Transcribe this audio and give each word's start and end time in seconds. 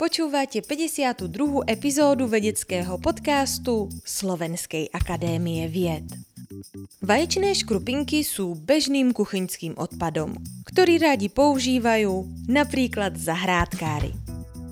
Počúvate 0.00 0.64
52. 0.64 1.28
epizódu 1.68 2.24
vedeckého 2.24 2.96
podcastu 2.96 3.92
Slovenskej 4.00 4.88
akadémie 4.96 5.68
vied. 5.68 6.08
Vaječné 7.04 7.52
škrupinky 7.52 8.24
sú 8.24 8.56
bežným 8.56 9.12
kuchyňským 9.12 9.76
odpadom, 9.76 10.40
ktorý 10.64 11.04
rádi 11.04 11.28
používajú 11.28 12.24
napríklad 12.48 13.20
zahrádkári. 13.20 14.16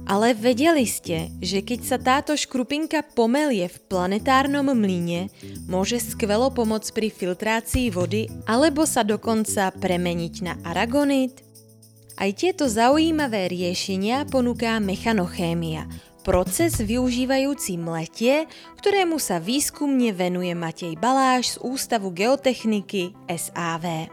Ale 0.09 0.32
vedeli 0.32 0.88
ste, 0.88 1.29
že 1.45 1.60
keď 1.60 1.80
sa 1.84 2.00
táto 2.00 2.32
škrupinka 2.32 3.04
pomelie 3.12 3.68
v 3.68 3.76
planetárnom 3.84 4.72
mlyne, 4.72 5.29
môže 5.68 6.00
skvelo 6.00 6.48
pomôcť 6.48 6.88
pri 6.96 7.12
filtrácii 7.12 7.92
vody 7.92 8.32
alebo 8.48 8.88
sa 8.88 9.04
dokonca 9.04 9.76
premeniť 9.76 10.34
na 10.40 10.56
aragonit? 10.64 11.47
Aj 12.19 12.35
tieto 12.35 12.66
zaujímavé 12.66 13.46
riešenia 13.46 14.26
ponúka 14.26 14.75
mechanochémia, 14.82 15.86
proces 16.26 16.82
využívajúci 16.82 17.79
mletie, 17.79 18.50
ktorému 18.82 19.22
sa 19.22 19.39
výskumne 19.39 20.11
venuje 20.11 20.50
Matej 20.50 20.99
Baláš 20.99 21.54
z 21.54 21.57
Ústavu 21.62 22.11
geotechniky 22.11 23.14
SAV. 23.31 24.11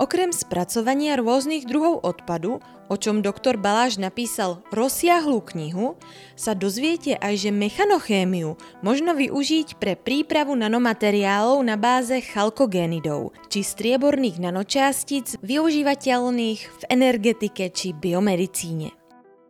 Okrem 0.00 0.32
spracovania 0.32 1.20
rôznych 1.20 1.68
druhov 1.68 2.00
odpadu, 2.00 2.64
o 2.88 2.96
čom 2.96 3.20
doktor 3.20 3.60
Baláš 3.60 4.00
napísal 4.00 4.64
rozsiahlú 4.72 5.44
knihu, 5.52 5.94
sa 6.34 6.56
dozviete 6.56 7.14
aj, 7.20 7.48
že 7.48 7.50
mechanochémiu 7.52 8.56
možno 8.80 9.12
využiť 9.14 9.76
pre 9.76 9.94
prípravu 9.94 10.56
nanomateriálov 10.56 11.60
na 11.62 11.76
báze 11.76 12.18
chalkogénidov, 12.24 13.36
či 13.52 13.60
strieborných 13.60 14.40
nanočástic 14.40 15.36
využívateľných 15.44 16.60
v 16.64 16.82
energetike 16.88 17.68
či 17.70 17.92
biomedicíne. 17.92 18.96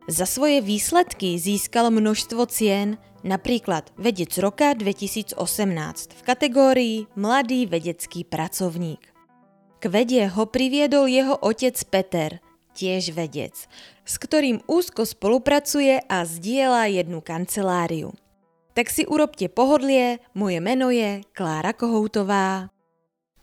Za 0.08 0.24
svoje 0.24 0.64
výsledky 0.64 1.36
získal 1.36 1.92
množstvo 1.92 2.48
cien, 2.48 2.96
napríklad 3.20 3.92
Vedec 4.00 4.32
roka 4.40 4.72
2018 4.72 5.36
v 6.16 6.20
kategórii 6.24 6.96
Mladý 7.12 7.68
vedecký 7.68 8.24
pracovník. 8.24 9.04
K 9.78 9.84
vede 9.86 10.26
ho 10.32 10.48
priviedol 10.48 11.06
jeho 11.06 11.36
otec 11.38 11.76
Peter, 11.92 12.30
tiež 12.78 13.10
vedec, 13.10 13.66
s 14.06 14.14
ktorým 14.22 14.62
úzko 14.70 15.02
spolupracuje 15.02 15.98
a 16.06 16.22
zdieľa 16.22 16.86
jednu 17.02 17.18
kanceláriu. 17.18 18.14
Tak 18.78 18.94
si 18.94 19.02
urobte 19.02 19.50
pohodlie, 19.50 20.22
moje 20.38 20.62
meno 20.62 20.94
je 20.94 21.26
Klára 21.34 21.74
Kohoutová. 21.74 22.70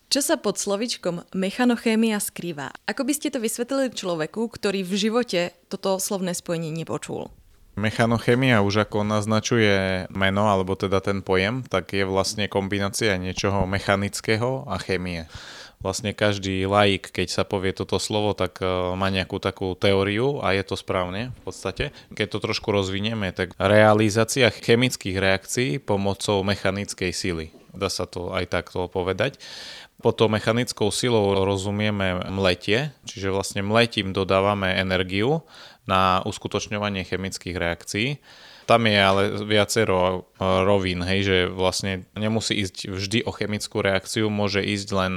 Čo 0.08 0.24
sa 0.24 0.36
pod 0.40 0.56
slovičkom 0.56 1.28
mechanochémia 1.36 2.24
skrýva? 2.24 2.72
Ako 2.88 3.04
by 3.04 3.12
ste 3.12 3.36
to 3.36 3.44
vysvetlili 3.44 3.92
človeku, 3.92 4.48
ktorý 4.48 4.88
v 4.88 4.94
živote 4.96 5.42
toto 5.68 6.00
slovné 6.00 6.32
spojenie 6.32 6.72
nepočul? 6.72 7.36
Mechanochémia 7.76 8.64
už 8.64 8.88
ako 8.88 9.04
naznačuje 9.04 10.08
meno, 10.08 10.48
alebo 10.48 10.80
teda 10.80 11.04
ten 11.04 11.20
pojem, 11.20 11.68
tak 11.68 11.92
je 11.92 12.08
vlastne 12.08 12.48
kombinácia 12.48 13.20
niečoho 13.20 13.68
mechanického 13.68 14.64
a 14.72 14.80
chémie 14.80 15.28
vlastne 15.86 16.18
každý 16.18 16.66
laik, 16.66 17.14
keď 17.14 17.28
sa 17.30 17.44
povie 17.46 17.70
toto 17.70 18.02
slovo, 18.02 18.34
tak 18.34 18.58
e, 18.58 18.66
má 18.98 19.14
nejakú 19.14 19.38
takú 19.38 19.78
teóriu 19.78 20.42
a 20.42 20.58
je 20.58 20.66
to 20.66 20.74
správne 20.74 21.30
v 21.30 21.42
podstate. 21.46 21.94
Keď 22.10 22.28
to 22.34 22.38
trošku 22.42 22.74
rozvinieme, 22.74 23.30
tak 23.30 23.54
realizácia 23.62 24.50
chemických 24.50 25.22
reakcií 25.22 25.70
pomocou 25.78 26.42
mechanickej 26.42 27.14
sily. 27.14 27.46
Dá 27.78 27.94
sa 27.94 28.10
to 28.10 28.34
aj 28.34 28.50
takto 28.50 28.90
povedať. 28.90 29.38
Pod 30.02 30.18
mechanickou 30.26 30.90
silou 30.90 31.38
rozumieme 31.46 32.26
mletie, 32.34 32.90
čiže 33.06 33.30
vlastne 33.30 33.62
mletím 33.62 34.12
dodávame 34.12 34.74
energiu 34.74 35.46
na 35.86 36.26
uskutočňovanie 36.26 37.06
chemických 37.06 37.56
reakcií. 37.56 38.18
Tam 38.66 38.82
je 38.90 38.98
ale 38.98 39.24
viacero 39.46 39.98
e, 40.02 40.42
rovín, 40.42 41.06
hej, 41.06 41.22
že 41.22 41.38
vlastne 41.54 42.10
nemusí 42.18 42.58
ísť 42.58 42.90
vždy 42.90 43.20
o 43.26 43.32
chemickú 43.32 43.86
reakciu, 43.86 44.34
môže 44.34 44.58
ísť 44.58 44.90
len 44.90 45.14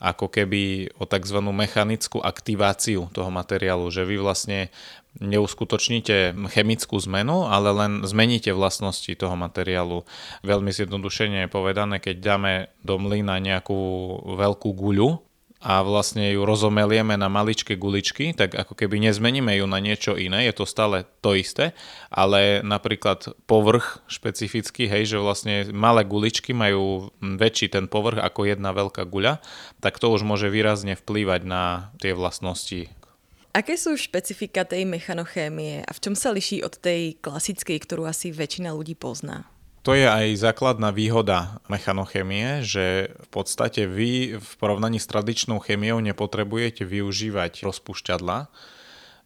ako 0.00 0.32
keby 0.32 0.92
o 0.96 1.04
tzv. 1.04 1.38
mechanickú 1.44 2.24
aktiváciu 2.24 3.12
toho 3.12 3.28
materiálu, 3.28 3.92
že 3.92 4.08
vy 4.08 4.16
vlastne 4.16 4.72
neuskutočníte 5.20 6.36
chemickú 6.52 6.96
zmenu, 7.04 7.48
ale 7.48 7.72
len 7.72 7.92
zmeníte 8.04 8.52
vlastnosti 8.52 9.08
toho 9.16 9.36
materiálu. 9.36 10.04
Veľmi 10.44 10.72
zjednodušene 10.72 11.44
je 11.44 11.52
povedané, 11.52 12.00
keď 12.00 12.16
dáme 12.20 12.52
do 12.84 12.96
mlyna 13.00 13.40
nejakú 13.40 13.76
veľkú 14.24 14.72
guľu, 14.72 15.20
a 15.60 15.80
vlastne 15.80 16.36
ju 16.36 16.44
rozomelieme 16.44 17.16
na 17.16 17.32
maličké 17.32 17.80
guličky, 17.80 18.36
tak 18.36 18.52
ako 18.52 18.76
keby 18.76 19.00
nezmeníme 19.00 19.56
ju 19.56 19.64
na 19.64 19.80
niečo 19.80 20.14
iné, 20.14 20.44
je 20.46 20.54
to 20.54 20.68
stále 20.68 21.08
to 21.24 21.32
isté, 21.32 21.72
ale 22.12 22.60
napríklad 22.60 23.32
povrch 23.48 24.04
špecificky, 24.06 24.84
hej, 24.86 25.16
že 25.16 25.18
vlastne 25.18 25.72
malé 25.72 26.04
guličky 26.04 26.52
majú 26.52 27.10
väčší 27.18 27.72
ten 27.72 27.88
povrch 27.88 28.20
ako 28.20 28.46
jedna 28.46 28.76
veľká 28.76 29.08
guľa, 29.08 29.40
tak 29.80 29.96
to 29.96 30.12
už 30.12 30.22
môže 30.28 30.52
výrazne 30.52 30.94
vplývať 30.94 31.48
na 31.48 31.90
tie 31.98 32.12
vlastnosti. 32.12 32.92
Aké 33.56 33.80
sú 33.80 33.96
špecifika 33.96 34.68
tej 34.68 34.84
mechanochémie 34.84 35.80
a 35.80 35.90
v 35.96 36.02
čom 36.04 36.12
sa 36.12 36.28
liší 36.28 36.60
od 36.60 36.76
tej 36.76 37.16
klasickej, 37.24 37.80
ktorú 37.80 38.04
asi 38.04 38.28
väčšina 38.28 38.76
ľudí 38.76 38.92
pozná? 38.92 39.48
To 39.86 39.94
je 39.94 40.02
aj 40.02 40.42
základná 40.42 40.90
výhoda 40.90 41.62
mechanochémie, 41.70 42.66
že 42.66 43.14
v 43.22 43.28
podstate 43.30 43.86
vy 43.86 44.34
v 44.34 44.50
porovnaní 44.58 44.98
s 44.98 45.06
tradičnou 45.06 45.62
chemiou 45.62 46.02
nepotrebujete 46.02 46.82
využívať 46.82 47.62
rozpušťadla, 47.62 48.50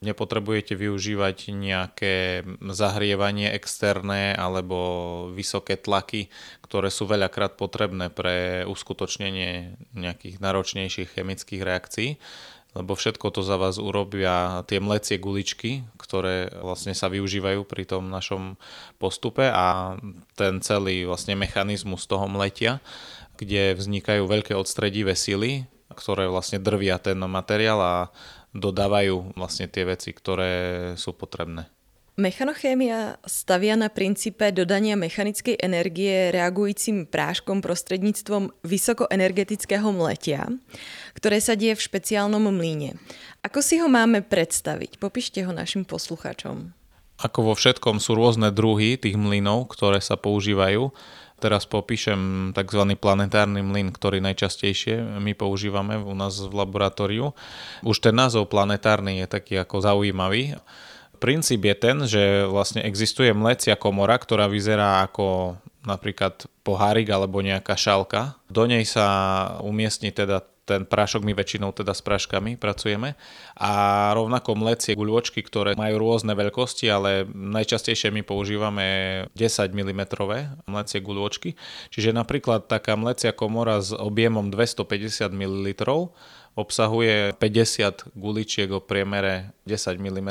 nepotrebujete 0.04 0.76
využívať 0.76 1.56
nejaké 1.56 2.44
zahrievanie 2.76 3.48
externé 3.56 4.36
alebo 4.36 4.76
vysoké 5.32 5.80
tlaky, 5.80 6.28
ktoré 6.60 6.92
sú 6.92 7.08
veľakrát 7.08 7.56
potrebné 7.56 8.12
pre 8.12 8.68
uskutočnenie 8.68 9.80
nejakých 9.96 10.44
náročnejších 10.44 11.16
chemických 11.16 11.64
reakcií 11.64 12.20
lebo 12.70 12.94
všetko 12.94 13.34
to 13.34 13.42
za 13.42 13.58
vás 13.58 13.82
urobia 13.82 14.62
tie 14.70 14.78
mlecie 14.78 15.18
guličky, 15.18 15.82
ktoré 15.98 16.54
vlastne 16.62 16.94
sa 16.94 17.10
využívajú 17.10 17.66
pri 17.66 17.82
tom 17.82 18.06
našom 18.06 18.54
postupe 19.02 19.42
a 19.42 19.98
ten 20.38 20.62
celý 20.62 21.02
vlastne 21.02 21.34
mechanizmus 21.34 22.06
toho 22.06 22.30
mletia, 22.30 22.78
kde 23.34 23.74
vznikajú 23.74 24.22
veľké 24.22 24.54
odstredivé 24.54 25.18
sily, 25.18 25.66
ktoré 25.90 26.30
vlastne 26.30 26.62
drvia 26.62 27.02
ten 27.02 27.18
materiál 27.18 27.80
a 27.82 27.96
dodávajú 28.54 29.34
vlastne 29.34 29.66
tie 29.66 29.82
veci, 29.86 30.14
ktoré 30.14 30.52
sú 30.94 31.10
potrebné. 31.14 31.66
Mechanochémia 32.20 33.16
stavia 33.24 33.80
na 33.80 33.88
princípe 33.88 34.52
dodania 34.52 34.92
mechanickej 34.92 35.56
energie 35.56 36.28
reagujúcim 36.28 37.08
práškom 37.08 37.64
prostredníctvom 37.64 38.52
vysokoenergetického 38.60 39.88
mletia, 39.88 40.52
ktoré 41.16 41.40
sa 41.40 41.56
deje 41.56 41.80
v 41.80 41.86
špeciálnom 41.88 42.44
mlíne. 42.52 43.00
Ako 43.40 43.64
si 43.64 43.80
ho 43.80 43.88
máme 43.88 44.20
predstaviť? 44.20 45.00
Popíšte 45.00 45.40
ho 45.48 45.52
našim 45.56 45.88
posluchačom. 45.88 46.76
Ako 47.24 47.40
vo 47.40 47.54
všetkom 47.56 47.96
sú 48.04 48.12
rôzne 48.12 48.52
druhy 48.52 49.00
tých 49.00 49.16
mlynov, 49.16 49.72
ktoré 49.72 50.04
sa 50.04 50.20
používajú. 50.20 50.92
Teraz 51.40 51.64
popíšem 51.64 52.52
tzv. 52.52 52.82
planetárny 53.00 53.64
mlyn, 53.64 53.96
ktorý 53.96 54.20
najčastejšie 54.20 55.24
my 55.24 55.32
používame 55.32 55.96
u 55.96 56.12
nás 56.12 56.36
v 56.36 56.52
laboratóriu. 56.52 57.32
Už 57.80 57.96
ten 58.04 58.12
názov 58.12 58.52
planetárny 58.52 59.24
je 59.24 59.26
taký 59.40 59.56
ako 59.56 59.80
zaujímavý 59.80 60.60
princíp 61.20 61.68
je 61.68 61.76
ten, 61.76 61.96
že 62.08 62.48
vlastne 62.48 62.80
existuje 62.82 63.30
mlecia 63.36 63.76
komora, 63.76 64.16
ktorá 64.16 64.48
vyzerá 64.48 65.04
ako 65.04 65.60
napríklad 65.84 66.48
pohárik 66.64 67.08
alebo 67.12 67.44
nejaká 67.44 67.76
šálka. 67.76 68.40
Do 68.48 68.64
nej 68.64 68.84
sa 68.88 69.06
umiestni 69.60 70.12
teda 70.12 70.44
ten 70.70 70.86
prášok, 70.86 71.26
my 71.26 71.34
väčšinou 71.34 71.74
teda 71.74 71.90
s 71.90 71.98
práškami 71.98 72.54
pracujeme 72.54 73.18
a 73.58 73.72
rovnako 74.14 74.54
mlecie 74.54 74.94
guľočky, 74.94 75.42
ktoré 75.42 75.74
majú 75.74 75.98
rôzne 75.98 76.38
veľkosti, 76.38 76.86
ale 76.86 77.26
najčastejšie 77.26 78.14
my 78.14 78.22
používame 78.22 78.86
10 79.34 79.74
mm 79.74 80.02
mlecie 80.70 81.02
guľočky, 81.02 81.58
čiže 81.90 82.14
napríklad 82.14 82.70
taká 82.70 82.94
mlecia 82.94 83.34
komora 83.34 83.82
s 83.82 83.90
objemom 83.90 84.54
250 84.54 85.34
ml 85.34 85.66
obsahuje 86.58 87.32
50 87.38 88.10
guličiek 88.18 88.68
o 88.74 88.82
priemere 88.82 89.54
10 89.70 90.02
mm 90.02 90.30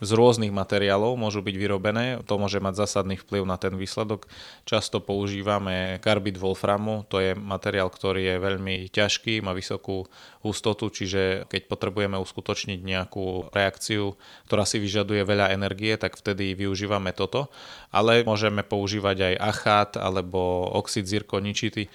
z 0.00 0.10
rôznych 0.16 0.52
materiálov 0.52 1.20
môžu 1.20 1.44
byť 1.44 1.56
vyrobené. 1.56 2.20
To 2.24 2.40
môže 2.40 2.60
mať 2.60 2.84
zásadný 2.84 3.20
vplyv 3.20 3.44
na 3.44 3.60
ten 3.60 3.76
výsledok. 3.76 4.24
Často 4.64 5.04
používame 5.04 6.00
karbid 6.00 6.40
wolframu, 6.40 7.04
to 7.08 7.20
je 7.20 7.36
materiál, 7.36 7.92
ktorý 7.92 8.24
je 8.24 8.36
veľmi 8.40 8.74
ťažký, 8.88 9.44
má 9.44 9.52
vysokú 9.52 10.08
hustotu, 10.40 10.88
čiže 10.88 11.48
keď 11.48 11.68
potrebujeme 11.68 12.16
uskutočniť 12.20 12.80
nejakú 12.80 13.52
reakciu, 13.52 14.16
ktorá 14.48 14.64
si 14.64 14.80
vyžaduje 14.80 15.24
veľa 15.24 15.52
energie, 15.52 15.96
tak 15.96 16.16
vtedy 16.16 16.56
využívame 16.56 17.12
toto. 17.12 17.52
Ale 17.92 18.24
môžeme 18.24 18.64
používať 18.64 19.32
aj 19.32 19.34
achát 19.40 19.90
alebo 20.00 20.68
oxid 20.72 21.08
zirkoničity, 21.08 21.88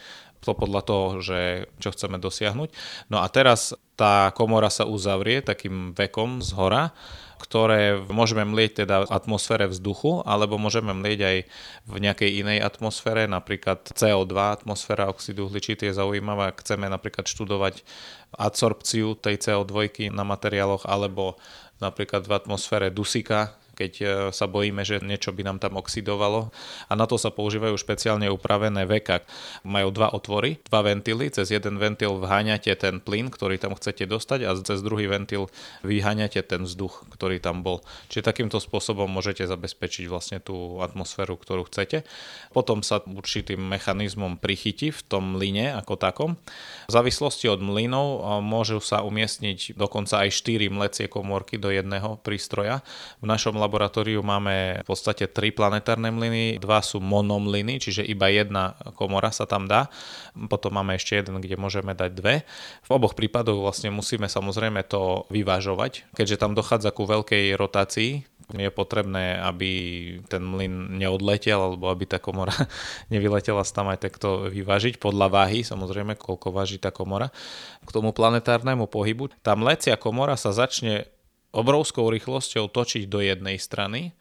To 0.47 0.55
podľa 0.55 0.81
toho, 0.87 1.07
že 1.19 1.67
čo 1.83 1.91
chceme 1.91 2.15
dosiahnuť. 2.15 2.69
No 3.11 3.19
a 3.19 3.27
teraz 3.27 3.75
tá 3.99 4.31
komora 4.31 4.71
sa 4.71 4.87
uzavrie 4.87 5.43
takým 5.43 5.91
vekom 5.91 6.39
z 6.39 6.55
hora 6.55 6.95
ktoré 7.39 7.95
môžeme 8.11 8.43
mlieť 8.43 8.83
teda 8.83 9.07
v 9.07 9.11
atmosfére 9.15 9.65
vzduchu, 9.71 10.27
alebo 10.27 10.59
môžeme 10.59 10.91
mlieť 10.91 11.19
aj 11.23 11.37
v 11.87 11.95
nejakej 12.03 12.31
inej 12.43 12.59
atmosfére, 12.59 13.31
napríklad 13.31 13.95
CO2, 13.95 14.35
atmosféra 14.35 15.07
oxidu 15.07 15.47
uhličitý 15.47 15.89
je 15.89 15.97
zaujímavá, 15.97 16.51
ak 16.51 16.61
chceme 16.61 16.91
napríklad 16.91 17.31
študovať 17.31 17.87
adsorpciu 18.35 19.15
tej 19.15 19.39
CO2 19.39 20.11
na 20.11 20.27
materiáloch, 20.27 20.83
alebo 20.83 21.39
napríklad 21.79 22.27
v 22.27 22.35
atmosfére 22.35 22.91
dusika, 22.91 23.55
keď 23.79 23.93
e, 24.03 24.05
sa 24.35 24.51
bojíme, 24.51 24.83
že 24.83 24.99
niečo 24.99 25.31
by 25.31 25.47
nám 25.47 25.63
tam 25.63 25.79
oxidovalo. 25.79 26.51
A 26.91 26.99
na 26.99 27.07
to 27.07 27.15
sa 27.15 27.31
používajú 27.31 27.79
špeciálne 27.79 28.27
upravené 28.27 28.83
veka. 28.83 29.23
Majú 29.63 29.95
dva 29.95 30.11
otvory, 30.11 30.59
dva 30.67 30.83
ventily, 30.83 31.31
cez 31.31 31.55
jeden 31.55 31.79
ventil 31.79 32.19
vháňate 32.19 32.75
ten 32.75 32.99
plyn, 32.99 33.31
ktorý 33.31 33.55
tam 33.55 33.79
chcete 33.79 34.03
dostať 34.03 34.43
a 34.43 34.51
cez 34.59 34.83
druhý 34.83 35.07
ventil 35.07 35.47
vyháňate 35.87 36.43
ten 36.43 36.67
vzduch, 36.67 37.07
ktorý 37.15 37.39
tam 37.39 37.63
bol. 37.63 37.79
Čiže 38.11 38.27
takýmto 38.27 38.59
spôsobom 38.59 39.07
môžete 39.07 39.47
zabezpečiť 39.47 40.11
vlastne 40.11 40.43
tú 40.43 40.83
atmosféru, 40.83 41.39
ktorú 41.39 41.71
chcete. 41.71 42.03
Potom 42.51 42.83
sa 42.83 42.99
určitým 42.99 43.63
mechanizmom 43.63 44.35
prichytí 44.35 44.91
v 44.91 45.01
tom 45.07 45.39
line 45.39 45.71
ako 45.71 45.95
takom. 45.95 46.35
V 46.89 46.91
závislosti 46.91 47.47
od 47.47 47.63
mlynov 47.63 48.07
e, 48.09 48.19
môžu 48.43 48.83
sa 48.83 49.05
umiestniť 49.05 49.77
dokonca 49.79 50.25
aj 50.25 50.35
4 50.35 50.67
mlecie 50.73 51.05
komórky 51.05 51.61
do 51.61 51.69
jedného 51.69 52.17
prístroja. 52.19 52.81
V 53.21 53.25
našom 53.29 53.55
laboratóriu 53.69 54.25
máme 54.25 54.81
v 54.81 54.85
podstate 54.89 55.29
tri 55.29 55.53
planetárne 55.53 56.09
mlyny, 56.09 56.57
dva 56.57 56.81
sú 56.81 56.97
monomlyny, 56.97 57.77
čiže 57.77 58.01
iba 58.01 58.25
jedna 58.33 58.73
komora 58.97 59.29
sa 59.29 59.45
tam 59.45 59.69
dá. 59.69 59.85
Potom 60.49 60.73
máme 60.73 60.97
ešte 60.97 61.21
jeden, 61.21 61.37
kde 61.37 61.53
môžeme 61.53 61.93
dať 61.93 62.11
dve. 62.17 62.41
V 62.81 62.89
oboch 62.89 63.13
prípadoch 63.13 63.61
vlastne 63.61 63.93
musíme 63.93 64.25
samozrejme 64.25 64.81
to 64.89 65.29
vyvážovať, 65.29 66.09
keďže 66.17 66.41
tam 66.41 66.57
dochádza 66.57 66.89
ku 66.89 67.05
veľkej 67.05 67.53
rotácii, 67.53 68.25
je 68.49 68.73
potrebné, 68.73 69.37
aby 69.37 69.69
ten 70.25 70.41
mlyn 70.41 70.97
neodletel, 70.97 71.61
alebo 71.61 71.93
aby 71.93 72.09
tá 72.09 72.17
komora 72.17 72.53
nevyletela 73.13 73.61
tam 73.69 73.93
aj 73.93 74.09
takto 74.09 74.49
vyvážiť 74.49 74.97
podľa 74.97 75.29
váhy, 75.29 75.61
samozrejme, 75.61 76.17
koľko 76.17 76.49
váži 76.49 76.81
tá 76.81 76.89
komora. 76.89 77.29
K 77.85 77.93
tomu 77.93 78.09
planetárnemu 78.09 78.89
pohybu. 78.89 79.29
Tá 79.45 79.53
mlecia 79.53 79.93
komora 80.01 80.33
sa 80.33 80.49
začne 80.49 81.05
obrovskou 81.49 82.05
rýchlosťou 82.09 82.69
točiť 82.69 83.09
do 83.09 83.19
jednej 83.23 83.57
strany 83.57 84.13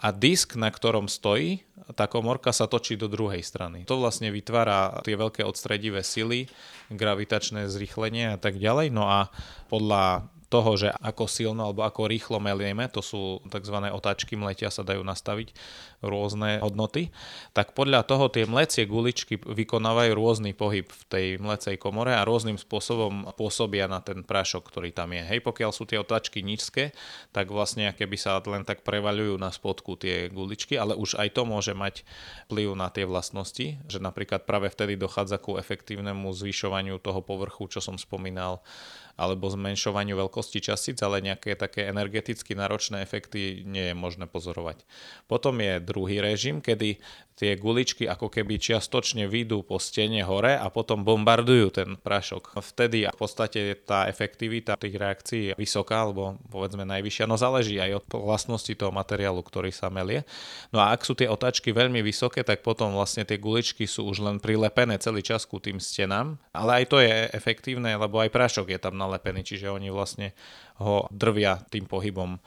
a 0.00 0.16
disk, 0.16 0.56
na 0.56 0.72
ktorom 0.72 1.12
stojí, 1.12 1.60
tá 1.92 2.08
komorka 2.08 2.56
sa 2.56 2.64
točí 2.64 2.96
do 2.96 3.10
druhej 3.10 3.44
strany. 3.44 3.84
To 3.84 4.00
vlastne 4.00 4.32
vytvára 4.32 5.04
tie 5.04 5.18
veľké 5.18 5.44
odstredivé 5.44 6.00
sily, 6.00 6.48
gravitačné 6.88 7.68
zrýchlenie 7.68 8.32
a 8.32 8.38
tak 8.40 8.56
ďalej. 8.56 8.94
No 8.94 9.04
a 9.04 9.28
podľa 9.68 10.30
toho, 10.50 10.74
že 10.74 10.90
ako 10.90 11.30
silno 11.30 11.70
alebo 11.70 11.86
ako 11.86 12.10
rýchlo 12.10 12.42
melieme, 12.42 12.90
to 12.90 12.98
sú 12.98 13.38
tzv. 13.46 13.76
otáčky 13.94 14.34
mletia, 14.34 14.74
sa 14.74 14.82
dajú 14.82 15.06
nastaviť 15.06 15.54
rôzne 16.02 16.58
hodnoty, 16.58 17.14
tak 17.54 17.72
podľa 17.76 18.02
toho 18.02 18.26
tie 18.26 18.50
mlecie 18.50 18.88
guličky 18.90 19.38
vykonávajú 19.38 20.10
rôzny 20.16 20.50
pohyb 20.52 20.90
v 20.90 21.02
tej 21.06 21.26
mlecej 21.38 21.78
komore 21.78 22.10
a 22.16 22.26
rôznym 22.26 22.58
spôsobom 22.58 23.30
pôsobia 23.38 23.86
na 23.86 24.02
ten 24.02 24.26
prášok, 24.26 24.66
ktorý 24.66 24.90
tam 24.90 25.14
je. 25.14 25.22
Hej, 25.22 25.40
pokiaľ 25.46 25.70
sú 25.70 25.86
tie 25.86 26.02
otáčky 26.02 26.42
nízke, 26.42 26.90
tak 27.30 27.52
vlastne 27.54 27.94
keby 27.94 28.16
sa 28.18 28.42
len 28.42 28.66
tak 28.66 28.82
prevaľujú 28.82 29.38
na 29.38 29.54
spodku 29.54 29.94
tie 30.00 30.26
guličky, 30.32 30.74
ale 30.74 30.98
už 30.98 31.14
aj 31.20 31.30
to 31.36 31.46
môže 31.46 31.76
mať 31.76 32.02
vplyv 32.50 32.74
na 32.74 32.90
tie 32.90 33.06
vlastnosti, 33.06 33.78
že 33.86 33.98
napríklad 34.02 34.48
práve 34.48 34.66
vtedy 34.72 34.98
dochádza 34.98 35.38
ku 35.38 35.54
efektívnemu 35.60 36.26
zvyšovaniu 36.34 36.98
toho 36.98 37.22
povrchu, 37.22 37.70
čo 37.70 37.78
som 37.78 37.94
spomínal, 37.94 38.64
alebo 39.20 39.52
zmenšovaniu 39.52 40.16
veľkosti 40.16 40.64
častíc, 40.64 40.96
ale 41.04 41.20
nejaké 41.20 41.52
také 41.52 41.92
energeticky 41.92 42.56
náročné 42.56 43.04
efekty 43.04 43.68
nie 43.68 43.92
je 43.92 43.94
možné 43.94 44.24
pozorovať. 44.24 44.88
Potom 45.28 45.60
je 45.60 45.76
druhý 45.84 46.24
režim, 46.24 46.64
kedy 46.64 46.96
tie 47.40 47.56
guličky 47.56 48.04
ako 48.04 48.28
keby 48.28 48.60
čiastočne 48.60 49.24
výjdu 49.24 49.64
po 49.64 49.80
stene 49.80 50.20
hore 50.20 50.60
a 50.60 50.68
potom 50.68 51.08
bombardujú 51.08 51.72
ten 51.72 51.88
prášok. 51.96 52.60
Vtedy 52.60 53.08
v 53.08 53.16
podstate 53.16 53.80
tá 53.80 54.04
efektivita 54.12 54.76
tých 54.76 55.00
reakcií 55.00 55.42
je 55.48 55.54
vysoká, 55.56 56.04
alebo 56.04 56.36
povedzme 56.52 56.84
najvyššia, 56.84 57.24
no 57.24 57.40
záleží 57.40 57.80
aj 57.80 58.04
od 58.04 58.04
vlastnosti 58.20 58.68
toho 58.76 58.92
materiálu, 58.92 59.40
ktorý 59.40 59.72
sa 59.72 59.88
melie. 59.88 60.28
No 60.68 60.84
a 60.84 60.92
ak 60.92 61.00
sú 61.08 61.16
tie 61.16 61.32
otáčky 61.32 61.72
veľmi 61.72 62.04
vysoké, 62.04 62.44
tak 62.44 62.60
potom 62.60 62.92
vlastne 62.92 63.24
tie 63.24 63.40
guličky 63.40 63.88
sú 63.88 64.04
už 64.04 64.20
len 64.20 64.36
prilepené 64.36 65.00
celý 65.00 65.24
čas 65.24 65.48
ku 65.48 65.56
tým 65.56 65.80
stenám, 65.80 66.36
ale 66.52 66.84
aj 66.84 66.92
to 66.92 67.00
je 67.00 67.24
efektívne, 67.32 67.88
lebo 67.96 68.20
aj 68.20 68.28
prášok 68.28 68.68
je 68.68 68.78
tam 68.84 69.00
nalepený, 69.00 69.09
čiže 69.18 69.72
oni 69.72 69.90
vlastne 69.90 70.36
ho 70.80 71.10
drvia 71.12 71.60
tým 71.68 71.84
pohybom 71.84 72.38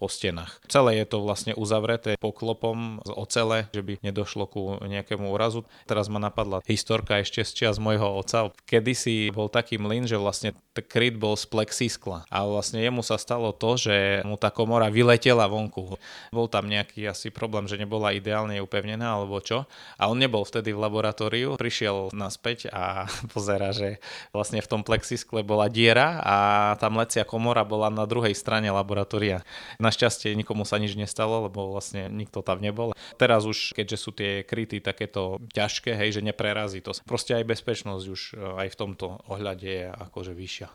po 0.00 0.08
stenách. 0.08 0.64
Celé 0.64 1.04
je 1.04 1.12
to 1.12 1.20
vlastne 1.20 1.52
uzavreté 1.52 2.16
poklopom 2.16 3.04
z 3.04 3.12
ocele, 3.12 3.68
že 3.76 3.84
by 3.84 4.00
nedošlo 4.00 4.48
ku 4.48 4.80
nejakému 4.80 5.28
úrazu. 5.28 5.68
Teraz 5.84 6.08
ma 6.08 6.16
napadla 6.16 6.64
historka 6.64 7.20
ešte 7.20 7.44
z 7.44 7.52
čias 7.52 7.76
môjho 7.76 8.08
oca. 8.16 8.48
Kedysi 8.64 9.28
bol 9.28 9.52
taký 9.52 9.76
mlyn, 9.76 10.08
že 10.08 10.16
vlastne 10.16 10.56
kryt 10.80 11.20
bol 11.20 11.36
z 11.36 11.44
plexiskla 11.52 12.24
a 12.32 12.48
vlastne 12.48 12.80
jemu 12.80 13.04
sa 13.04 13.20
stalo 13.20 13.52
to, 13.52 13.76
že 13.76 14.24
mu 14.24 14.40
tá 14.40 14.48
komora 14.48 14.88
vyletela 14.88 15.44
vonku. 15.44 16.00
Bol 16.32 16.48
tam 16.48 16.72
nejaký 16.72 17.04
asi 17.04 17.28
problém, 17.28 17.68
že 17.68 17.76
nebola 17.76 18.16
ideálne 18.16 18.56
upevnená 18.64 19.20
alebo 19.20 19.36
čo. 19.44 19.68
A 20.00 20.08
on 20.08 20.16
nebol 20.16 20.48
vtedy 20.48 20.72
v 20.72 20.80
laboratóriu, 20.80 21.60
prišiel 21.60 22.08
naspäť 22.16 22.72
a 22.72 23.04
pozera, 23.36 23.76
že 23.76 24.00
vlastne 24.32 24.64
v 24.64 24.70
tom 24.70 24.80
plexiskle 24.80 25.44
bola 25.44 25.68
diera 25.68 26.09
a 26.18 26.36
tá 26.80 26.90
mlecia 26.90 27.22
komora 27.22 27.62
bola 27.62 27.92
na 27.92 28.08
druhej 28.08 28.34
strane 28.34 28.66
laboratória. 28.72 29.46
Na 29.78 29.90
Našťastie 29.90 30.38
nikomu 30.38 30.62
sa 30.62 30.78
nič 30.78 30.94
nestalo, 30.94 31.50
lebo 31.50 31.74
vlastne 31.74 32.06
nikto 32.06 32.46
tam 32.46 32.62
nebol. 32.62 32.94
Teraz 33.18 33.42
už, 33.42 33.74
keďže 33.74 33.96
sú 33.98 34.10
tie 34.14 34.46
kryty 34.46 34.78
takéto 34.78 35.42
ťažké, 35.50 35.98
hej, 35.98 36.18
že 36.18 36.26
neprerazí 36.26 36.78
to. 36.78 36.94
Proste 37.02 37.34
aj 37.34 37.44
bezpečnosť 37.44 38.04
už 38.06 38.20
e, 38.32 38.66
aj 38.66 38.68
v 38.70 38.78
tomto 38.78 39.18
ohľade 39.26 39.66
je 39.66 39.86
akože 39.90 40.32
vyššia. 40.32 40.68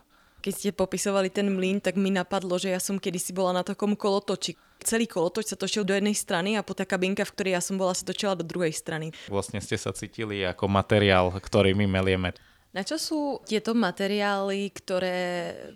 Keď 0.46 0.54
ste 0.54 0.78
popisovali 0.78 1.34
ten 1.34 1.50
mlyn, 1.50 1.82
tak 1.82 1.98
mi 1.98 2.14
napadlo, 2.14 2.62
že 2.62 2.70
ja 2.70 2.78
som 2.78 3.02
kedysi 3.02 3.34
bola 3.34 3.50
na 3.50 3.64
takom 3.66 3.98
kolotoči. 3.98 4.54
Celý 4.78 5.10
kolotoč 5.10 5.50
sa 5.50 5.58
točil 5.58 5.82
do 5.82 5.96
jednej 5.98 6.14
strany 6.14 6.54
a 6.54 6.62
po 6.62 6.78
tá 6.78 6.86
kabinka, 6.86 7.26
v 7.26 7.34
ktorej 7.34 7.54
ja 7.58 7.62
som 7.66 7.82
bola, 7.82 7.98
sa 7.98 8.06
točila 8.06 8.38
do 8.38 8.46
druhej 8.46 8.70
strany. 8.70 9.10
Vlastne 9.26 9.58
ste 9.58 9.74
sa 9.74 9.90
cítili 9.90 10.46
ako 10.46 10.70
materiál, 10.70 11.34
ktorý 11.34 11.74
my 11.74 11.90
melieme. 11.90 12.38
Na 12.76 12.84
čo 12.84 13.00
sú 13.00 13.40
tieto 13.48 13.72
materiály, 13.72 14.68
ktoré 14.76 15.20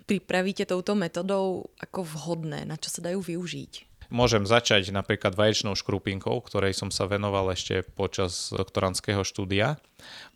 pripravíte 0.04 0.68
touto 0.68 0.92
metodou 0.92 1.72
ako 1.80 2.04
vhodné? 2.04 2.68
Na 2.68 2.76
čo 2.76 2.92
sa 2.92 3.00
dajú 3.00 3.24
využiť? 3.24 3.88
Môžem 4.12 4.44
začať 4.44 4.92
napríklad 4.92 5.32
vaječnou 5.32 5.72
škrupinkou, 5.78 6.44
ktorej 6.44 6.76
som 6.76 6.92
sa 6.92 7.08
venoval 7.08 7.56
ešte 7.56 7.86
počas 7.96 8.52
doktorandského 8.52 9.24
štúdia. 9.24 9.80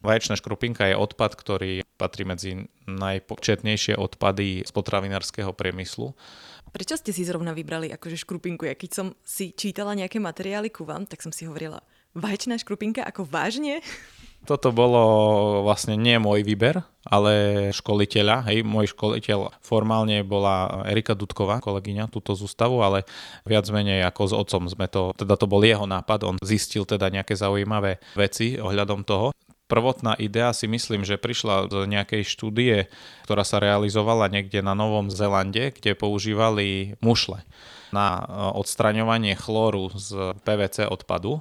Vaječná 0.01 0.41
škrupinka 0.41 0.89
je 0.89 0.97
odpad, 0.97 1.37
ktorý 1.37 1.85
patrí 2.01 2.25
medzi 2.25 2.71
najpočetnejšie 2.89 4.01
odpady 4.01 4.65
z 4.65 4.71
potravinárskeho 4.73 5.53
priemyslu. 5.53 6.17
Prečo 6.73 6.97
ste 6.97 7.13
si 7.13 7.29
zrovna 7.29 7.53
vybrali 7.53 7.93
akože 7.93 8.25
škrupinku? 8.25 8.65
Ja 8.65 8.79
keď 8.79 8.91
som 8.95 9.07
si 9.21 9.53
čítala 9.53 9.93
nejaké 9.93 10.17
materiály 10.17 10.73
ku 10.73 10.89
vám, 10.89 11.05
tak 11.05 11.21
som 11.21 11.35
si 11.35 11.45
hovorila, 11.45 11.85
vaječná 12.15 12.57
škrupinka 12.57 13.05
ako 13.05 13.27
vážne? 13.27 13.83
Toto 14.45 14.77
bolo 14.77 15.03
vlastne 15.65 15.97
nie 15.97 16.21
môj 16.21 16.45
výber, 16.45 16.85
ale 17.09 17.33
školiteľa. 17.73 18.45
Hej, 18.53 18.61
môj 18.61 18.93
školiteľ 18.93 19.57
formálne 19.65 20.21
bola 20.21 20.85
Erika 20.85 21.17
Dudková, 21.17 21.65
kolegyňa 21.65 22.13
túto 22.13 22.37
zústavu, 22.37 22.85
ale 22.85 23.09
viac 23.49 23.65
menej 23.73 24.05
ako 24.05 24.23
s 24.29 24.33
otcom 24.37 24.63
sme 24.69 24.85
to, 24.93 25.17
teda 25.17 25.41
to 25.41 25.49
bol 25.49 25.65
jeho 25.65 25.89
nápad, 25.89 26.29
on 26.29 26.37
zistil 26.45 26.85
teda 26.85 27.09
nejaké 27.09 27.33
zaujímavé 27.33 28.05
veci 28.13 28.61
ohľadom 28.61 29.01
toho. 29.09 29.33
Prvotná 29.65 30.13
idea 30.21 30.53
si 30.53 30.69
myslím, 30.69 31.09
že 31.09 31.17
prišla 31.17 31.73
z 31.73 31.89
nejakej 31.89 32.29
štúdie, 32.29 32.93
ktorá 33.25 33.49
sa 33.49 33.57
realizovala 33.65 34.29
niekde 34.29 34.61
na 34.61 34.77
Novom 34.77 35.09
Zelande, 35.09 35.73
kde 35.73 35.97
používali 35.97 37.01
mušle 37.01 37.41
na 37.89 38.29
odstraňovanie 38.53 39.33
chlóru 39.41 39.89
z 39.97 40.37
PVC 40.45 40.85
odpadu 40.85 41.41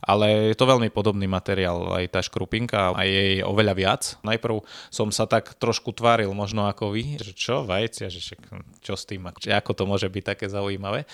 ale 0.00 0.52
je 0.52 0.56
to 0.56 0.64
veľmi 0.64 0.88
podobný 0.88 1.28
materiál, 1.28 1.92
aj 1.92 2.06
tá 2.08 2.20
škrupinka, 2.24 2.96
aj 2.96 3.08
jej 3.08 3.34
oveľa 3.44 3.74
viac. 3.76 4.02
Najprv 4.24 4.64
som 4.88 5.12
sa 5.12 5.28
tak 5.28 5.54
trošku 5.60 5.92
tváril, 5.92 6.32
možno 6.32 6.64
ako 6.66 6.96
vy, 6.96 7.20
že 7.20 7.36
čo, 7.36 7.68
vajcia, 7.68 8.08
že 8.08 8.36
čo 8.80 8.94
s 8.96 9.04
tým, 9.04 9.28
ako 9.28 9.70
to 9.76 9.84
môže 9.84 10.08
byť 10.08 10.24
také 10.24 10.46
zaujímavé. 10.48 11.04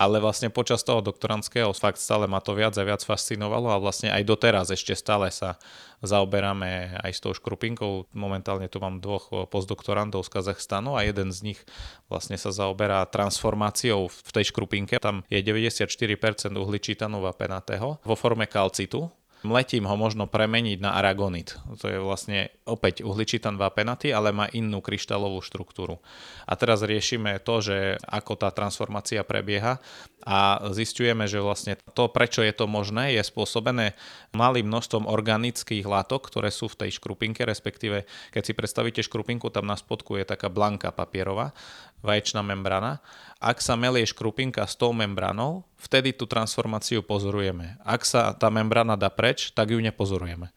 Ale 0.00 0.16
vlastne 0.16 0.48
počas 0.48 0.80
toho 0.80 1.04
doktorandského 1.04 1.76
fakt 1.76 2.00
stále 2.00 2.24
ma 2.24 2.40
to 2.40 2.56
viac 2.56 2.72
a 2.80 2.86
viac 2.86 3.04
fascinovalo 3.04 3.68
a 3.68 3.76
vlastne 3.76 4.08
aj 4.08 4.24
doteraz 4.24 4.72
ešte 4.72 4.96
stále 4.96 5.28
sa 5.28 5.60
zaoberáme 6.00 6.96
aj 7.04 7.12
s 7.12 7.20
tou 7.20 7.36
škrupinkou. 7.36 8.08
Momentálne 8.16 8.72
tu 8.72 8.80
mám 8.80 9.04
dvoch 9.04 9.28
postdoktorandov 9.52 10.24
z 10.24 10.32
Kazachstanu 10.32 10.96
a 10.96 11.04
jeden 11.04 11.28
z 11.28 11.52
nich 11.52 11.60
vlastne 12.08 12.40
sa 12.40 12.48
zaoberá 12.48 13.04
transformáciou 13.04 14.08
v 14.08 14.30
tej 14.32 14.48
škrupinke. 14.48 14.96
Tam 14.96 15.20
je 15.28 15.36
94% 15.44 16.56
uhličitanu 16.56 17.20
vapenatého 17.20 18.00
vo 18.00 18.16
forme 18.30 18.46
kalcitu, 18.46 19.10
mletím 19.42 19.90
ho 19.90 19.96
možno 19.98 20.30
premeniť 20.30 20.78
na 20.78 20.94
aragonit. 20.94 21.58
To 21.82 21.90
je 21.90 21.98
vlastne 21.98 22.54
opäť 22.62 23.02
uhličitan 23.02 23.58
vápenatý, 23.58 24.14
ale 24.14 24.30
má 24.30 24.46
inú 24.54 24.78
kryštálovú 24.78 25.42
štruktúru. 25.42 25.98
A 26.46 26.54
teraz 26.54 26.86
riešime 26.86 27.42
to, 27.42 27.58
že 27.58 27.98
ako 28.06 28.38
tá 28.38 28.54
transformácia 28.54 29.26
prebieha 29.26 29.82
a 30.22 30.60
zistujeme, 30.76 31.24
že 31.24 31.42
vlastne 31.42 31.74
to, 31.96 32.06
prečo 32.12 32.44
je 32.44 32.52
to 32.52 32.68
možné, 32.68 33.16
je 33.16 33.22
spôsobené 33.24 33.96
malým 34.36 34.68
množstvom 34.68 35.08
organických 35.08 35.88
látok, 35.88 36.28
ktoré 36.28 36.52
sú 36.52 36.68
v 36.70 36.86
tej 36.86 37.00
škrupinke, 37.00 37.42
respektíve 37.42 38.04
keď 38.30 38.42
si 38.44 38.52
predstavíte 38.54 39.00
škrupinku, 39.02 39.48
tam 39.48 39.66
na 39.66 39.74
spodku 39.74 40.20
je 40.20 40.28
taká 40.28 40.52
blanka 40.52 40.92
papierová, 40.92 41.56
vaječná 42.00 42.40
membrana. 42.44 43.00
Ak 43.40 43.64
sa 43.64 43.72
melie 43.76 44.04
škrupinka 44.04 44.64
s 44.68 44.76
tou 44.76 44.92
membranou, 44.92 45.64
vtedy 45.80 46.12
tú 46.12 46.28
transformáciu 46.28 47.00
pozorujeme. 47.00 47.80
Ak 47.80 48.04
sa 48.04 48.36
tá 48.36 48.52
membrana 48.52 49.00
dá 49.00 49.08
preč, 49.08 49.48
tak 49.52 49.72
ju 49.72 49.80
nepozorujeme 49.80 50.52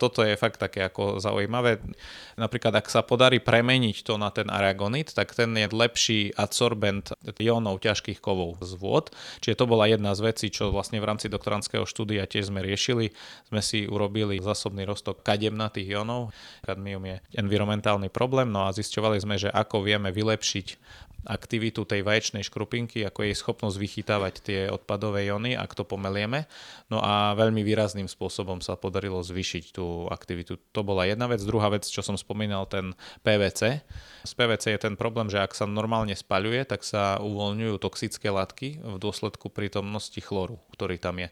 toto 0.00 0.24
je 0.24 0.40
fakt 0.40 0.56
také 0.56 0.88
ako 0.88 1.20
zaujímavé. 1.20 1.76
Napríklad, 2.40 2.80
ak 2.80 2.88
sa 2.88 3.04
podarí 3.04 3.36
premeniť 3.36 4.00
to 4.00 4.16
na 4.16 4.32
ten 4.32 4.48
aragonit, 4.48 5.12
tak 5.12 5.36
ten 5.36 5.52
je 5.52 5.68
lepší 5.68 6.32
adsorbent 6.32 7.12
ionov 7.36 7.84
ťažkých 7.84 8.24
kovov 8.24 8.56
z 8.64 8.80
vôd. 8.80 9.12
Čiže 9.44 9.60
to 9.60 9.68
bola 9.68 9.84
jedna 9.92 10.16
z 10.16 10.24
vecí, 10.24 10.48
čo 10.48 10.72
vlastne 10.72 10.96
v 10.96 11.08
rámci 11.12 11.28
doktorandského 11.28 11.84
štúdia 11.84 12.24
tiež 12.24 12.48
sme 12.48 12.64
riešili. 12.64 13.12
Sme 13.52 13.60
si 13.60 13.84
urobili 13.84 14.40
zásobný 14.40 14.88
roztok 14.88 15.20
kademnatých 15.20 16.00
ionov. 16.00 16.32
Kadmium 16.64 17.04
je 17.04 17.16
environmentálny 17.36 18.08
problém, 18.08 18.48
no 18.48 18.64
a 18.64 18.72
zisťovali 18.72 19.20
sme, 19.20 19.36
že 19.36 19.52
ako 19.52 19.84
vieme 19.84 20.08
vylepšiť 20.08 20.66
aktivitu 21.26 21.84
tej 21.84 22.00
vaječnej 22.00 22.44
škrupinky, 22.46 23.04
ako 23.04 23.26
jej 23.26 23.36
schopnosť 23.36 23.76
vychytávať 23.76 24.34
tie 24.40 24.60
odpadové 24.72 25.28
iony, 25.28 25.52
ak 25.52 25.76
to 25.76 25.84
pomelieme. 25.84 26.48
No 26.88 27.00
a 27.04 27.36
veľmi 27.36 27.60
výrazným 27.60 28.08
spôsobom 28.08 28.64
sa 28.64 28.76
podarilo 28.76 29.20
zvýšiť 29.20 29.76
tú 29.76 30.08
aktivitu. 30.08 30.56
To 30.72 30.80
bola 30.80 31.04
jedna 31.04 31.28
vec. 31.28 31.44
Druhá 31.44 31.68
vec, 31.68 31.84
čo 31.84 32.00
som 32.00 32.16
spomínal, 32.16 32.64
ten 32.70 32.96
PVC. 33.20 33.84
Z 34.24 34.32
PVC 34.36 34.76
je 34.76 34.80
ten 34.80 34.94
problém, 34.96 35.28
že 35.28 35.40
ak 35.40 35.52
sa 35.52 35.68
normálne 35.68 36.16
spaľuje, 36.16 36.64
tak 36.68 36.84
sa 36.84 37.20
uvoľňujú 37.20 37.74
toxické 37.80 38.28
látky 38.32 38.80
v 38.80 38.96
dôsledku 38.96 39.52
prítomnosti 39.52 40.18
chloru, 40.20 40.56
ktorý 40.72 40.96
tam 40.96 41.20
je. 41.20 41.28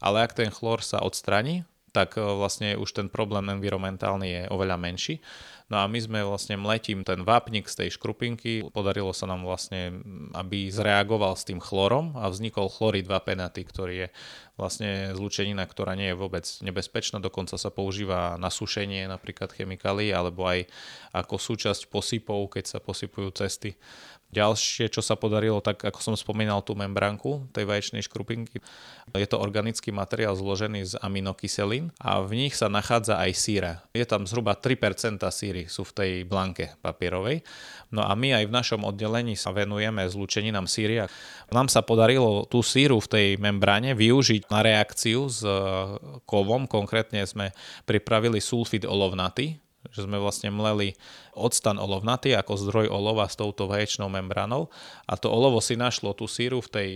Ale 0.00 0.24
ak 0.24 0.36
ten 0.36 0.52
chlor 0.52 0.84
sa 0.84 1.00
odstraní, 1.00 1.64
tak 1.96 2.20
vlastne 2.20 2.76
už 2.76 2.92
ten 2.92 3.08
problém 3.08 3.48
environmentálny 3.48 4.28
je 4.28 4.42
oveľa 4.52 4.76
menší. 4.76 5.24
No 5.66 5.82
a 5.82 5.90
my 5.90 5.98
sme 5.98 6.22
vlastne 6.22 6.54
mletím 6.54 7.02
ten 7.02 7.26
vápnik 7.26 7.66
z 7.66 7.82
tej 7.82 7.98
škrupinky, 7.98 8.70
podarilo 8.70 9.10
sa 9.10 9.26
nám 9.26 9.42
vlastne, 9.42 9.98
aby 10.30 10.70
zreagoval 10.70 11.34
s 11.34 11.42
tým 11.42 11.58
chlorom 11.58 12.14
a 12.14 12.30
vznikol 12.30 12.70
chlorid 12.70 13.10
vapenaty, 13.10 13.66
ktorý 13.66 14.06
je 14.06 14.08
vlastne 14.54 15.10
zlučenina, 15.18 15.66
ktorá 15.66 15.98
nie 15.98 16.14
je 16.14 16.20
vôbec 16.22 16.46
nebezpečná, 16.62 17.18
dokonca 17.18 17.58
sa 17.58 17.74
používa 17.74 18.38
na 18.38 18.46
sušenie 18.46 19.10
napríklad 19.10 19.50
chemikálií 19.50 20.14
alebo 20.14 20.46
aj 20.46 20.70
ako 21.10 21.34
súčasť 21.34 21.90
posypov, 21.90 22.54
keď 22.54 22.64
sa 22.70 22.78
posypujú 22.78 23.34
cesty 23.34 23.74
Ďalšie, 24.36 24.92
čo 24.92 25.00
sa 25.00 25.16
podarilo, 25.16 25.64
tak 25.64 25.80
ako 25.80 25.96
som 26.04 26.12
spomínal 26.12 26.60
tú 26.60 26.76
membránku 26.76 27.48
tej 27.56 27.64
vaječnej 27.64 28.04
škrupinky, 28.04 28.60
je 29.16 29.24
to 29.24 29.40
organický 29.40 29.96
materiál 29.96 30.36
zložený 30.36 30.84
z 30.84 30.92
aminokyselín 31.00 31.88
a 31.96 32.20
v 32.20 32.44
nich 32.44 32.52
sa 32.52 32.68
nachádza 32.68 33.16
aj 33.16 33.32
síra. 33.32 33.72
Je 33.96 34.04
tam 34.04 34.28
zhruba 34.28 34.52
3% 34.52 35.24
síry 35.32 35.72
sú 35.72 35.88
v 35.88 35.92
tej 35.96 36.12
blanke 36.28 36.76
papierovej. 36.84 37.40
No 37.88 38.04
a 38.04 38.12
my 38.12 38.36
aj 38.36 38.44
v 38.44 38.52
našom 38.52 38.84
oddelení 38.84 39.40
sa 39.40 39.56
venujeme 39.56 40.04
zlúčeninám 40.04 40.68
síry. 40.68 41.08
Nám 41.48 41.72
sa 41.72 41.80
podarilo 41.80 42.44
tú 42.44 42.60
síru 42.60 43.00
v 43.00 43.08
tej 43.08 43.26
membráne 43.40 43.96
využiť 43.96 44.52
na 44.52 44.60
reakciu 44.60 45.32
s 45.32 45.40
kovom. 46.28 46.68
Konkrétne 46.68 47.24
sme 47.24 47.56
pripravili 47.88 48.42
sulfid 48.42 48.84
olovnaty, 48.84 49.64
že 49.92 50.06
sme 50.06 50.18
vlastne 50.18 50.50
mleli 50.50 50.98
odstan 51.36 51.76
olovnatý 51.76 52.32
ako 52.32 52.56
zdroj 52.56 52.86
olova 52.88 53.28
s 53.28 53.36
touto 53.36 53.68
vaječnou 53.68 54.08
membránou 54.08 54.72
a 55.04 55.20
to 55.20 55.28
olovo 55.28 55.60
si 55.60 55.76
našlo 55.76 56.16
tú 56.16 56.24
síru 56.24 56.64
v 56.64 56.72
tej 56.72 56.88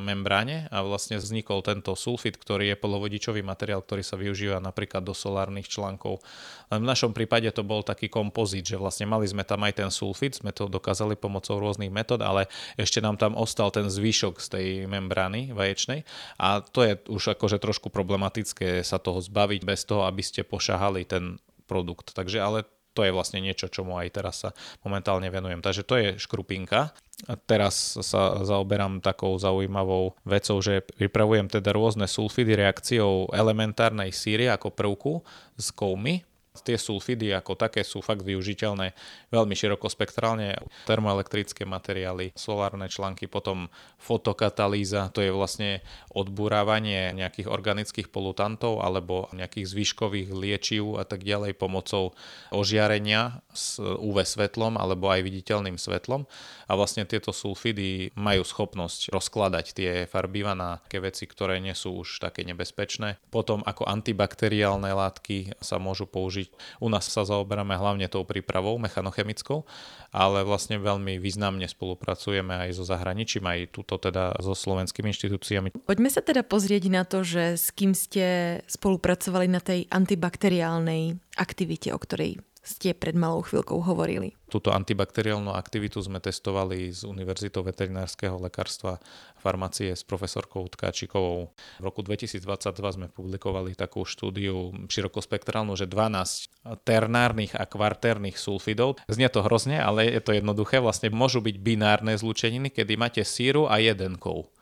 membráne 0.00 0.70
a 0.72 0.80
vlastne 0.80 1.20
vznikol 1.20 1.60
tento 1.60 1.92
sulfit, 1.92 2.40
ktorý 2.40 2.72
je 2.72 2.80
polovodičový 2.80 3.44
materiál, 3.44 3.84
ktorý 3.84 4.00
sa 4.00 4.16
využíva 4.16 4.58
napríklad 4.62 5.04
do 5.04 5.12
solárnych 5.12 5.68
článkov. 5.68 6.24
Len 6.72 6.80
v 6.80 6.88
našom 6.88 7.12
prípade 7.12 7.46
to 7.52 7.60
bol 7.60 7.84
taký 7.84 8.08
kompozit, 8.08 8.64
že 8.64 8.80
vlastne 8.80 9.04
mali 9.04 9.28
sme 9.28 9.44
tam 9.44 9.60
aj 9.62 9.84
ten 9.84 9.90
sulfit, 9.92 10.40
sme 10.40 10.50
to 10.56 10.66
dokázali 10.66 11.14
pomocou 11.20 11.60
rôznych 11.60 11.92
metód, 11.92 12.24
ale 12.24 12.48
ešte 12.80 13.04
nám 13.04 13.20
tam 13.20 13.36
ostal 13.36 13.68
ten 13.68 13.86
zvyšok 13.92 14.40
z 14.40 14.46
tej 14.48 14.66
membrány 14.88 15.52
vaječnej 15.52 16.08
a 16.40 16.64
to 16.64 16.80
je 16.82 16.96
už 17.12 17.36
akože 17.36 17.60
trošku 17.60 17.92
problematické 17.92 18.80
sa 18.80 18.96
toho 18.96 19.20
zbaviť 19.20 19.60
bez 19.62 19.84
toho, 19.84 20.08
aby 20.08 20.24
ste 20.24 20.46
pošahali 20.46 21.04
ten 21.04 21.36
produkt. 21.64 22.12
Takže 22.14 22.38
ale 22.40 22.58
to 22.94 23.02
je 23.02 23.10
vlastne 23.10 23.42
niečo, 23.42 23.66
čomu 23.66 23.98
aj 23.98 24.08
teraz 24.14 24.46
sa 24.46 24.50
momentálne 24.86 25.26
venujem. 25.26 25.58
Takže 25.58 25.82
to 25.82 25.94
je 25.98 26.08
škrupinka. 26.16 26.94
A 27.26 27.34
teraz 27.34 27.98
sa 28.02 28.42
zaoberám 28.42 29.02
takou 29.02 29.34
zaujímavou 29.38 30.14
vecou, 30.26 30.58
že 30.62 30.82
pripravujem 30.98 31.50
teda 31.50 31.74
rôzne 31.74 32.06
sulfidy 32.06 32.54
reakciou 32.58 33.30
elementárnej 33.34 34.14
síry 34.14 34.50
ako 34.50 34.70
prvku 34.70 35.12
z 35.58 35.66
koumy, 35.74 36.22
Tie 36.54 36.78
sulfidy 36.78 37.34
ako 37.34 37.58
také 37.58 37.82
sú 37.82 37.98
fakt 37.98 38.22
využiteľné 38.22 38.94
veľmi 39.34 39.58
širokospektrálne. 39.58 40.54
Termoelektrické 40.86 41.66
materiály, 41.66 42.30
solárne 42.38 42.86
články, 42.86 43.26
potom 43.26 43.66
fotokatalýza, 43.98 45.10
to 45.10 45.18
je 45.18 45.34
vlastne 45.34 45.82
odburávanie 46.14 47.10
nejakých 47.10 47.50
organických 47.50 48.06
polutantov 48.06 48.86
alebo 48.86 49.26
nejakých 49.34 49.66
zvyškových 49.66 50.30
liečiv 50.30 50.94
a 50.94 51.02
tak 51.02 51.26
ďalej 51.26 51.58
pomocou 51.58 52.14
ožiarenia 52.54 53.42
s 53.50 53.82
UV 53.82 54.22
svetlom 54.22 54.78
alebo 54.78 55.10
aj 55.10 55.26
viditeľným 55.26 55.74
svetlom. 55.74 56.22
A 56.70 56.78
vlastne 56.78 57.02
tieto 57.02 57.34
sulfidy 57.34 58.14
majú 58.14 58.46
schopnosť 58.46 59.10
rozkladať 59.10 59.66
tie 59.74 59.92
farbiva 60.06 60.54
na 60.54 60.78
také 60.86 61.02
veci, 61.02 61.26
ktoré 61.26 61.58
nie 61.58 61.74
sú 61.74 62.06
už 62.06 62.22
také 62.22 62.46
nebezpečné. 62.46 63.18
Potom 63.34 63.66
ako 63.66 63.90
antibakteriálne 63.90 64.94
látky 64.94 65.58
sa 65.58 65.82
môžu 65.82 66.06
použiť 66.06 66.43
použiť. 66.44 66.80
U 66.80 66.88
nás 66.92 67.08
sa 67.08 67.24
zaoberáme 67.24 67.74
hlavne 67.76 68.06
tou 68.08 68.24
prípravou 68.24 68.76
mechanochemickou, 68.76 69.64
ale 70.12 70.44
vlastne 70.44 70.76
veľmi 70.78 71.18
významne 71.18 71.64
spolupracujeme 71.66 72.68
aj 72.68 72.70
so 72.76 72.84
zahraničím, 72.84 73.44
aj 73.48 73.72
túto 73.72 73.96
teda 73.96 74.36
so 74.40 74.52
slovenskými 74.52 75.10
inštitúciami. 75.10 75.68
Poďme 75.74 76.10
sa 76.12 76.20
teda 76.20 76.44
pozrieť 76.44 76.84
na 76.92 77.02
to, 77.08 77.24
že 77.24 77.56
s 77.56 77.72
kým 77.72 77.96
ste 77.96 78.60
spolupracovali 78.68 79.46
na 79.48 79.60
tej 79.60 79.88
antibakteriálnej 79.90 81.18
aktivite, 81.38 81.90
o 81.90 81.98
ktorej 81.98 82.38
ste 82.64 82.96
pred 82.96 83.12
malou 83.12 83.44
chvíľkou 83.44 83.84
hovorili. 83.84 84.32
Túto 84.48 84.72
antibakteriálnu 84.72 85.52
aktivitu 85.52 86.00
sme 86.00 86.22
testovali 86.22 86.88
z 86.88 87.04
Univerzitou 87.04 87.60
veterinárskeho 87.60 88.40
lekárstva 88.40 89.02
farmácie 89.36 89.92
s 89.92 90.00
profesorkou 90.00 90.64
Tkáčikovou. 90.72 91.52
V 91.52 91.82
roku 91.84 92.00
2022 92.00 92.40
sme 92.72 93.06
publikovali 93.12 93.76
takú 93.76 94.08
štúdiu 94.08 94.72
širokospektrálnu, 94.88 95.76
že 95.76 95.84
12 95.84 96.86
ternárnych 96.88 97.52
a 97.52 97.68
kvartérnych 97.68 98.40
sulfidov. 98.40 98.96
Znie 99.10 99.28
to 99.28 99.44
hrozne, 99.44 99.76
ale 99.76 100.08
je 100.08 100.22
to 100.24 100.32
jednoduché. 100.32 100.80
Vlastne 100.80 101.12
môžu 101.12 101.44
byť 101.44 101.56
binárne 101.60 102.16
zlúčeniny, 102.16 102.72
kedy 102.72 102.96
máte 102.96 103.22
síru 103.26 103.68
a 103.68 103.82
jeden 103.82 104.16
kov. 104.16 104.53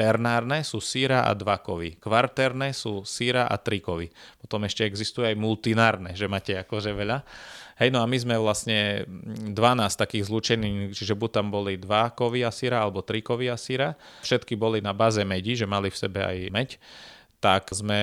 Ternárne 0.00 0.64
sú 0.64 0.80
síra 0.80 1.28
a 1.28 1.36
dva 1.36 1.60
kovy. 1.60 2.00
Sú 2.72 3.04
síra 3.04 3.44
a 3.44 3.60
tri 3.60 3.84
kovy. 3.84 4.08
Potom 4.40 4.64
ešte 4.64 4.88
existuje 4.88 5.28
aj 5.28 5.36
multinárne, 5.36 6.16
že 6.16 6.24
máte 6.24 6.56
akože 6.56 6.96
veľa. 6.96 7.20
Hej, 7.76 7.92
no 7.92 8.00
a 8.00 8.08
my 8.08 8.16
sme 8.16 8.40
vlastne 8.40 9.04
12 9.52 9.52
takých 10.00 10.24
zlúčení, 10.24 10.96
čiže 10.96 11.12
buď 11.12 11.30
tam 11.36 11.52
boli 11.52 11.76
dva 11.76 12.08
kovy 12.16 12.40
a 12.40 12.48
síra, 12.48 12.80
alebo 12.80 13.04
tri 13.04 13.20
kovy 13.20 13.52
síra. 13.60 13.92
Všetky 14.24 14.56
boli 14.56 14.80
na 14.80 14.96
báze 14.96 15.20
medi, 15.20 15.52
že 15.52 15.68
mali 15.68 15.92
v 15.92 16.00
sebe 16.00 16.24
aj 16.24 16.48
meď. 16.48 16.68
Tak 17.44 17.68
sme 17.76 18.00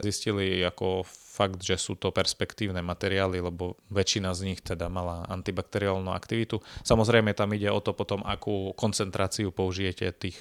zistili 0.00 0.64
ako 0.64 1.04
fakt, 1.34 1.66
že 1.66 1.74
sú 1.74 1.98
to 1.98 2.14
perspektívne 2.14 2.78
materiály, 2.78 3.42
lebo 3.42 3.74
väčšina 3.90 4.30
z 4.38 4.40
nich 4.46 4.62
teda 4.62 4.86
mala 4.86 5.26
antibakteriálnu 5.26 6.14
aktivitu. 6.14 6.62
Samozrejme 6.86 7.34
tam 7.34 7.50
ide 7.50 7.74
o 7.74 7.82
to 7.82 7.90
potom, 7.90 8.22
akú 8.22 8.70
koncentráciu 8.78 9.50
použijete 9.50 10.14
tých 10.14 10.38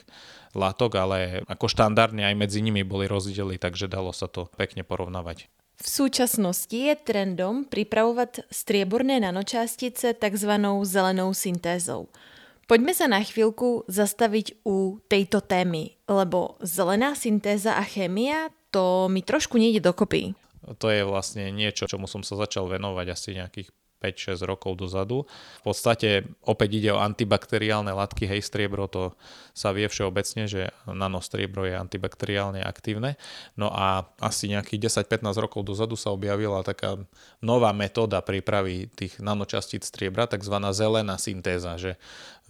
látok, 0.53 1.01
ale 1.01 1.41
ako 1.49 1.65
štandardne 1.65 2.29
aj 2.29 2.35
medzi 2.37 2.61
nimi 2.61 2.85
boli 2.85 3.09
rozdiely, 3.09 3.57
takže 3.57 3.89
dalo 3.89 4.13
sa 4.13 4.29
to 4.29 4.45
pekne 4.53 4.85
porovnávať. 4.85 5.49
V 5.81 5.87
súčasnosti 5.89 6.69
je 6.69 6.93
trendom 6.93 7.65
pripravovať 7.65 8.45
strieborné 8.53 9.17
nanočástice 9.17 10.13
tzv. 10.13 10.51
zelenou 10.85 11.33
syntézou. 11.33 12.13
Poďme 12.63 12.95
sa 12.95 13.11
na 13.11 13.19
chvíľku 13.19 13.83
zastaviť 13.91 14.63
u 14.63 15.01
tejto 15.11 15.43
témy, 15.43 15.99
lebo 16.07 16.55
zelená 16.63 17.17
syntéza 17.17 17.75
a 17.75 17.83
chémia 17.83 18.53
to 18.71 19.11
mi 19.11 19.19
trošku 19.19 19.59
nejde 19.59 19.83
dokopy. 19.83 20.33
To 20.63 20.87
je 20.87 21.03
vlastne 21.03 21.51
niečo, 21.51 21.87
čomu 21.87 22.07
som 22.07 22.23
sa 22.23 22.39
začal 22.39 22.71
venovať 22.71 23.07
asi 23.11 23.29
nejakých 23.35 23.69
5-6 24.03 24.43
rokov 24.43 24.75
dozadu. 24.75 25.23
V 25.63 25.71
podstate 25.71 26.27
opäť 26.43 26.83
ide 26.83 26.91
o 26.91 26.99
antibakteriálne 26.99 27.95
látky, 27.95 28.27
hej, 28.27 28.43
striebro 28.43 28.91
to 28.91 29.15
sa 29.55 29.71
vie 29.71 29.87
všeobecne, 29.87 30.43
že 30.51 30.75
nanostriebro 30.83 31.63
je 31.63 31.79
antibakteriálne 31.79 32.59
aktívne. 32.59 33.15
No 33.55 33.71
a 33.71 34.11
asi 34.19 34.51
nejakých 34.51 34.91
10-15 35.07 35.39
rokov 35.39 35.63
dozadu 35.63 35.95
sa 35.95 36.11
objavila 36.11 36.59
taká 36.67 36.99
nová 37.39 37.71
metóda 37.71 38.19
prípravy 38.19 38.91
tých 38.91 39.23
nanočastíc 39.23 39.87
striebra, 39.87 40.27
takzvaná 40.27 40.75
zelená 40.75 41.15
syntéza, 41.15 41.79
že 41.79 41.95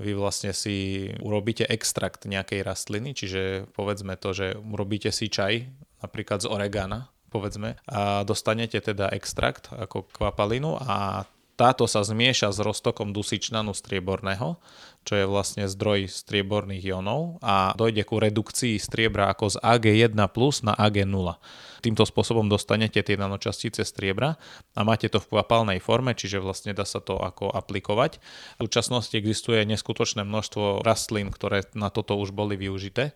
vy 0.02 0.18
vlastne 0.18 0.58
si 0.58 1.06
urobíte 1.22 1.70
extrakt 1.70 2.26
nejakej 2.26 2.66
rastliny, 2.66 3.14
čiže 3.14 3.70
povedzme 3.78 4.18
to, 4.18 4.34
že 4.34 4.58
urobíte 4.58 5.14
si 5.14 5.30
čaj 5.30 5.70
napríklad 6.02 6.42
z 6.42 6.50
oregana, 6.50 7.13
povedzme, 7.34 7.82
a 7.90 8.22
dostanete 8.22 8.78
teda 8.78 9.10
extrakt 9.10 9.74
ako 9.74 10.06
kvapalinu 10.14 10.78
a 10.78 11.26
táto 11.54 11.86
sa 11.86 12.02
zmieša 12.02 12.50
s 12.50 12.60
roztokom 12.66 13.14
dusičnanu 13.14 13.78
strieborného, 13.78 14.58
čo 15.06 15.14
je 15.14 15.26
vlastne 15.30 15.70
zdroj 15.70 16.10
strieborných 16.10 16.82
ionov 16.82 17.38
a 17.46 17.78
dojde 17.78 18.02
ku 18.10 18.18
redukcii 18.18 18.82
striebra 18.82 19.30
ako 19.30 19.54
z 19.54 19.56
Ag1 19.62 20.18
plus 20.34 20.66
na 20.66 20.74
Ag0. 20.74 21.38
Týmto 21.86 22.08
spôsobom 22.10 22.50
dostanete 22.50 23.06
tie 23.06 23.20
nanočastice 23.20 23.86
striebra 23.86 24.42
a 24.74 24.82
máte 24.82 25.12
to 25.14 25.22
v 25.22 25.30
kvapalnej 25.30 25.78
forme, 25.78 26.18
čiže 26.18 26.42
vlastne 26.42 26.74
dá 26.74 26.90
sa 26.90 27.04
to 27.04 27.22
ako 27.22 27.54
aplikovať. 27.54 28.18
V 28.58 28.66
súčasnosti 28.66 29.14
existuje 29.14 29.62
neskutočné 29.68 30.26
množstvo 30.26 30.82
rastlín, 30.82 31.30
ktoré 31.30 31.70
na 31.78 31.94
toto 31.94 32.18
už 32.18 32.34
boli 32.34 32.58
využité. 32.58 33.14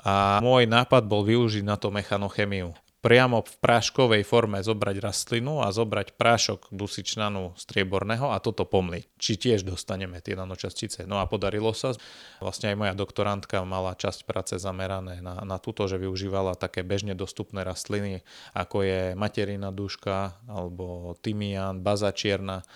A 0.00 0.40
môj 0.40 0.64
nápad 0.64 1.04
bol 1.04 1.28
využiť 1.28 1.66
na 1.66 1.76
to 1.76 1.92
mechanochemiu 1.92 2.72
priamo 3.04 3.44
v 3.44 3.54
práškovej 3.62 4.22
forme 4.26 4.58
zobrať 4.64 4.98
rastlinu 4.98 5.62
a 5.62 5.70
zobrať 5.70 6.16
prášok 6.18 6.74
dusičnanu 6.74 7.54
strieborného 7.54 8.32
a 8.32 8.42
toto 8.42 8.66
pomliť. 8.66 9.04
Či 9.20 9.32
tiež 9.36 9.62
dostaneme 9.62 10.18
tie 10.18 10.34
nanočastice. 10.34 11.06
No 11.06 11.22
a 11.22 11.28
podarilo 11.28 11.70
sa. 11.76 11.94
Vlastne 12.42 12.72
aj 12.72 12.76
moja 12.76 12.94
doktorantka 12.98 13.62
mala 13.62 13.94
časť 13.94 14.26
práce 14.26 14.54
zamerané 14.58 15.22
na, 15.22 15.44
na 15.46 15.56
túto, 15.62 15.86
že 15.86 16.00
využívala 16.00 16.58
také 16.58 16.82
bežne 16.82 17.14
dostupné 17.14 17.62
rastliny, 17.62 18.26
ako 18.56 18.82
je 18.82 19.02
materina 19.14 19.70
duška 19.70 20.42
alebo 20.50 21.14
tymián, 21.22 21.84
baza 21.84 22.10
čierna, 22.10 22.66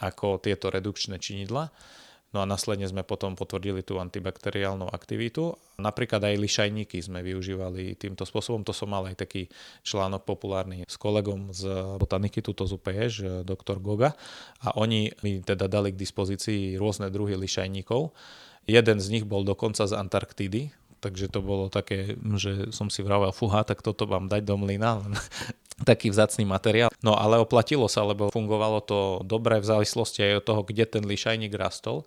ako 0.00 0.40
tieto 0.40 0.68
redukčné 0.68 1.16
činidla 1.20 1.72
No 2.30 2.38
a 2.38 2.46
následne 2.46 2.86
sme 2.86 3.02
potom 3.02 3.34
potvrdili 3.34 3.82
tú 3.82 3.98
antibakteriálnu 3.98 4.86
aktivitu. 4.86 5.58
Napríklad 5.82 6.22
aj 6.22 6.38
lišajníky 6.38 7.02
sme 7.02 7.26
využívali 7.26 7.98
týmto 7.98 8.22
spôsobom. 8.22 8.62
To 8.62 8.70
som 8.70 8.94
mal 8.94 9.02
aj 9.10 9.18
taký 9.18 9.50
článok 9.82 10.22
populárny 10.22 10.86
s 10.86 10.94
kolegom 10.94 11.50
z 11.50 11.66
botaniky, 11.98 12.38
tuto 12.38 12.70
z 12.70 12.78
UPEŽ, 12.78 13.42
doktor 13.42 13.82
Goga. 13.82 14.14
A 14.62 14.78
oni 14.78 15.10
mi 15.26 15.42
teda 15.42 15.66
dali 15.66 15.90
k 15.90 15.98
dispozícii 15.98 16.78
rôzne 16.78 17.10
druhy 17.10 17.34
lišajníkov. 17.34 18.14
Jeden 18.70 19.02
z 19.02 19.06
nich 19.10 19.26
bol 19.26 19.42
dokonca 19.42 19.82
z 19.82 19.98
Antarktidy, 19.98 20.70
takže 21.02 21.26
to 21.32 21.42
bolo 21.42 21.66
také, 21.66 22.14
že 22.38 22.70
som 22.70 22.86
si 22.92 23.02
vravel, 23.02 23.34
fúha, 23.34 23.66
tak 23.66 23.82
toto 23.82 24.06
vám 24.06 24.30
dať 24.30 24.46
do 24.46 24.54
mlyna, 24.54 25.02
taký 25.82 26.12
vzácný 26.12 26.44
materiál. 26.44 26.90
No 27.00 27.16
ale 27.16 27.40
oplatilo 27.40 27.88
sa, 27.88 28.04
lebo 28.04 28.28
fungovalo 28.28 28.84
to 28.84 28.98
dobre 29.24 29.60
v 29.60 29.68
závislosti 29.68 30.20
aj 30.22 30.34
od 30.40 30.46
toho, 30.46 30.60
kde 30.64 30.84
ten 30.86 31.04
lišajník 31.04 31.52
rastol. 31.56 32.04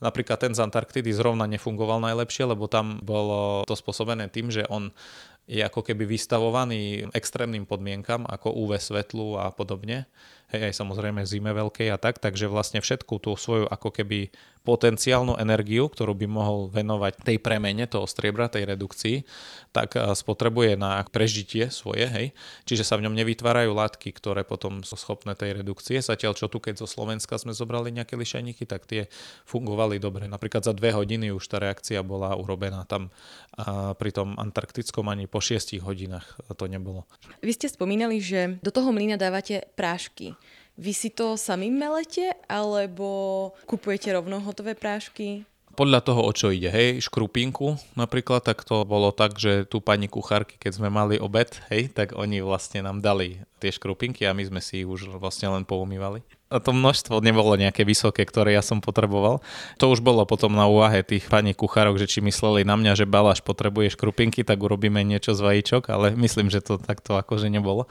Napríklad 0.00 0.40
ten 0.40 0.56
z 0.56 0.64
Antarktidy 0.64 1.12
zrovna 1.12 1.44
nefungoval 1.44 2.00
najlepšie, 2.00 2.48
lebo 2.48 2.64
tam 2.70 3.04
bolo 3.04 3.68
to 3.68 3.76
spôsobené 3.76 4.32
tým, 4.32 4.48
že 4.48 4.64
on 4.72 4.88
je 5.44 5.60
ako 5.60 5.84
keby 5.84 6.08
vystavovaný 6.08 7.10
extrémnym 7.12 7.68
podmienkam 7.68 8.24
ako 8.24 8.54
UV 8.54 8.80
svetlu 8.80 9.36
a 9.36 9.52
podobne 9.52 10.08
hej, 10.52 10.70
aj 10.70 10.74
samozrejme 10.78 11.22
zime 11.26 11.50
veľkej 11.54 11.88
a 11.94 11.98
tak, 11.98 12.18
takže 12.18 12.50
vlastne 12.50 12.82
všetku 12.82 13.22
tú 13.22 13.34
svoju 13.34 13.70
ako 13.70 13.88
keby 13.94 14.30
potenciálnu 14.60 15.40
energiu, 15.40 15.88
ktorú 15.88 16.12
by 16.12 16.26
mohol 16.28 16.68
venovať 16.68 17.24
tej 17.24 17.40
premene 17.40 17.88
toho 17.88 18.04
striebra, 18.04 18.52
tej 18.52 18.68
redukcii, 18.68 19.24
tak 19.72 19.96
eh, 19.96 20.12
spotrebuje 20.12 20.76
na 20.76 21.00
prežitie 21.08 21.72
svoje, 21.72 22.04
hej. 22.04 22.26
Čiže 22.68 22.84
sa 22.84 22.94
v 23.00 23.08
ňom 23.08 23.16
nevytvárajú 23.16 23.72
látky, 23.72 24.12
ktoré 24.12 24.44
potom 24.44 24.84
sú 24.84 25.00
schopné 25.00 25.32
tej 25.32 25.64
redukcie. 25.64 25.96
Zatiaľ, 25.98 26.36
čo 26.36 26.46
tu, 26.52 26.60
keď 26.60 26.84
zo 26.84 26.88
Slovenska 26.88 27.40
sme 27.40 27.56
zobrali 27.56 27.88
nejaké 27.90 28.20
lišajníky, 28.20 28.68
tak 28.68 28.84
tie 28.84 29.08
fungovali 29.48 29.96
dobre. 29.96 30.28
Napríklad 30.28 30.62
za 30.66 30.76
dve 30.76 30.92
hodiny 30.92 31.32
už 31.32 31.44
tá 31.48 31.56
reakcia 31.56 32.04
bola 32.04 32.36
urobená 32.36 32.84
tam 32.84 33.08
a 33.56 33.96
pri 33.96 34.12
tom 34.12 34.36
antarktickom 34.36 35.08
ani 35.08 35.24
po 35.26 35.40
6 35.40 35.80
hodinách 35.82 36.38
to 36.54 36.68
nebolo. 36.68 37.08
Vy 37.40 37.56
ste 37.56 37.66
spomínali, 37.68 38.20
že 38.20 38.60
do 38.60 38.72
toho 38.72 38.92
mlyna 38.92 39.16
dávate 39.16 39.68
prášky. 39.74 40.36
Vy 40.80 40.96
si 40.96 41.12
to 41.12 41.36
sami 41.36 41.68
melete, 41.68 42.32
alebo 42.48 43.52
kupujete 43.68 44.16
rovno 44.16 44.40
hotové 44.40 44.72
prášky? 44.72 45.44
podľa 45.80 46.04
toho, 46.04 46.20
o 46.28 46.32
čo 46.36 46.52
ide. 46.52 46.68
Hej, 46.68 47.08
škrupinku 47.08 47.80
napríklad, 47.96 48.44
tak 48.44 48.68
to 48.68 48.84
bolo 48.84 49.16
tak, 49.16 49.40
že 49.40 49.64
tu 49.64 49.80
pani 49.80 50.12
kuchárky, 50.12 50.60
keď 50.60 50.76
sme 50.76 50.92
mali 50.92 51.16
obed, 51.16 51.56
hej, 51.72 51.88
tak 51.88 52.12
oni 52.12 52.44
vlastne 52.44 52.84
nám 52.84 53.00
dali 53.00 53.40
tie 53.64 53.72
škrupinky 53.72 54.28
a 54.28 54.36
my 54.36 54.44
sme 54.44 54.60
si 54.60 54.84
ich 54.84 54.88
už 54.88 55.08
vlastne 55.16 55.48
len 55.48 55.64
poumývali. 55.64 56.20
A 56.52 56.60
to 56.60 56.76
množstvo 56.76 57.24
nebolo 57.24 57.56
nejaké 57.56 57.88
vysoké, 57.88 58.28
ktoré 58.28 58.52
ja 58.52 58.60
som 58.60 58.84
potreboval. 58.84 59.40
To 59.80 59.88
už 59.88 60.04
bolo 60.04 60.28
potom 60.28 60.52
na 60.52 60.68
úvahe 60.68 61.00
tých 61.00 61.24
pani 61.32 61.56
kuchárok, 61.56 61.96
že 61.96 62.10
či 62.10 62.20
mysleli 62.20 62.66
na 62.66 62.76
mňa, 62.76 63.00
že 63.00 63.08
baláš 63.08 63.40
potrebuje 63.40 63.96
škrupinky, 63.96 64.44
tak 64.44 64.60
urobíme 64.60 65.00
niečo 65.00 65.32
z 65.32 65.40
vajíčok, 65.40 65.88
ale 65.88 66.12
myslím, 66.12 66.52
že 66.52 66.60
to 66.60 66.76
takto 66.76 67.16
akože 67.16 67.48
nebolo. 67.48 67.88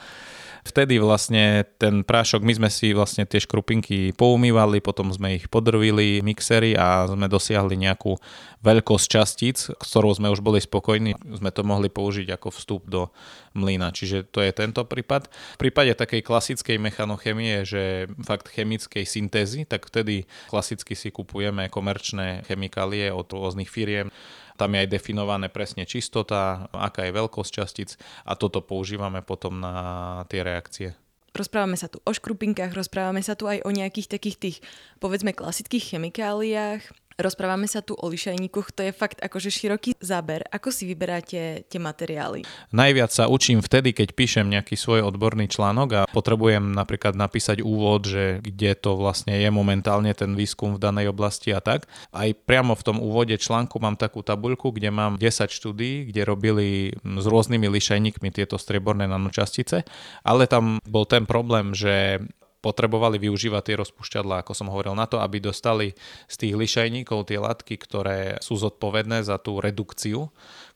Vtedy 0.67 1.00
vlastne 1.00 1.63
ten 1.80 2.04
prášok, 2.04 2.43
my 2.43 2.54
sme 2.60 2.69
si 2.69 2.91
vlastne 2.91 3.24
tie 3.24 3.39
škrupinky 3.39 4.12
poumývali, 4.15 4.84
potom 4.84 5.10
sme 5.10 5.39
ich 5.39 5.48
podrvili 5.48 6.19
mixery 6.19 6.76
a 6.76 7.08
sme 7.08 7.32
dosiahli 7.32 7.80
nejakú 7.80 8.19
veľkosť 8.60 9.06
častíc, 9.08 9.58
ktorou 9.80 10.12
sme 10.12 10.28
už 10.28 10.43
boli 10.43 10.60
spokojní. 10.60 11.15
Sme 11.39 11.50
to 11.56 11.63
mohli 11.63 11.88
použiť 11.88 12.28
ako 12.36 12.48
vstup 12.52 12.84
do 12.91 13.08
mlyna. 13.56 13.95
Čiže 13.95 14.28
to 14.28 14.43
je 14.43 14.52
tento 14.52 14.84
prípad. 14.84 15.32
V 15.56 15.60
prípade 15.60 15.95
takej 15.95 16.22
klasickej 16.22 16.78
mechanochemie, 16.78 17.63
že 17.63 18.12
fakt 18.28 18.52
chemickej 18.52 19.08
syntézy, 19.08 19.63
tak 19.63 19.88
vtedy 19.88 20.28
klasicky 20.52 20.93
si 20.93 21.10
kupujeme 21.10 21.72
komerčné 21.72 22.43
chemikálie 22.45 23.10
od 23.15 23.32
rôznych 23.32 23.72
firiem 23.72 24.12
tam 24.60 24.76
je 24.76 24.84
aj 24.84 24.91
definované 24.91 25.48
presne 25.48 25.88
čistota, 25.88 26.67
aká 26.76 27.08
je 27.08 27.15
veľkosť 27.15 27.52
častíc 27.56 27.95
a 28.28 28.36
toto 28.36 28.60
používame 28.60 29.24
potom 29.24 29.56
na 29.63 30.28
tie 30.28 30.43
reakcie. 30.43 31.00
Rozprávame 31.32 31.80
sa 31.80 31.88
tu 31.88 32.04
o 32.04 32.12
škrupinkách, 32.12 32.76
rozprávame 32.76 33.24
sa 33.24 33.39
tu 33.39 33.48
aj 33.48 33.63
o 33.63 33.72
nejakých 33.72 34.19
takých 34.19 34.38
tých, 34.38 34.58
povedzme, 35.00 35.32
klasických 35.32 35.95
chemikáliách. 35.95 36.84
Rozprávame 37.19 37.67
sa 37.67 37.84
tu 37.84 37.99
o 37.99 38.08
lišajníkoch, 38.08 38.71
to 38.71 38.88
je 38.88 38.95
fakt 38.95 39.19
akože 39.19 39.51
široký 39.51 39.99
záber. 39.99 40.39
Ako 40.55 40.71
si 40.71 40.88
vyberáte 40.88 41.67
tie 41.67 41.75
materiály? 41.75 42.47
Najviac 42.71 43.12
sa 43.12 43.27
učím 43.27 43.60
vtedy, 43.60 43.91
keď 43.91 44.15
píšem 44.15 44.47
nejaký 44.47 44.79
svoj 44.79 45.03
odborný 45.03 45.51
článok 45.51 45.89
a 45.91 46.08
potrebujem 46.08 46.71
napríklad 46.71 47.19
napísať 47.19 47.60
úvod, 47.60 48.08
že 48.08 48.39
kde 48.39 48.71
to 48.79 48.95
vlastne 48.95 49.36
je 49.36 49.51
momentálne 49.51 50.15
ten 50.15 50.32
výskum 50.32 50.79
v 50.79 50.84
danej 50.88 51.12
oblasti 51.12 51.51
a 51.51 51.60
tak. 51.60 51.91
Aj 52.15 52.32
priamo 52.32 52.71
v 52.71 52.86
tom 52.88 53.03
úvode 53.03 53.36
článku 53.36 53.75
mám 53.84 53.99
takú 53.99 54.23
tabuľku, 54.23 54.71
kde 54.71 54.88
mám 54.88 55.19
10 55.19 55.51
štúdí, 55.51 56.08
kde 56.15 56.23
robili 56.23 56.95
s 57.03 57.25
rôznymi 57.27 57.67
lišajníkmi 57.67 58.32
tieto 58.32 58.55
strieborné 58.55 59.12
nanočastice, 59.12 59.84
ale 60.23 60.47
tam 60.47 60.79
bol 60.88 61.03
ten 61.03 61.27
problém, 61.27 61.75
že 61.75 62.23
potrebovali 62.60 63.15
využívať 63.19 63.63
tie 63.72 63.76
rozpušťadlá, 63.80 64.43
ako 64.43 64.52
som 64.52 64.67
hovoril, 64.67 64.91
na 64.95 65.08
to, 65.08 65.24
aby 65.24 65.39
dostali 65.39 65.95
z 66.28 66.36
tých 66.36 66.54
lišajníkov 66.60 67.32
tie 67.32 67.39
látky, 67.39 67.80
ktoré 67.80 68.38
sú 68.43 68.60
zodpovedné 68.60 69.24
za 69.24 69.39
tú 69.39 69.63
redukciu, 69.63 70.28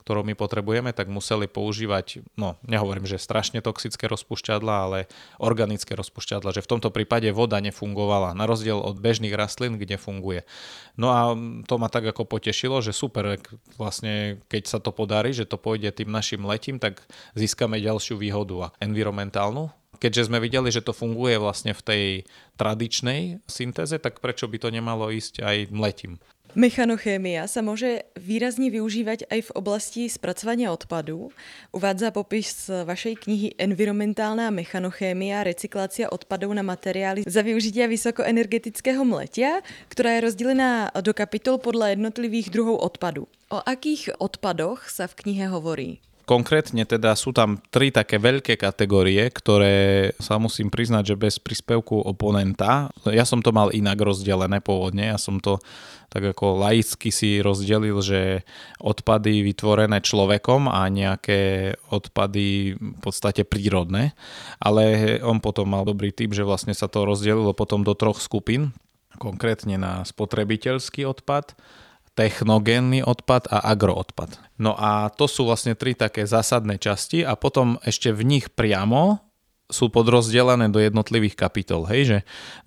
ktorú 0.04 0.28
my 0.28 0.36
potrebujeme, 0.36 0.92
tak 0.92 1.08
museli 1.08 1.48
používať, 1.48 2.28
no 2.36 2.60
nehovorím, 2.68 3.08
že 3.08 3.16
strašne 3.16 3.64
toxické 3.64 4.12
rozpušťadla, 4.12 4.76
ale 4.76 5.00
organické 5.40 5.96
rozpušťadla, 5.96 6.52
že 6.52 6.64
v 6.64 6.72
tomto 6.76 6.92
prípade 6.92 7.32
voda 7.32 7.64
nefungovala, 7.64 8.36
na 8.36 8.44
rozdiel 8.44 8.84
od 8.84 9.00
bežných 9.00 9.32
rastlín, 9.32 9.80
kde 9.80 9.96
funguje. 9.96 10.44
No 11.00 11.08
a 11.16 11.32
to 11.68 11.80
ma 11.80 11.88
tak 11.88 12.04
ako 12.04 12.28
potešilo, 12.28 12.84
že 12.84 12.92
super, 12.92 13.40
vlastne 13.80 14.44
keď 14.52 14.64
sa 14.68 14.80
to 14.84 14.92
podarí, 14.92 15.32
že 15.32 15.48
to 15.48 15.56
pôjde 15.56 15.96
tým 15.96 16.12
našim 16.12 16.44
letím, 16.44 16.84
tak 16.84 17.08
získame 17.36 17.80
ďalšiu 17.80 18.20
výhodu 18.20 18.56
a 18.60 18.74
environmentálnu, 18.84 19.72
keďže 20.04 20.28
sme 20.28 20.44
videli, 20.44 20.68
že 20.68 20.84
to 20.84 20.92
funguje 20.92 21.40
vlastne 21.40 21.72
v 21.72 21.82
tej 21.82 22.04
tradičnej 22.60 23.40
syntéze, 23.48 23.96
tak 24.04 24.20
prečo 24.20 24.52
by 24.52 24.60
to 24.60 24.68
nemalo 24.68 25.08
ísť 25.08 25.40
aj 25.40 25.72
mletím? 25.72 26.20
Mechanochémia 26.54 27.50
sa 27.50 27.66
môže 27.66 28.06
výrazne 28.14 28.70
využívať 28.70 29.26
aj 29.26 29.50
v 29.50 29.54
oblasti 29.58 30.06
spracovania 30.06 30.70
odpadu. 30.70 31.34
Uvádza 31.74 32.14
popis 32.14 32.70
vašej 32.70 33.26
knihy 33.26 33.58
Environmentálna 33.58 34.54
mechanochémia, 34.54 35.42
recyklácia 35.42 36.14
odpadov 36.14 36.54
na 36.54 36.62
materiály 36.62 37.26
za 37.26 37.42
využitia 37.42 37.90
vysokoenergetického 37.90 39.02
mletia, 39.02 39.66
ktorá 39.90 40.14
je 40.14 40.30
rozdelená 40.30 40.94
do 41.02 41.10
kapitol 41.18 41.58
podľa 41.58 41.98
jednotlivých 41.98 42.54
druhov 42.54 42.86
odpadu. 42.86 43.26
O 43.50 43.58
akých 43.58 44.14
odpadoch 44.22 44.94
sa 44.94 45.10
v 45.10 45.26
knihe 45.26 45.50
hovorí? 45.50 46.06
Konkrétne 46.24 46.88
teda 46.88 47.20
sú 47.20 47.36
tam 47.36 47.60
tri 47.68 47.92
také 47.92 48.16
veľké 48.16 48.56
kategórie, 48.56 49.28
ktoré 49.28 50.12
sa 50.24 50.40
musím 50.40 50.72
priznať, 50.72 51.12
že 51.12 51.20
bez 51.20 51.36
príspevku 51.36 52.00
oponenta, 52.00 52.88
ja 53.12 53.28
som 53.28 53.44
to 53.44 53.52
mal 53.52 53.68
inak 53.76 54.00
rozdelené 54.00 54.64
pôvodne, 54.64 55.12
ja 55.12 55.20
som 55.20 55.44
to 55.44 55.60
tak 56.14 56.38
ako 56.38 56.62
laicky 56.62 57.10
si 57.10 57.42
rozdelil, 57.42 57.98
že 58.06 58.46
odpady 58.78 59.42
vytvorené 59.42 59.98
človekom 59.98 60.70
a 60.70 60.86
nejaké 60.86 61.74
odpady 61.90 62.78
v 62.78 63.00
podstate 63.02 63.42
prírodné, 63.44 64.14
ale 64.62 65.18
on 65.26 65.42
potom 65.42 65.74
mal 65.74 65.84
dobrý 65.84 66.14
typ, 66.14 66.38
že 66.38 66.46
vlastne 66.46 66.78
sa 66.78 66.86
to 66.86 67.04
rozdelilo 67.10 67.58
potom 67.58 67.82
do 67.82 67.98
troch 67.98 68.22
skupín, 68.22 68.78
konkrétne 69.18 69.76
na 69.82 70.06
spotrebiteľský 70.06 71.04
odpad, 71.10 71.58
technogénny 72.14 73.02
odpad 73.02 73.50
a 73.50 73.74
agroodpad. 73.74 74.38
No 74.62 74.78
a 74.78 75.10
to 75.10 75.26
sú 75.26 75.50
vlastne 75.50 75.74
tri 75.74 75.98
také 75.98 76.30
zásadné 76.30 76.78
časti 76.78 77.26
a 77.26 77.34
potom 77.34 77.82
ešte 77.82 78.14
v 78.14 78.22
nich 78.22 78.46
priamo 78.54 79.20
sú 79.74 79.90
podrozdelené 79.90 80.70
do 80.70 80.78
jednotlivých 80.78 81.34
kapitol. 81.34 81.90
Hej, 81.90 82.02
že 82.06 82.18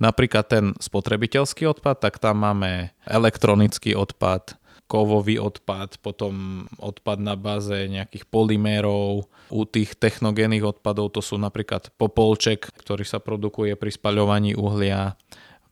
napríklad 0.02 0.44
ten 0.50 0.64
spotrebiteľský 0.82 1.70
odpad, 1.70 2.02
tak 2.02 2.18
tam 2.18 2.42
máme 2.42 2.90
elektronický 3.06 3.94
odpad, 3.94 4.59
kovový 4.90 5.38
odpad, 5.38 6.02
potom 6.02 6.66
odpad 6.78 7.18
na 7.22 7.35
báze 7.38 7.87
nejakých 7.87 8.26
polymérov. 8.26 9.26
U 9.50 9.62
tých 9.66 9.94
technogénnych 9.94 10.66
odpadov 10.66 11.14
to 11.14 11.22
sú 11.22 11.38
napríklad 11.38 11.94
popolček, 11.94 12.70
ktorý 12.82 13.06
sa 13.06 13.22
produkuje 13.22 13.78
pri 13.78 13.90
spaľovaní 13.94 14.59
uhlia, 14.59 15.14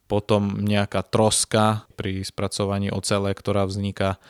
potom 0.05 0.61
nejaká 0.61 1.01
troska 1.05 1.89
pri 1.97 2.21
spracovaní 2.21 2.93
ocele, 2.93 3.33
ktorá 3.33 3.65
vzniká. 3.65 4.21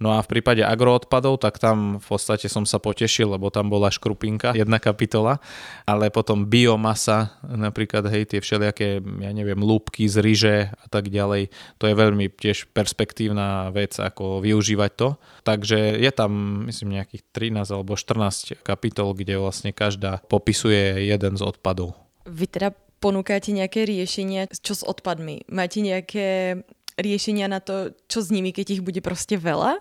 No 0.00 0.16
a 0.16 0.24
v 0.24 0.32
prípade 0.32 0.64
agroodpadov, 0.64 1.44
tak 1.44 1.60
tam 1.60 2.00
v 2.00 2.06
podstate 2.08 2.48
som 2.48 2.64
sa 2.64 2.80
potešil, 2.80 3.36
lebo 3.36 3.52
tam 3.52 3.68
bola 3.68 3.92
škrupinka, 3.92 4.56
jedna 4.56 4.80
kapitola, 4.80 5.44
ale 5.84 6.08
potom 6.08 6.48
biomasa, 6.48 7.36
napríklad 7.44 8.08
hej, 8.08 8.24
tie 8.24 8.40
všelijaké, 8.40 9.04
ja 9.04 9.30
neviem, 9.36 9.60
lúpky 9.60 10.08
z 10.08 10.16
ryže 10.24 10.56
a 10.72 10.86
tak 10.88 11.12
ďalej, 11.12 11.52
to 11.76 11.84
je 11.84 11.92
veľmi 11.92 12.32
tiež 12.32 12.72
perspektívna 12.72 13.68
vec, 13.76 13.92
ako 14.00 14.40
využívať 14.40 14.90
to. 14.96 15.08
Takže 15.44 16.00
je 16.00 16.10
tam, 16.16 16.64
myslím, 16.64 16.96
nejakých 16.96 17.52
13 17.60 17.68
alebo 17.68 17.92
14 17.92 18.56
kapitol, 18.64 19.12
kde 19.12 19.36
vlastne 19.36 19.76
každá 19.76 20.24
popisuje 20.32 21.12
jeden 21.12 21.36
z 21.36 21.44
odpadov. 21.44 21.92
Vy 22.24 22.48
teda 22.48 22.72
ponúkate 23.00 23.50
nejaké 23.50 23.88
riešenia, 23.88 24.46
čo 24.52 24.76
s 24.76 24.84
odpadmi? 24.84 25.48
Máte 25.48 25.80
nejaké 25.80 26.60
riešenia 27.00 27.48
na 27.48 27.58
to, 27.64 27.96
čo 28.06 28.20
s 28.20 28.28
nimi, 28.28 28.52
keď 28.52 28.78
ich 28.78 28.84
bude 28.84 29.00
proste 29.00 29.40
veľa? 29.40 29.80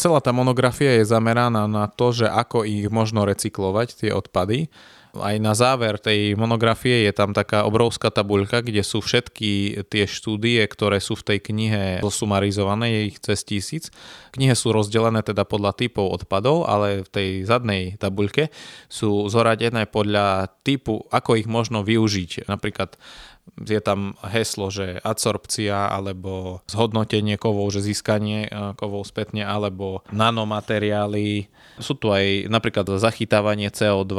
Celá 0.00 0.22
tá 0.24 0.32
monografia 0.32 0.96
je 0.96 1.04
zameraná 1.04 1.68
na 1.68 1.84
to, 1.90 2.14
že 2.14 2.24
ako 2.24 2.64
ich 2.64 2.88
možno 2.88 3.28
recyklovať, 3.28 4.06
tie 4.06 4.10
odpady 4.16 4.72
aj 5.16 5.36
na 5.42 5.58
záver 5.58 5.98
tej 5.98 6.38
monografie 6.38 7.06
je 7.06 7.12
tam 7.14 7.34
taká 7.34 7.66
obrovská 7.66 8.14
tabuľka, 8.14 8.62
kde 8.62 8.86
sú 8.86 9.02
všetky 9.02 9.82
tie 9.90 10.04
štúdie, 10.06 10.62
ktoré 10.70 11.02
sú 11.02 11.18
v 11.18 11.26
tej 11.34 11.38
knihe 11.50 11.82
zosumarizované, 12.04 12.86
je 12.90 13.00
ich 13.10 13.18
cez 13.18 13.42
tisíc. 13.42 13.84
Knihe 14.30 14.54
sú 14.54 14.70
rozdelené 14.70 15.26
teda 15.26 15.42
podľa 15.42 15.74
typov 15.74 16.14
odpadov, 16.14 16.70
ale 16.70 17.02
v 17.02 17.08
tej 17.10 17.28
zadnej 17.42 17.98
tabuľke 17.98 18.54
sú 18.86 19.26
zoradené 19.26 19.90
podľa 19.90 20.54
typu, 20.62 21.06
ako 21.10 21.40
ich 21.40 21.50
možno 21.50 21.82
využiť. 21.82 22.46
Napríklad 22.46 22.94
je 23.58 23.80
tam 23.82 24.14
heslo, 24.22 24.70
že 24.70 25.02
adsorpcia 25.02 25.90
alebo 25.90 26.62
zhodnotenie 26.70 27.36
kovov, 27.40 27.74
že 27.74 27.84
získanie 27.84 28.46
e, 28.46 28.50
kovov 28.78 29.08
spätne 29.08 29.42
alebo 29.42 30.06
nanomateriály. 30.14 31.50
Sú 31.82 31.96
tu 31.96 32.14
aj 32.14 32.46
napríklad 32.46 32.86
zachytávanie 33.00 33.72
CO2, 33.72 34.14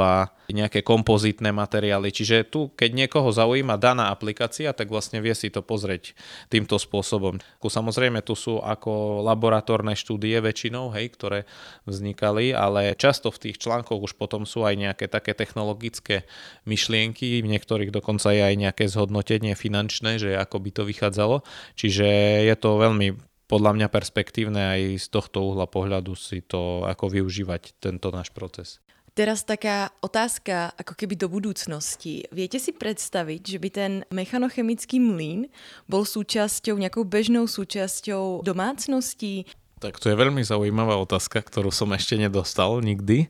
nejaké 0.53 0.83
kompozitné 0.83 1.55
materiály. 1.55 2.11
Čiže 2.11 2.47
tu, 2.47 2.69
keď 2.75 2.91
niekoho 2.93 3.31
zaujíma 3.31 3.79
daná 3.79 4.11
aplikácia, 4.11 4.75
tak 4.75 4.91
vlastne 4.91 5.23
vie 5.23 5.31
si 5.31 5.47
to 5.47 5.63
pozrieť 5.63 6.13
týmto 6.51 6.75
spôsobom. 6.77 7.39
Samozrejme, 7.63 8.19
tu 8.21 8.35
sú 8.35 8.59
ako 8.59 9.23
laboratórne 9.23 9.95
štúdie 9.95 10.37
väčšinou, 10.43 10.91
hej, 10.91 11.15
ktoré 11.15 11.39
vznikali, 11.87 12.51
ale 12.51 12.93
často 12.99 13.31
v 13.31 13.49
tých 13.49 13.63
článkoch 13.63 14.11
už 14.11 14.13
potom 14.19 14.43
sú 14.43 14.67
aj 14.67 14.75
nejaké 14.75 15.05
také 15.07 15.31
technologické 15.31 16.27
myšlienky, 16.67 17.39
v 17.39 17.47
niektorých 17.47 17.95
dokonca 17.95 18.35
je 18.35 18.43
aj 18.43 18.55
nejaké 18.59 18.85
zhodnotenie 18.91 19.20
hodnotenie 19.21 19.53
finančné, 19.53 20.17
že 20.17 20.33
ako 20.33 20.57
by 20.57 20.69
to 20.73 20.83
vychádzalo. 20.89 21.45
Čiže 21.77 22.05
je 22.49 22.55
to 22.57 22.81
veľmi 22.81 23.13
podľa 23.45 23.71
mňa 23.77 23.87
perspektívne 23.93 24.61
aj 24.73 24.81
z 24.97 25.07
tohto 25.11 25.45
uhla 25.45 25.69
pohľadu 25.69 26.17
si 26.17 26.41
to, 26.41 26.87
ako 26.89 27.11
využívať 27.11 27.77
tento 27.77 28.09
náš 28.09 28.33
proces. 28.33 28.81
Teraz 29.11 29.43
taká 29.43 29.91
otázka 29.99 30.71
ako 30.79 30.95
keby 30.95 31.19
do 31.19 31.27
budúcnosti. 31.27 32.23
Viete 32.31 32.63
si 32.63 32.71
predstaviť, 32.71 33.41
že 33.43 33.57
by 33.59 33.69
ten 33.69 33.93
mechanochemický 34.07 35.03
mlín 35.03 35.51
bol 35.83 36.07
súčasťou, 36.07 36.79
nejakou 36.79 37.03
bežnou 37.03 37.43
súčasťou 37.43 38.39
domácností? 38.39 39.51
Tak 39.83 39.99
to 39.99 40.07
je 40.07 40.15
veľmi 40.15 40.47
zaujímavá 40.47 40.95
otázka, 40.95 41.43
ktorú 41.43 41.75
som 41.75 41.91
ešte 41.91 42.15
nedostal 42.15 42.79
nikdy. 42.79 43.27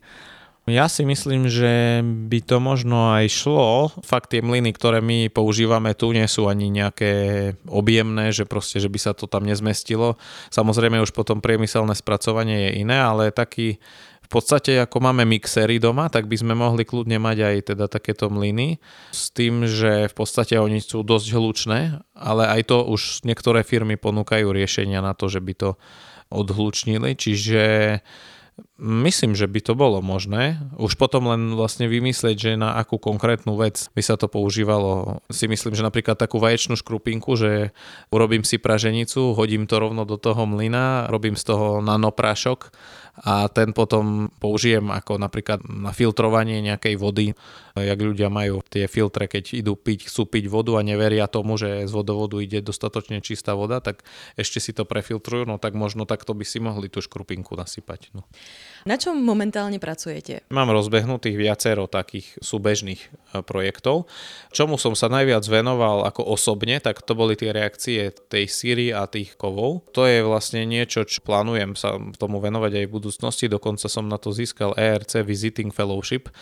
Ja 0.69 0.85
si 0.85 1.01
myslím, 1.01 1.49
že 1.49 2.05
by 2.05 2.39
to 2.45 2.61
možno 2.61 3.17
aj 3.17 3.33
šlo. 3.33 3.89
Fakt 4.05 4.29
tie 4.29 4.45
mlyny, 4.45 4.69
ktoré 4.77 5.01
my 5.01 5.33
používame 5.33 5.97
tu, 5.97 6.13
nie 6.13 6.29
sú 6.29 6.45
ani 6.45 6.69
nejaké 6.69 7.11
objemné, 7.65 8.29
že 8.29 8.45
proste, 8.45 8.77
že 8.77 8.85
by 8.85 8.99
sa 9.01 9.17
to 9.17 9.25
tam 9.25 9.41
nezmestilo. 9.41 10.21
Samozrejme 10.53 11.01
už 11.01 11.17
potom 11.17 11.41
priemyselné 11.41 11.97
spracovanie 11.97 12.69
je 12.69 12.85
iné, 12.85 13.01
ale 13.01 13.33
taký 13.33 13.81
v 14.21 14.29
podstate 14.29 14.79
ako 14.79 15.01
máme 15.01 15.25
mixery 15.25 15.81
doma, 15.81 16.07
tak 16.13 16.29
by 16.29 16.37
sme 16.39 16.53
mohli 16.53 16.85
kľudne 16.85 17.17
mať 17.17 17.37
aj 17.41 17.55
teda 17.75 17.85
takéto 17.89 18.29
mlyny 18.31 18.77
s 19.11 19.33
tým, 19.33 19.65
že 19.67 20.07
v 20.07 20.15
podstate 20.15 20.55
oni 20.61 20.79
sú 20.79 21.01
dosť 21.03 21.27
hlučné, 21.35 22.05
ale 22.15 22.47
aj 22.47 22.69
to 22.69 22.85
už 22.85 23.25
niektoré 23.27 23.65
firmy 23.65 23.99
ponúkajú 23.99 24.53
riešenia 24.53 25.03
na 25.03 25.17
to, 25.17 25.27
že 25.27 25.43
by 25.43 25.53
to 25.57 25.69
odhlučnili, 26.31 27.11
čiže 27.19 27.99
Myslím, 28.81 29.37
že 29.37 29.45
by 29.45 29.61
to 29.61 29.73
bolo 29.77 30.01
možné. 30.01 30.57
Už 30.75 30.97
potom 30.97 31.29
len 31.29 31.53
vlastne 31.53 31.85
vymyslieť, 31.85 32.37
že 32.37 32.51
na 32.57 32.81
akú 32.81 32.97
konkrétnu 32.97 33.53
vec 33.53 33.93
by 33.93 34.01
sa 34.01 34.17
to 34.17 34.25
používalo. 34.25 35.21
Si 35.29 35.45
myslím, 35.45 35.77
že 35.77 35.85
napríklad 35.85 36.17
takú 36.17 36.41
vaječnú 36.41 36.73
škrupinku, 36.77 37.37
že 37.37 37.77
urobím 38.09 38.41
si 38.41 38.57
praženicu, 38.57 39.37
hodím 39.37 39.69
to 39.69 39.77
rovno 39.77 40.03
do 40.03 40.17
toho 40.17 40.49
mlyna, 40.49 41.05
robím 41.13 41.37
z 41.37 41.53
toho 41.53 41.79
nanoprášok 41.85 42.73
a 43.19 43.51
ten 43.51 43.75
potom 43.75 44.31
použijem 44.39 44.87
ako 44.87 45.19
napríklad 45.19 45.67
na 45.67 45.91
filtrovanie 45.91 46.63
nejakej 46.63 46.95
vody. 46.95 47.35
Jak 47.75 47.99
ľudia 47.99 48.31
majú 48.31 48.63
tie 48.63 48.87
filtre, 48.87 49.27
keď 49.27 49.59
idú 49.59 49.75
piť, 49.75 50.07
chcú 50.07 50.27
piť 50.27 50.47
vodu 50.47 50.79
a 50.79 50.85
neveria 50.85 51.27
tomu, 51.27 51.59
že 51.59 51.87
z 51.87 51.91
vodovodu 51.91 52.39
ide 52.39 52.63
dostatočne 52.63 53.19
čistá 53.19 53.51
voda, 53.55 53.83
tak 53.83 54.07
ešte 54.39 54.63
si 54.63 54.71
to 54.71 54.87
prefiltrujú, 54.87 55.43
no 55.43 55.59
tak 55.59 55.75
možno 55.75 56.07
takto 56.07 56.31
by 56.31 56.47
si 56.47 56.63
mohli 56.63 56.87
tú 56.87 57.03
škrupinku 57.03 57.55
nasypať. 57.59 58.15
No. 58.15 58.23
Na 58.81 58.97
čom 58.97 59.13
momentálne 59.21 59.77
pracujete? 59.77 60.41
Mám 60.49 60.73
rozbehnutých 60.73 61.37
viacero 61.37 61.85
takých 61.85 62.33
súbežných 62.41 62.97
e, 62.97 63.09
projektov. 63.45 64.09
Čomu 64.49 64.81
som 64.81 64.97
sa 64.97 65.05
najviac 65.05 65.45
venoval 65.45 66.01
ako 66.09 66.25
osobne, 66.25 66.81
tak 66.81 67.05
to 67.05 67.13
boli 67.13 67.37
tie 67.37 67.53
reakcie 67.53 68.09
tej 68.09 68.49
síry 68.49 68.89
a 68.89 69.05
tých 69.05 69.37
kovov. 69.37 69.85
To 69.93 70.09
je 70.09 70.25
vlastne 70.25 70.65
niečo, 70.65 71.05
čo 71.05 71.21
plánujem 71.21 71.77
sa 71.77 72.01
tomu 72.17 72.41
venovať 72.41 72.81
aj 72.81 72.85
v 72.89 72.95
budúcnosti. 72.97 73.45
Dokonca 73.45 73.85
som 73.85 74.09
na 74.09 74.17
to 74.17 74.33
získal 74.33 74.73
ERC 74.73 75.21
Visiting 75.21 75.69
Fellowship. 75.69 76.33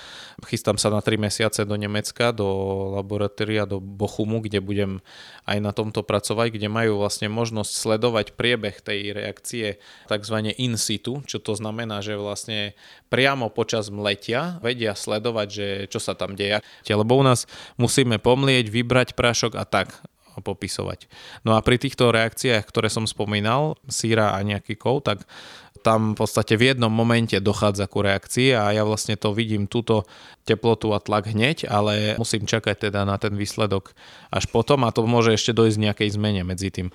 Chystám 0.48 0.80
sa 0.80 0.88
na 0.88 1.04
3 1.04 1.20
mesiace 1.20 1.68
do 1.68 1.76
Nemecka, 1.76 2.32
do 2.32 2.48
laboratória, 2.96 3.68
do 3.68 3.84
Bochumu, 3.84 4.40
kde 4.40 4.64
budem 4.64 5.04
aj 5.44 5.60
na 5.60 5.76
tomto 5.76 6.08
pracovať, 6.08 6.56
kde 6.56 6.72
majú 6.72 7.04
vlastne 7.04 7.28
možnosť 7.28 7.72
sledovať 7.76 8.40
priebeh 8.40 8.80
tej 8.80 9.12
reakcie 9.12 9.84
tzv. 10.08 10.36
in 10.56 10.80
situ, 10.80 11.20
čo 11.28 11.44
to 11.44 11.52
znamená, 11.60 12.00
že 12.00 12.29
vlastne 12.30 12.78
priamo 13.10 13.50
počas 13.50 13.90
mletia 13.90 14.62
vedia 14.62 14.94
sledovať, 14.94 15.48
že 15.50 15.68
čo 15.90 15.98
sa 15.98 16.14
tam 16.14 16.38
deje. 16.38 16.62
Lebo 16.86 17.18
u 17.18 17.26
nás 17.26 17.50
musíme 17.82 18.22
pomlieť, 18.22 18.70
vybrať 18.70 19.18
prášok 19.18 19.58
a 19.58 19.66
tak 19.66 19.98
popisovať. 20.40 21.12
No 21.44 21.56
a 21.56 21.60
pri 21.60 21.76
týchto 21.76 22.16
reakciách, 22.16 22.64
ktoré 22.64 22.88
som 22.88 23.04
spomínal, 23.04 23.76
síra 23.92 24.36
a 24.36 24.40
nejaký 24.40 24.80
kov, 24.80 25.04
tak 25.04 25.28
tam 25.80 26.14
v 26.14 26.22
podstate 26.22 26.60
v 26.60 26.76
jednom 26.76 26.92
momente 26.92 27.36
dochádza 27.40 27.88
ku 27.88 28.04
reakcii 28.04 28.54
a 28.54 28.76
ja 28.76 28.84
vlastne 28.84 29.16
to 29.16 29.32
vidím 29.32 29.66
túto 29.66 30.04
teplotu 30.44 30.92
a 30.92 31.00
tlak 31.00 31.30
hneď, 31.30 31.70
ale 31.70 32.18
musím 32.18 32.50
čakať 32.50 32.90
teda 32.90 33.06
na 33.06 33.22
ten 33.22 33.38
výsledok 33.38 33.94
až 34.34 34.50
potom 34.50 34.82
a 34.86 34.94
to 34.94 35.06
môže 35.06 35.38
ešte 35.38 35.54
dojsť 35.54 35.78
nejakej 35.78 36.10
zmene 36.18 36.42
medzi 36.42 36.74
tým. 36.74 36.90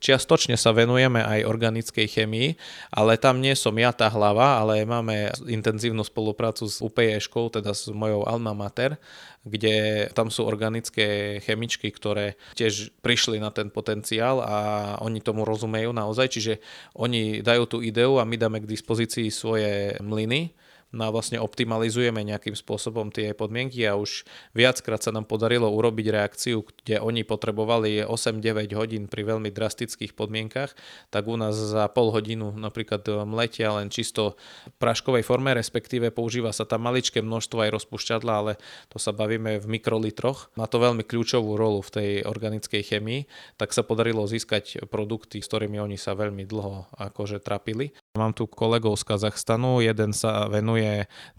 Čiastočne 0.00 0.56
sa 0.56 0.72
venujeme 0.72 1.20
aj 1.20 1.44
organickej 1.44 2.08
chemii, 2.08 2.56
ale 2.88 3.20
tam 3.20 3.40
nie 3.44 3.52
som 3.52 3.76
ja 3.76 3.92
tá 3.92 4.08
hlava, 4.08 4.60
ale 4.60 4.88
máme 4.88 5.28
intenzívnu 5.44 6.00
spoluprácu 6.00 6.64
s 6.64 6.80
UPE 6.80 7.20
škou, 7.20 7.52
teda 7.52 7.76
s 7.76 7.92
mojou 7.92 8.24
alma 8.24 8.56
mater, 8.56 8.96
kde 9.44 10.08
tam 10.12 10.32
sú 10.32 10.44
organické 10.44 11.40
chemičky, 11.44 11.88
ktoré 11.92 12.36
tiež 12.56 12.92
prišli 13.04 13.40
na 13.40 13.48
ten 13.52 13.72
potenciál 13.72 14.40
a 14.44 14.56
oni 15.00 15.20
tomu 15.20 15.44
rozumejú 15.48 15.92
naozaj, 15.96 16.26
čiže 16.32 16.54
oni 16.96 17.40
dajú 17.44 17.64
tú 17.68 17.78
ideu 17.80 18.09
a 18.18 18.24
my 18.24 18.36
dáme 18.36 18.60
k 18.60 18.66
dispozícii 18.66 19.30
svoje 19.30 19.94
mlyny, 20.02 20.50
No 20.90 21.06
a 21.06 21.14
vlastne 21.14 21.38
optimalizujeme 21.38 22.26
nejakým 22.26 22.58
spôsobom 22.58 23.14
tie 23.14 23.30
podmienky 23.30 23.86
a 23.86 23.94
už 23.94 24.26
viackrát 24.58 24.98
sa 24.98 25.14
nám 25.14 25.30
podarilo 25.30 25.70
urobiť 25.70 26.06
reakciu, 26.10 26.66
kde 26.82 26.98
oni 26.98 27.22
potrebovali 27.22 28.02
8-9 28.02 28.74
hodín 28.74 29.06
pri 29.06 29.22
veľmi 29.22 29.54
drastických 29.54 30.18
podmienkach, 30.18 30.74
tak 31.14 31.30
u 31.30 31.38
nás 31.38 31.54
za 31.54 31.86
pol 31.94 32.10
hodinu 32.10 32.50
napríklad 32.58 33.06
mletia 33.22 33.70
len 33.70 33.86
čisto 33.86 34.34
v 34.66 34.74
praškovej 34.82 35.22
forme, 35.22 35.54
respektíve 35.54 36.10
používa 36.10 36.50
sa 36.50 36.66
tam 36.66 36.90
maličké 36.90 37.22
množstvo 37.22 37.70
aj 37.70 37.70
rozpušťadla, 37.70 38.32
ale 38.34 38.52
to 38.90 38.98
sa 38.98 39.14
bavíme 39.14 39.62
v 39.62 39.66
mikrolitroch. 39.70 40.50
Má 40.58 40.66
to 40.66 40.82
veľmi 40.82 41.06
kľúčovú 41.06 41.54
rolu 41.54 41.86
v 41.86 41.90
tej 41.94 42.10
organickej 42.26 42.82
chemii, 42.82 43.30
tak 43.62 43.70
sa 43.70 43.86
podarilo 43.86 44.26
získať 44.26 44.90
produkty, 44.90 45.38
s 45.38 45.46
ktorými 45.46 45.78
oni 45.78 45.94
sa 45.94 46.18
veľmi 46.18 46.42
dlho 46.50 46.90
akože 46.98 47.38
trapili. 47.38 47.94
Mám 48.18 48.34
tu 48.34 48.50
kolegov 48.50 48.98
z 48.98 49.06
Kazachstanu, 49.06 49.78
jeden 49.78 50.10
sa 50.10 50.50
venuje 50.50 50.79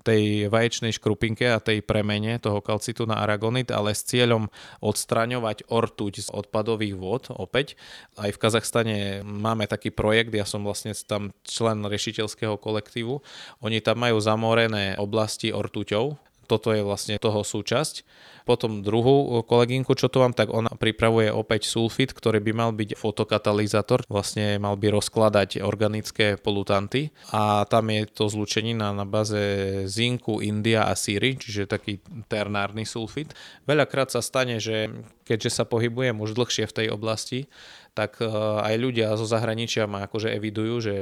tej 0.01 0.49
vaječnej 0.49 0.95
škrupinke 0.95 1.45
a 1.51 1.61
tej 1.61 1.85
premene 1.85 2.41
toho 2.41 2.59
kalcitu 2.59 3.05
na 3.05 3.21
aragonit, 3.21 3.69
ale 3.69 3.93
s 3.93 4.07
cieľom 4.07 4.49
odstraňovať 4.81 5.69
ortuť 5.69 6.13
z 6.25 6.29
odpadových 6.33 6.95
vôd 6.97 7.23
opäť. 7.35 7.77
Aj 8.17 8.29
v 8.33 8.41
Kazachstane 8.41 9.21
máme 9.21 9.69
taký 9.69 9.93
projekt, 9.93 10.33
ja 10.33 10.47
som 10.47 10.65
vlastne 10.65 10.95
tam 11.05 11.35
člen 11.45 11.85
riešiteľského 11.85 12.57
kolektívu. 12.57 13.21
Oni 13.61 13.77
tam 13.83 14.01
majú 14.01 14.17
zamorené 14.17 14.97
oblasti 14.97 15.53
ortuťou, 15.53 16.30
toto 16.51 16.75
je 16.75 16.83
vlastne 16.83 17.15
toho 17.15 17.47
súčasť. 17.47 18.03
Potom 18.43 18.83
druhú 18.83 19.45
kolegynku, 19.47 19.95
čo 19.95 20.11
tu 20.11 20.19
mám, 20.19 20.35
tak 20.35 20.51
ona 20.51 20.73
pripravuje 20.73 21.31
opäť 21.31 21.69
sulfit, 21.71 22.11
ktorý 22.11 22.43
by 22.43 22.51
mal 22.51 22.71
byť 22.75 22.99
fotokatalizátor, 22.99 24.03
vlastne 24.11 24.59
mal 24.59 24.75
by 24.75 24.91
rozkladať 24.91 25.63
organické 25.63 26.35
polutanty. 26.35 27.15
A 27.31 27.63
tam 27.69 27.87
je 27.93 28.09
to 28.09 28.27
zlučenina 28.27 28.91
na 28.91 29.05
baze 29.07 29.85
zinku, 29.87 30.41
india 30.43 30.89
a 30.89 30.97
síry, 30.97 31.37
čiže 31.37 31.69
taký 31.69 32.03
ternárny 32.27 32.83
sulfit. 32.83 33.31
Veľakrát 33.69 34.11
sa 34.11 34.19
stane, 34.19 34.57
že 34.57 34.89
keďže 35.23 35.61
sa 35.61 35.63
pohybujem 35.63 36.17
už 36.17 36.35
dlhšie 36.35 36.65
v 36.67 36.75
tej 36.75 36.87
oblasti, 36.91 37.47
tak 37.91 38.23
e, 38.23 38.27
aj 38.61 38.75
ľudia 38.79 39.13
zo 39.19 39.27
zahraničia 39.27 39.83
ma 39.85 40.07
akože 40.07 40.31
evidujú, 40.31 40.75
že 40.79 40.95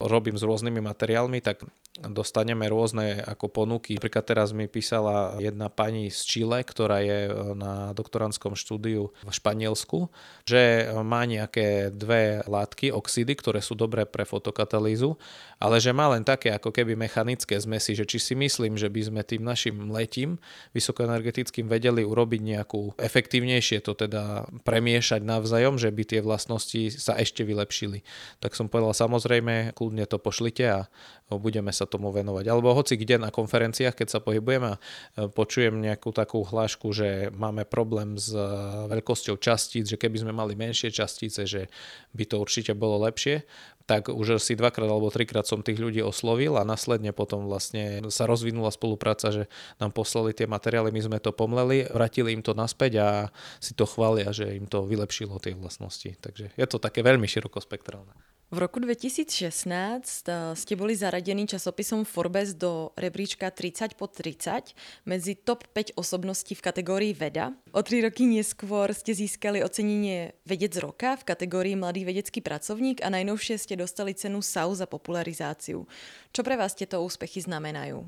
robím 0.00 0.40
s 0.40 0.46
rôznymi 0.46 0.80
materiálmi, 0.80 1.44
tak 1.44 1.68
dostaneme 2.00 2.64
rôzne 2.70 3.20
ako 3.20 3.52
ponuky. 3.52 4.00
Napríklad 4.00 4.24
teraz 4.24 4.56
mi 4.56 4.64
písala 4.64 5.36
jedna 5.36 5.68
pani 5.68 6.08
z 6.08 6.20
Chile, 6.24 6.64
ktorá 6.64 7.04
je 7.04 7.28
e, 7.28 7.32
na 7.52 7.92
doktorantskom 7.92 8.56
štúdiu 8.56 9.12
v 9.20 9.30
Španielsku, 9.30 10.08
že 10.48 10.88
má 11.04 11.28
nejaké 11.28 11.92
dve 11.92 12.40
látky, 12.48 12.88
oxidy, 12.88 13.36
ktoré 13.36 13.60
sú 13.60 13.76
dobré 13.76 14.08
pre 14.08 14.24
fotokatalýzu, 14.24 15.20
ale 15.60 15.76
že 15.76 15.92
má 15.92 16.08
len 16.08 16.24
také 16.24 16.56
ako 16.56 16.72
keby 16.72 16.96
mechanické 16.96 17.60
zmesi, 17.60 17.92
že 17.92 18.08
či 18.08 18.16
si 18.16 18.32
myslím, 18.32 18.80
že 18.80 18.88
by 18.88 19.00
sme 19.12 19.20
tým 19.20 19.44
našim 19.44 19.92
letím 19.92 20.40
vysokoenergetickým 20.72 21.68
vedeli 21.68 22.00
urobiť 22.00 22.40
nejakú 22.40 22.96
efektívnejšie 22.96 23.84
to 23.84 23.92
teda 23.92 24.48
premiešať 24.64 25.20
navzájom, 25.20 25.76
že 25.76 25.92
by 25.92 26.02
tie 26.08 26.20
vlastnosti 26.24 26.96
sa 26.96 27.12
ešte 27.20 27.44
vylepšili. 27.44 28.00
Tak 28.40 28.56
som 28.56 28.72
povedal, 28.72 28.96
samozrejme, 28.96 29.76
kľudne 29.76 30.08
to 30.08 30.16
pošlite 30.16 30.64
a 30.64 30.80
budeme 31.38 31.70
sa 31.70 31.86
tomu 31.86 32.10
venovať. 32.10 32.48
Alebo 32.48 32.74
hoci 32.74 32.96
kde 32.96 33.20
na 33.20 33.30
konferenciách, 33.30 33.94
keď 33.94 34.08
sa 34.08 34.20
pohybujeme 34.24 34.74
a 34.74 34.76
e, 34.76 34.80
počujem 35.28 35.78
nejakú 35.78 36.10
takú 36.10 36.42
hlášku, 36.42 36.90
že 36.90 37.30
máme 37.30 37.68
problém 37.68 38.16
s 38.16 38.34
e, 38.34 38.42
veľkosťou 38.90 39.36
častíc, 39.38 39.86
že 39.86 40.00
keby 40.00 40.24
sme 40.24 40.32
mali 40.32 40.58
menšie 40.58 40.90
častice, 40.90 41.46
že 41.46 41.70
by 42.16 42.24
to 42.26 42.40
určite 42.40 42.72
bolo 42.74 43.04
lepšie, 43.04 43.44
tak 43.90 44.06
už 44.06 44.38
asi 44.38 44.54
dvakrát 44.54 44.86
alebo 44.86 45.10
trikrát 45.10 45.42
som 45.50 45.66
tých 45.66 45.82
ľudí 45.82 45.98
oslovil 45.98 46.54
a 46.54 46.62
následne 46.62 47.10
potom 47.10 47.50
vlastne 47.50 48.06
sa 48.06 48.22
rozvinula 48.30 48.70
spolupráca, 48.70 49.34
že 49.34 49.50
nám 49.82 49.90
poslali 49.90 50.30
tie 50.30 50.46
materiály, 50.46 50.94
my 50.94 51.02
sme 51.02 51.18
to 51.18 51.34
pomleli, 51.34 51.90
vrátili 51.90 52.30
im 52.30 52.38
to 52.38 52.54
naspäť 52.54 52.92
a 53.02 53.08
si 53.58 53.74
to 53.74 53.90
chvália, 53.90 54.30
že 54.30 54.54
im 54.54 54.70
to 54.70 54.86
vylepšilo 54.86 55.42
tie 55.42 55.58
vlastnosti. 55.58 56.06
Takže 56.22 56.54
je 56.54 56.66
to 56.70 56.78
také 56.78 57.02
veľmi 57.02 57.26
širokospektrálne. 57.26 58.29
V 58.50 58.58
roku 58.58 58.82
2016 58.82 59.46
eh, 60.26 60.58
ste 60.58 60.74
boli 60.74 60.98
zaradení 60.98 61.46
časopisom 61.46 62.02
Forbes 62.02 62.58
do 62.58 62.90
rebríčka 62.98 63.46
30 63.46 63.94
pod 63.94 64.10
30 64.18 64.74
medzi 65.06 65.38
top 65.38 65.70
5 65.70 65.94
osobností 65.94 66.58
v 66.58 66.66
kategórii 66.66 67.14
veda. 67.14 67.54
O 67.70 67.86
tri 67.86 68.02
roky 68.02 68.26
neskôr 68.26 68.90
ste 68.90 69.14
získali 69.14 69.62
ocenenie 69.62 70.34
Vedec 70.42 70.74
roka 70.82 71.14
v 71.14 71.30
kategórii 71.30 71.78
Mladý 71.78 72.02
vedecký 72.02 72.42
pracovník 72.42 73.06
a 73.06 73.14
najnovšie 73.14 73.54
ste 73.54 73.78
dostali 73.78 74.18
cenu 74.18 74.42
SAU 74.42 74.74
za 74.74 74.90
popularizáciu. 74.90 75.86
Čo 76.34 76.42
pre 76.42 76.58
vás 76.58 76.74
tieto 76.74 76.98
úspechy 77.06 77.46
znamenajú? 77.46 78.02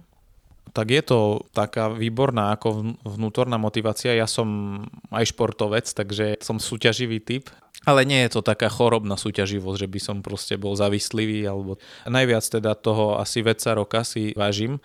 tak 0.73 0.89
je 0.89 1.03
to 1.05 1.45
taká 1.53 1.93
výborná 1.93 2.57
ako 2.57 2.97
vnútorná 3.05 3.61
motivácia. 3.61 4.17
Ja 4.17 4.25
som 4.25 4.81
aj 5.13 5.35
športovec, 5.37 5.85
takže 5.85 6.41
som 6.41 6.57
súťaživý 6.57 7.21
typ 7.21 7.53
ale 7.83 8.07
nie 8.07 8.23
je 8.27 8.39
to 8.39 8.41
taká 8.47 8.71
chorobná 8.71 9.19
súťaživosť, 9.19 9.79
že 9.79 9.89
by 9.91 10.01
som 10.01 10.17
proste 10.23 10.55
bol 10.55 10.79
zavislivý, 10.79 11.43
alebo 11.47 11.79
najviac 12.07 12.45
teda 12.47 12.79
toho 12.79 13.19
asi 13.19 13.43
vedca 13.43 13.75
roka 13.75 14.07
si 14.07 14.31
vážim, 14.39 14.79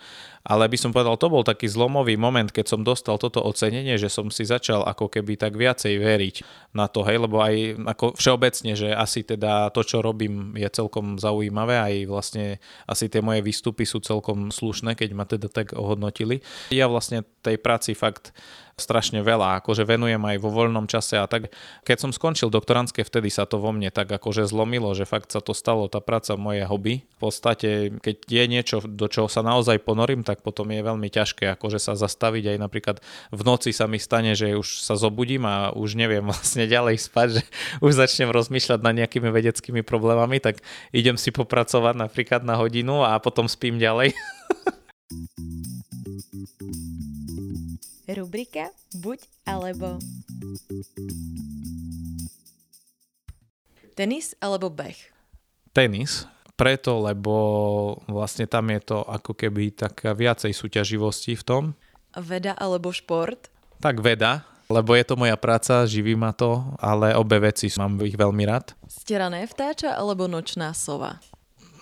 ale 0.48 0.64
by 0.64 0.80
som 0.80 0.90
povedal, 0.96 1.20
to 1.20 1.28
bol 1.28 1.44
taký 1.44 1.68
zlomový 1.68 2.16
moment, 2.16 2.48
keď 2.48 2.66
som 2.72 2.80
dostal 2.80 3.20
toto 3.20 3.44
ocenenie, 3.44 4.00
že 4.00 4.08
som 4.08 4.32
si 4.32 4.48
začal 4.48 4.80
ako 4.88 5.12
keby 5.12 5.36
tak 5.36 5.54
viacej 5.54 6.00
veriť 6.00 6.36
na 6.72 6.88
to, 6.88 7.04
hej, 7.04 7.20
lebo 7.20 7.38
aj 7.44 7.76
ako 7.84 8.16
všeobecne, 8.16 8.72
že 8.72 8.88
asi 8.96 9.28
teda 9.28 9.68
to, 9.76 9.84
čo 9.84 10.00
robím, 10.00 10.56
je 10.56 10.66
celkom 10.72 11.20
zaujímavé, 11.20 11.76
aj 11.76 11.94
vlastne 12.08 12.44
asi 12.88 13.12
tie 13.12 13.20
moje 13.20 13.44
výstupy 13.44 13.84
sú 13.84 14.00
celkom 14.00 14.48
slušné, 14.48 14.96
keď 14.96 15.10
ma 15.12 15.28
teda 15.28 15.52
tak 15.52 15.76
ohodnotili. 15.76 16.40
Ja 16.72 16.88
vlastne 16.88 17.28
tej 17.44 17.60
práci 17.60 17.92
fakt 17.92 18.32
strašne 18.80 19.20
veľa, 19.20 19.60
akože 19.62 19.84
venujem 19.84 20.20
aj 20.22 20.36
vo 20.40 20.50
voľnom 20.50 20.86
čase 20.86 21.18
a 21.18 21.26
tak. 21.26 21.50
Keď 21.84 21.96
som 21.98 22.10
skončil 22.10 22.48
doktorantské, 22.48 23.02
vtedy 23.02 23.28
sa 23.28 23.44
to 23.44 23.60
vo 23.60 23.74
mne 23.74 23.90
tak 23.92 24.08
akože 24.08 24.46
zlomilo, 24.48 24.94
že 24.96 25.04
fakt 25.04 25.30
sa 25.34 25.42
to 25.42 25.52
stalo, 25.52 25.90
tá 25.90 25.98
práca 25.98 26.38
moje 26.38 26.64
hobby. 26.64 27.04
V 27.18 27.28
podstate, 27.28 27.98
keď 27.98 28.16
je 28.24 28.44
niečo, 28.48 28.76
do 28.86 29.10
čoho 29.10 29.26
sa 29.26 29.42
naozaj 29.42 29.82
ponorím, 29.82 30.22
tak 30.22 30.40
potom 30.46 30.70
je 30.70 30.80
veľmi 30.80 31.10
ťažké 31.10 31.58
akože 31.58 31.82
sa 31.82 31.98
zastaviť. 31.98 32.54
Aj 32.54 32.58
napríklad 32.58 32.96
v 33.34 33.42
noci 33.42 33.74
sa 33.74 33.90
mi 33.90 33.98
stane, 33.98 34.38
že 34.38 34.54
už 34.54 34.86
sa 34.86 34.94
zobudím 34.94 35.44
a 35.44 35.74
už 35.74 35.98
neviem 35.98 36.24
vlastne 36.30 36.64
ďalej 36.64 37.02
spať, 37.02 37.28
že 37.38 37.42
už 37.84 37.98
začnem 37.98 38.30
rozmýšľať 38.30 38.80
nad 38.80 38.94
nejakými 38.94 39.28
vedeckými 39.28 39.82
problémami, 39.82 40.38
tak 40.38 40.62
idem 40.94 41.18
si 41.18 41.34
popracovať 41.34 41.94
napríklad 41.98 42.46
na 42.46 42.54
hodinu 42.54 43.02
a 43.02 43.18
potom 43.18 43.50
spím 43.50 43.82
ďalej. 43.82 44.14
Rubrika 48.08 48.72
Buď 48.96 49.20
alebo. 49.44 50.00
Tenis 53.92 54.32
alebo 54.40 54.72
beh? 54.72 54.96
Tenis, 55.76 56.24
preto, 56.56 57.04
lebo 57.04 57.36
vlastne 58.08 58.48
tam 58.48 58.72
je 58.72 58.80
to 58.80 59.04
ako 59.04 59.36
keby 59.36 59.76
taká 59.76 60.16
viacej 60.16 60.56
súťaživosti 60.56 61.36
v 61.36 61.44
tom. 61.44 61.62
Veda 62.16 62.56
alebo 62.56 62.96
šport? 62.96 63.52
Tak 63.76 64.00
veda, 64.00 64.48
lebo 64.72 64.96
je 64.96 65.04
to 65.04 65.20
moja 65.20 65.36
práca, 65.36 65.84
živí 65.84 66.16
ma 66.16 66.32
to, 66.32 66.64
ale 66.80 67.12
obe 67.12 67.36
veci 67.44 67.68
mám 67.76 68.00
ich 68.08 68.16
veľmi 68.16 68.48
rád. 68.48 68.72
Sterané 68.88 69.44
vtáča 69.44 69.92
alebo 69.92 70.24
nočná 70.24 70.72
sova? 70.72 71.20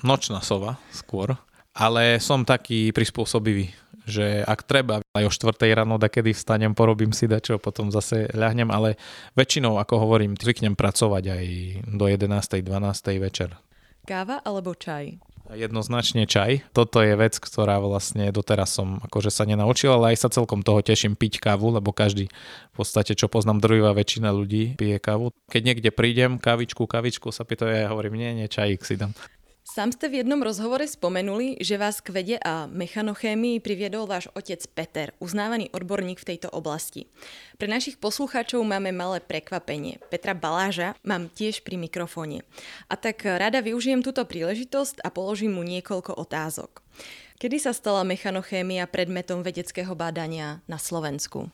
Nočná 0.03 0.43
sova 0.43 0.83
skôr, 0.91 1.39
ale 1.71 2.19
som 2.19 2.43
taký 2.43 2.91
prispôsobivý 2.91 3.71
že 4.07 4.47
ak 4.47 4.63
treba, 4.65 5.03
aj 5.13 5.25
o 5.27 5.33
4 5.35 5.67
ráno, 5.75 5.99
da 5.99 6.07
kedy 6.07 6.33
vstanem, 6.33 6.73
porobím 6.73 7.11
si 7.11 7.27
dačo, 7.27 7.59
potom 7.59 7.91
zase 7.91 8.31
ľahnem, 8.31 8.71
ale 8.71 8.95
väčšinou, 9.35 9.83
ako 9.83 10.07
hovorím, 10.07 10.39
zvyknem 10.39 10.79
pracovať 10.79 11.25
aj 11.27 11.45
do 11.91 12.07
11. 12.07 12.63
12. 12.63 12.71
večer. 13.19 13.59
Káva 14.07 14.39
alebo 14.47 14.73
čaj? 14.79 15.19
Jednoznačne 15.47 16.27
čaj. 16.27 16.75
Toto 16.75 16.99
je 16.99 17.15
vec, 17.15 17.39
ktorá 17.39 17.79
vlastne 17.79 18.35
doteraz 18.35 18.75
som 18.75 18.99
akože 18.99 19.31
sa 19.31 19.47
nenaučil, 19.47 19.95
ale 19.95 20.15
aj 20.15 20.27
sa 20.27 20.29
celkom 20.31 20.67
toho 20.67 20.83
teším 20.83 21.15
piť 21.15 21.39
kávu, 21.39 21.71
lebo 21.71 21.95
každý 21.95 22.27
v 22.71 22.75
podstate, 22.75 23.15
čo 23.15 23.31
poznám, 23.31 23.63
drvivá 23.63 23.95
väčšina 23.95 24.35
ľudí 24.35 24.75
pije 24.75 24.99
kávu. 24.99 25.31
Keď 25.47 25.63
niekde 25.63 25.91
prídem, 25.95 26.43
kavičku, 26.43 26.91
kavičku 26.91 27.31
sa 27.31 27.47
pýtajú, 27.47 27.71
ja 27.71 27.91
hovorím, 27.95 28.19
nie, 28.19 28.31
nie, 28.43 28.47
čajík 28.51 28.83
si 28.83 28.99
dám. 28.99 29.15
Sám 29.77 29.93
ste 29.93 30.09
v 30.09 30.25
jednom 30.25 30.41
rozhovore 30.41 30.89
spomenuli, 30.89 31.61
že 31.61 31.77
vás 31.77 32.01
k 32.01 32.09
vede 32.09 32.37
a 32.41 32.65
mechanochémii 32.65 33.61
priviedol 33.61 34.09
váš 34.09 34.25
otec 34.33 34.57
Peter, 34.73 35.13
uznávaný 35.21 35.69
odborník 35.69 36.17
v 36.17 36.33
tejto 36.33 36.49
oblasti. 36.49 37.13
Pre 37.61 37.69
našich 37.69 38.01
poslucháčov 38.01 38.65
máme 38.65 38.89
malé 38.97 39.21
prekvapenie. 39.21 40.01
Petra 40.09 40.33
Baláža 40.33 40.97
mám 41.05 41.29
tiež 41.29 41.61
pri 41.61 41.77
mikrofóne. 41.77 42.41
A 42.89 42.97
tak 42.97 43.29
rada 43.29 43.61
využijem 43.61 44.01
túto 44.01 44.25
príležitosť 44.25 45.05
a 45.05 45.13
položím 45.13 45.61
mu 45.61 45.63
niekoľko 45.69 46.17
otázok. 46.25 46.81
Kedy 47.37 47.61
sa 47.61 47.77
stala 47.77 48.01
mechanochémia 48.01 48.89
predmetom 48.89 49.45
vedeckého 49.45 49.93
bádania 49.93 50.65
na 50.65 50.81
Slovensku? 50.81 51.53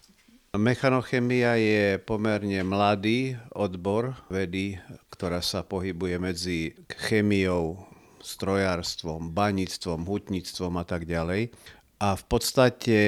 Mechanochémia 0.55 1.59
je 1.59 1.99
pomerne 1.99 2.63
mladý 2.63 3.35
odbor 3.51 4.15
vedy, 4.31 4.79
ktorá 5.11 5.43
sa 5.43 5.67
pohybuje 5.67 6.23
medzi 6.23 6.79
chémiou 6.87 7.91
strojárstvom, 8.23 9.35
baníctvom, 9.35 10.07
hutníctvom 10.07 10.79
a 10.79 10.85
tak 10.87 11.05
ďalej. 11.05 11.51
A 11.99 12.15
v 12.15 12.25
podstate 12.27 12.99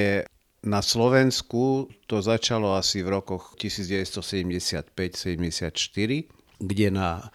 na 0.65 0.83
Slovensku 0.83 1.91
to 2.11 2.19
začalo 2.21 2.75
asi 2.75 3.03
v 3.03 3.15
rokoch 3.15 3.55
1975-74, 3.57 4.93
kde 6.59 6.89
na 6.91 7.31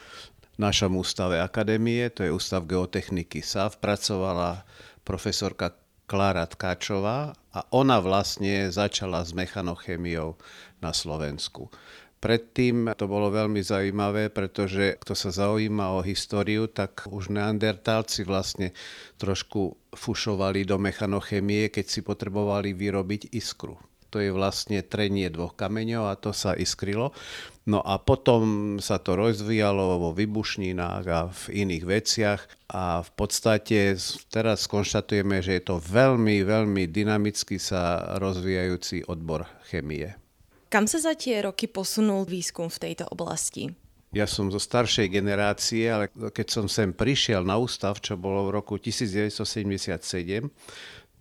našom 0.60 1.00
ústave 1.00 1.39
akadémie, 1.39 2.12
to 2.12 2.28
je 2.28 2.36
Ústav 2.36 2.68
geotechniky 2.68 3.39
SAV, 3.39 3.80
pracovala 3.80 4.68
profesorka 5.08 5.72
Klára 6.10 6.44
Tkáčová 6.50 7.38
a 7.54 7.60
ona 7.72 8.02
vlastne 8.02 8.68
začala 8.74 9.24
s 9.24 9.32
mechanochemiou 9.32 10.36
na 10.84 10.92
Slovensku. 10.92 11.70
Predtým 12.19 12.91
to 12.99 13.08
bolo 13.08 13.32
veľmi 13.32 13.63
zaujímavé, 13.63 14.27
pretože 14.27 14.99
kto 14.99 15.15
sa 15.15 15.32
zaujíma 15.32 15.95
o 15.95 16.03
históriu, 16.03 16.67
tak 16.67 17.08
už 17.08 17.32
neandertálci 17.32 18.27
vlastne 18.27 18.75
trošku 19.15 19.79
fušovali 19.95 20.67
do 20.67 20.75
mechanochemie, 20.75 21.71
keď 21.71 21.86
si 21.88 22.03
potrebovali 22.03 22.75
vyrobiť 22.75 23.32
iskru. 23.32 23.79
To 24.10 24.17
je 24.17 24.34
vlastne 24.34 24.82
trenie 24.82 25.29
dvoch 25.29 25.53
kameňov 25.53 26.10
a 26.10 26.17
to 26.17 26.34
sa 26.34 26.58
iskrilo. 26.58 27.13
No 27.69 27.79
a 27.86 28.01
potom 28.01 28.75
sa 28.82 28.97
to 28.97 29.13
rozvíjalo 29.13 30.01
vo 30.01 30.12
vybušninách 30.17 31.05
a 31.05 31.29
v 31.29 31.41
iných 31.63 31.86
veciach 31.86 32.41
a 32.73 33.05
v 33.05 33.10
podstate 33.13 33.93
teraz 34.34 34.65
konštatujeme, 34.65 35.45
že 35.45 35.62
je 35.62 35.63
to 35.63 35.75
veľmi, 35.77 36.41
veľmi 36.41 36.89
dynamicky 36.89 37.62
sa 37.62 38.17
rozvíjajúci 38.17 39.05
odbor 39.05 39.45
chemie. 39.69 40.17
Kam 40.69 40.86
sa 40.86 41.01
za 41.01 41.17
tie 41.17 41.41
roky 41.41 41.65
posunul 41.65 42.29
výskum 42.29 42.69
v 42.69 42.77
tejto 42.77 43.10
oblasti? 43.10 43.73
Ja 44.13 44.29
som 44.29 44.53
zo 44.53 44.62
staršej 44.62 45.10
generácie, 45.10 45.89
ale 45.89 46.13
keď 46.13 46.47
som 46.49 46.65
sem 46.69 46.93
prišiel 46.93 47.41
na 47.41 47.58
ústav, 47.58 47.97
čo 47.97 48.13
bolo 48.13 48.45
v 48.45 48.62
roku 48.62 48.77
1977, 48.77 50.45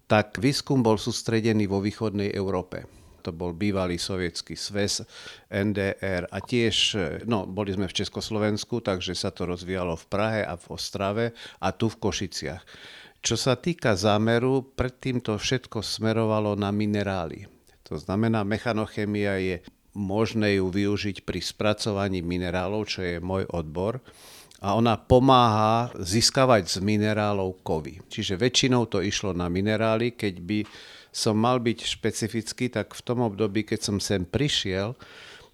tak 0.04 0.36
výskum 0.36 0.84
bol 0.84 1.00
sústredený 1.00 1.64
vo 1.64 1.80
východnej 1.80 2.28
Európe. 2.36 2.84
To 3.24 3.32
bol 3.32 3.56
bývalý 3.56 3.96
sovietský 3.96 4.52
sves, 4.52 5.00
NDR 5.48 6.28
a 6.28 6.38
tiež, 6.44 7.00
no 7.24 7.48
boli 7.48 7.72
sme 7.72 7.88
v 7.88 8.04
Československu, 8.04 8.84
takže 8.84 9.16
sa 9.16 9.32
to 9.32 9.48
rozvíjalo 9.48 9.96
v 9.96 10.04
Prahe 10.12 10.40
a 10.44 10.60
v 10.60 10.64
Ostrave 10.72 11.32
a 11.60 11.72
tu 11.72 11.88
v 11.88 11.96
Košiciach. 12.04 12.64
Čo 13.24 13.36
sa 13.40 13.56
týka 13.56 13.96
zámeru, 13.96 14.76
predtým 14.76 15.24
to 15.24 15.40
všetko 15.40 15.80
smerovalo 15.80 16.52
na 16.52 16.68
minerály. 16.68 17.57
To 17.88 17.96
znamená, 17.96 18.44
mechanochemia 18.44 19.40
je 19.40 19.56
možné 19.96 20.60
ju 20.60 20.68
využiť 20.68 21.24
pri 21.24 21.40
spracovaní 21.40 22.20
minerálov, 22.20 22.86
čo 22.86 23.00
je 23.02 23.16
môj 23.18 23.48
odbor. 23.50 24.04
A 24.58 24.74
ona 24.74 24.98
pomáha 24.98 25.94
získavať 25.94 26.66
z 26.66 26.76
minerálov 26.82 27.62
kovy. 27.62 28.02
Čiže 28.10 28.36
väčšinou 28.36 28.90
to 28.90 28.98
išlo 29.00 29.30
na 29.30 29.46
minerály. 29.46 30.12
Keď 30.12 30.34
by 30.42 30.58
som 31.14 31.38
mal 31.38 31.62
byť 31.62 31.78
špecifický, 31.86 32.66
tak 32.68 32.92
v 32.92 33.02
tom 33.06 33.22
období, 33.22 33.62
keď 33.62 33.80
som 33.80 33.96
sem 34.02 34.26
prišiel, 34.26 34.98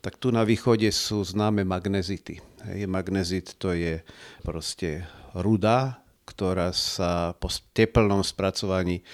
tak 0.01 0.21
tu 0.21 0.29
na 0.29 0.45
východe 0.45 0.89
sú 0.93 1.25
známe 1.25 1.65
magnezity. 1.65 2.41
Hej, 2.65 2.89
magnezit 2.89 3.57
to 3.61 3.73
je 3.77 4.01
proste 4.45 5.05
ruda, 5.37 6.01
ktorá 6.25 6.73
sa 6.73 7.37
po 7.37 7.53
teplnom 7.77 8.25
spracovaní 8.25 9.05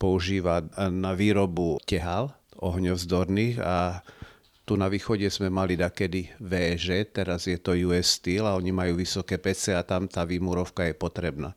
používa 0.00 0.64
na 0.92 1.16
výrobu 1.16 1.80
tehal, 1.84 2.36
ohňovzdorných 2.64 3.60
a 3.60 4.00
tu 4.64 4.80
na 4.80 4.88
východe 4.88 5.28
sme 5.28 5.52
mali 5.52 5.76
takedy 5.76 6.32
VŽ, 6.40 7.12
teraz 7.12 7.44
je 7.44 7.60
to 7.60 7.76
US 7.92 8.16
Steel 8.16 8.48
a 8.48 8.56
oni 8.56 8.72
majú 8.72 8.96
vysoké 8.96 9.36
PC 9.36 9.76
a 9.76 9.84
tam 9.84 10.08
tá 10.08 10.24
výmurovka 10.24 10.88
je 10.88 10.96
potrebná. 10.96 11.52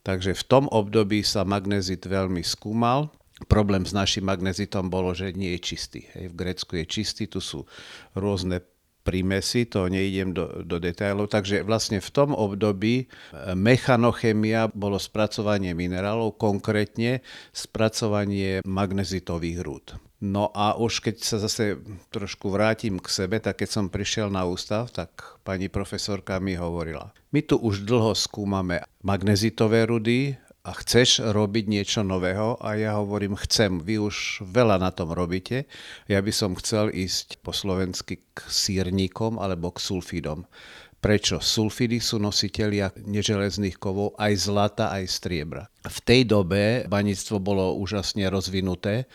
Takže 0.00 0.32
v 0.32 0.44
tom 0.48 0.64
období 0.72 1.20
sa 1.20 1.44
magnezit 1.44 2.08
veľmi 2.08 2.40
skúmal. 2.40 3.12
Problém 3.52 3.84
s 3.84 3.92
našim 3.92 4.24
magnezitom 4.24 4.88
bolo, 4.88 5.12
že 5.12 5.36
nie 5.36 5.52
je 5.54 5.60
čistý. 5.60 6.00
Hej, 6.16 6.32
v 6.32 6.38
Grécku 6.40 6.72
je 6.80 6.84
čistý, 6.88 7.28
tu 7.28 7.38
sú 7.44 7.68
rôzne 8.16 8.64
prímesy, 9.04 9.68
to 9.68 9.84
neidem 9.88 10.32
do, 10.32 10.64
do 10.64 10.80
detailov. 10.80 11.28
Takže 11.28 11.62
vlastne 11.68 12.00
v 12.00 12.10
tom 12.10 12.32
období 12.32 13.04
e, 13.04 13.06
mechanochemia 13.52 14.72
bolo 14.72 14.96
spracovanie 14.96 15.76
minerálov, 15.76 16.40
konkrétne 16.40 17.20
spracovanie 17.52 18.64
magnezitových 18.64 19.60
rúd. 19.60 20.07
No 20.18 20.50
a 20.50 20.74
už 20.74 20.98
keď 20.98 21.16
sa 21.22 21.38
zase 21.38 21.78
trošku 22.10 22.50
vrátim 22.50 22.98
k 22.98 23.06
sebe, 23.06 23.38
tak 23.38 23.62
keď 23.62 23.68
som 23.70 23.86
prišiel 23.86 24.26
na 24.34 24.42
ústav, 24.42 24.90
tak 24.90 25.38
pani 25.46 25.70
profesorka 25.70 26.42
mi 26.42 26.58
hovorila, 26.58 27.14
my 27.30 27.40
tu 27.46 27.54
už 27.54 27.86
dlho 27.86 28.18
skúmame 28.18 28.82
magnezitové 29.06 29.86
rudy 29.86 30.34
a 30.66 30.74
chceš 30.74 31.22
robiť 31.22 31.70
niečo 31.70 32.02
nového? 32.02 32.58
A 32.58 32.74
ja 32.74 32.98
hovorím, 32.98 33.38
chcem, 33.38 33.78
vy 33.78 34.02
už 34.02 34.42
veľa 34.42 34.82
na 34.82 34.90
tom 34.90 35.14
robíte, 35.14 35.70
ja 36.10 36.18
by 36.18 36.32
som 36.34 36.58
chcel 36.58 36.90
ísť 36.90 37.38
po 37.46 37.54
slovensky 37.54 38.18
k 38.34 38.38
sírnikom 38.50 39.38
alebo 39.38 39.70
k 39.70 39.78
sulfidom. 39.78 40.50
Prečo? 40.98 41.38
Sulfidy 41.38 42.02
sú 42.02 42.18
nositelia 42.18 42.90
neželezných 42.98 43.78
kovov 43.78 44.18
aj 44.18 44.34
zlata, 44.34 44.90
aj 44.90 45.06
striebra. 45.06 45.70
V 45.86 45.98
tej 46.02 46.26
dobe 46.26 46.90
baníctvo 46.90 47.38
bolo 47.38 47.78
úžasne 47.78 48.26
rozvinuté, 48.26 49.06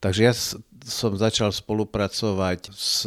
Takže 0.00 0.22
ja 0.24 0.32
som 0.80 1.12
začal 1.12 1.52
spolupracovať 1.52 2.72
s 2.72 3.04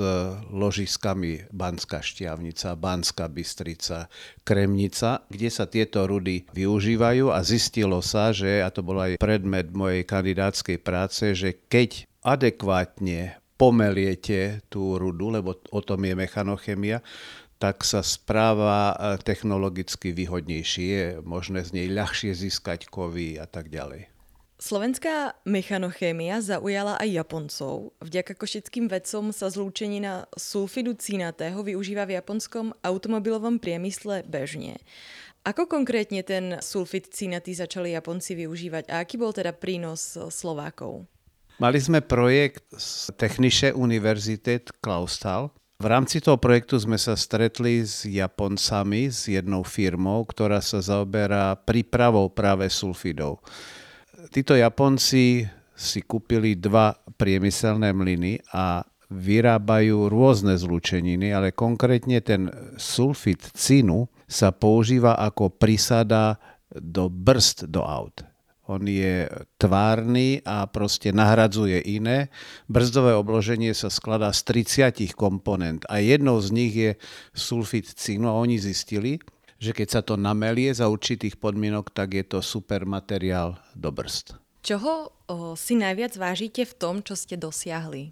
ložiskami 0.53 1.49
Banská 1.49 2.05
Štiavnica, 2.05 2.77
Banská 2.77 3.25
Bystrica, 3.33 4.13
Kremnica, 4.45 5.25
kde 5.25 5.49
sa 5.49 5.65
tieto 5.65 6.05
rudy 6.05 6.45
využívajú 6.53 7.33
a 7.33 7.41
zistilo 7.41 7.97
sa, 8.05 8.29
že, 8.29 8.61
a 8.61 8.69
to 8.69 8.85
bol 8.85 9.01
aj 9.01 9.17
predmet 9.17 9.73
mojej 9.73 10.05
kandidátskej 10.05 10.77
práce, 10.85 11.33
že 11.33 11.65
keď 11.65 12.05
adekvátne 12.21 13.41
pomeliete 13.57 14.61
tú 14.69 15.01
rudu, 15.01 15.33
lebo 15.33 15.57
o 15.73 15.81
tom 15.81 16.05
je 16.05 16.13
mechanochemia, 16.13 17.01
tak 17.57 17.81
sa 17.81 18.05
správa 18.05 18.93
technologicky 19.25 20.13
výhodnejšie. 20.13 20.85
Je 20.93 21.05
možné 21.25 21.65
z 21.65 21.73
nej 21.73 21.87
ľahšie 21.89 22.37
získať 22.37 22.85
kovy 22.85 23.41
a 23.41 23.49
tak 23.49 23.73
ďalej. 23.73 24.12
Slovenská 24.63 25.35
mechanochémia 25.43 26.39
zaujala 26.39 26.95
aj 26.95 27.19
Japoncov. 27.19 27.91
Vďaka 27.99 28.31
košickým 28.31 28.87
vedcom 28.87 29.35
sa 29.35 29.51
zlúčenina 29.51 30.23
sulfidu 30.39 30.95
cínatého 30.95 31.59
využíva 31.67 32.07
v 32.07 32.15
japonskom 32.15 32.71
automobilovom 32.79 33.59
priemysle 33.59 34.23
bežne. 34.23 34.79
Ako 35.43 35.67
konkrétne 35.67 36.23
ten 36.23 36.63
sulfid 36.63 37.11
cínatý 37.11 37.51
začali 37.51 37.91
Japonci 37.91 38.39
využívať 38.39 38.87
a 38.87 39.03
aký 39.03 39.19
bol 39.19 39.35
teda 39.35 39.51
prínos 39.51 40.15
Slovákov? 40.31 41.11
Mali 41.59 41.83
sme 41.83 41.99
projekt 41.99 42.63
z 42.71 43.11
Technische 43.19 43.75
Universität 43.75 44.71
Clausthal. 44.79 45.51
V 45.83 45.91
rámci 45.91 46.23
toho 46.23 46.39
projektu 46.39 46.79
sme 46.79 46.95
sa 46.95 47.19
stretli 47.19 47.83
s 47.83 48.07
Japoncami, 48.07 49.11
s 49.11 49.27
jednou 49.27 49.67
firmou, 49.67 50.23
ktorá 50.23 50.63
sa 50.63 50.79
zaoberá 50.79 51.51
prípravou 51.59 52.31
práve 52.31 52.71
sulfidov 52.71 53.43
títo 54.33 54.57
Japonci 54.57 55.45
si 55.77 55.99
kúpili 56.01 56.57
dva 56.57 56.97
priemyselné 57.21 57.93
mlyny 57.93 58.41
a 58.49 58.81
vyrábajú 59.13 60.09
rôzne 60.09 60.57
zlúčeniny, 60.57 61.29
ale 61.29 61.53
konkrétne 61.53 62.17
ten 62.25 62.49
sulfit 62.81 63.53
cínu 63.53 64.09
sa 64.25 64.49
používa 64.49 65.13
ako 65.21 65.53
prísada 65.53 66.41
do 66.73 67.13
brzd 67.13 67.69
do 67.69 67.85
aut. 67.85 68.25
On 68.65 68.79
je 68.81 69.27
tvárny 69.59 70.39
a 70.47 70.65
proste 70.71 71.11
nahradzuje 71.11 71.83
iné. 71.83 72.31
Brzdové 72.71 73.11
obloženie 73.13 73.75
sa 73.75 73.91
skladá 73.91 74.31
z 74.31 74.65
30 74.65 75.13
komponent 75.13 75.83
a 75.91 75.99
jednou 75.99 76.39
z 76.39 76.49
nich 76.49 76.73
je 76.73 76.91
sulfit 77.35 77.85
cínu 77.85 78.31
a 78.31 78.39
oni 78.39 78.57
zistili, 78.57 79.19
že 79.63 79.71
keď 79.71 79.87
sa 79.87 80.01
to 80.03 80.19
namelie 80.19 80.75
za 80.75 80.91
určitých 80.91 81.39
podmienok, 81.39 81.95
tak 81.95 82.19
je 82.19 82.27
to 82.27 82.43
super 82.43 82.83
materiál 82.83 83.55
do 83.71 83.95
brzd. 83.95 84.35
Čoho 84.59 85.15
o, 85.31 85.55
si 85.55 85.79
najviac 85.79 86.19
vážite 86.19 86.67
v 86.67 86.73
tom, 86.75 86.99
čo 86.99 87.15
ste 87.15 87.39
dosiahli? 87.39 88.11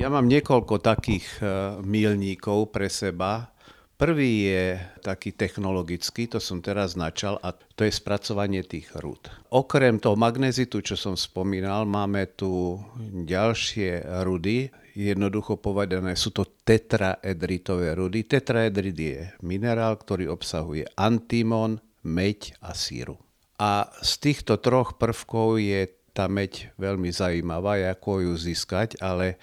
ja 0.00 0.08
mám 0.08 0.24
niekoľko 0.24 0.80
takých 0.80 1.26
e, 1.40 1.44
mílníkov 1.84 2.72
pre 2.72 2.88
seba. 2.88 3.52
Prvý 4.00 4.48
je 4.48 4.64
taký 5.04 5.30
technologický, 5.36 6.26
to 6.26 6.42
som 6.42 6.58
teraz 6.58 6.98
načal, 6.98 7.38
a 7.38 7.54
to 7.54 7.86
je 7.86 7.92
spracovanie 7.92 8.66
tých 8.66 8.90
rúd. 8.98 9.30
Okrem 9.52 10.02
toho 10.02 10.18
magnezitu, 10.18 10.82
čo 10.82 10.98
som 10.98 11.14
spomínal, 11.14 11.86
máme 11.86 12.26
tu 12.34 12.82
ďalšie 13.22 14.02
rudy, 14.26 14.74
jednoducho 14.92 15.56
povedané, 15.56 16.16
sú 16.16 16.32
to 16.32 16.44
tetraedritové 16.64 17.96
rudy. 17.96 18.24
Tetraedrit 18.24 18.98
je 18.98 19.18
minerál, 19.40 19.96
ktorý 19.96 20.28
obsahuje 20.28 20.88
antimon, 20.96 21.80
meď 22.04 22.56
a 22.60 22.74
síru. 22.76 23.16
A 23.56 23.88
z 24.02 24.12
týchto 24.18 24.58
troch 24.58 24.98
prvkov 24.98 25.62
je 25.62 25.86
tá 26.12 26.28
meď 26.28 26.74
veľmi 26.76 27.08
zaujímavá, 27.08 27.80
ako 27.88 28.26
ju 28.28 28.32
získať, 28.36 29.00
ale 29.00 29.40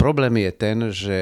problém 0.00 0.40
je 0.40 0.52
ten, 0.54 0.78
že 0.88 1.18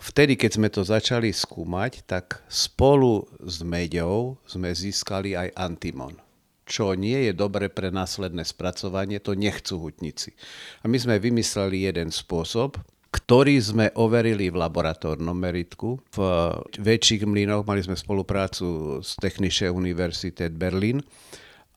vtedy, 0.00 0.40
keď 0.40 0.50
sme 0.56 0.68
to 0.72 0.86
začali 0.86 1.28
skúmať, 1.34 2.06
tak 2.08 2.40
spolu 2.48 3.28
s 3.44 3.60
meďou 3.60 4.40
sme 4.48 4.72
získali 4.72 5.36
aj 5.36 5.52
antimon 5.58 6.16
čo 6.62 6.96
nie 6.96 7.28
je 7.28 7.32
dobre 7.36 7.68
pre 7.68 7.92
následné 7.92 8.48
spracovanie, 8.48 9.20
to 9.20 9.36
nechcú 9.36 9.76
hutníci. 9.76 10.32
A 10.80 10.88
my 10.88 10.96
sme 10.96 11.20
vymysleli 11.20 11.84
jeden 11.84 12.08
spôsob, 12.08 12.80
ktorý 13.12 13.60
sme 13.60 13.86
overili 13.92 14.48
v 14.48 14.56
laboratórnom 14.56 15.36
meritku. 15.36 16.00
V 16.16 16.18
väčších 16.80 17.28
mlynoch 17.28 17.68
mali 17.68 17.84
sme 17.84 17.92
spoluprácu 17.92 18.98
s 19.04 19.20
Technische 19.20 19.68
Universität 19.68 20.56
Berlin 20.56 21.04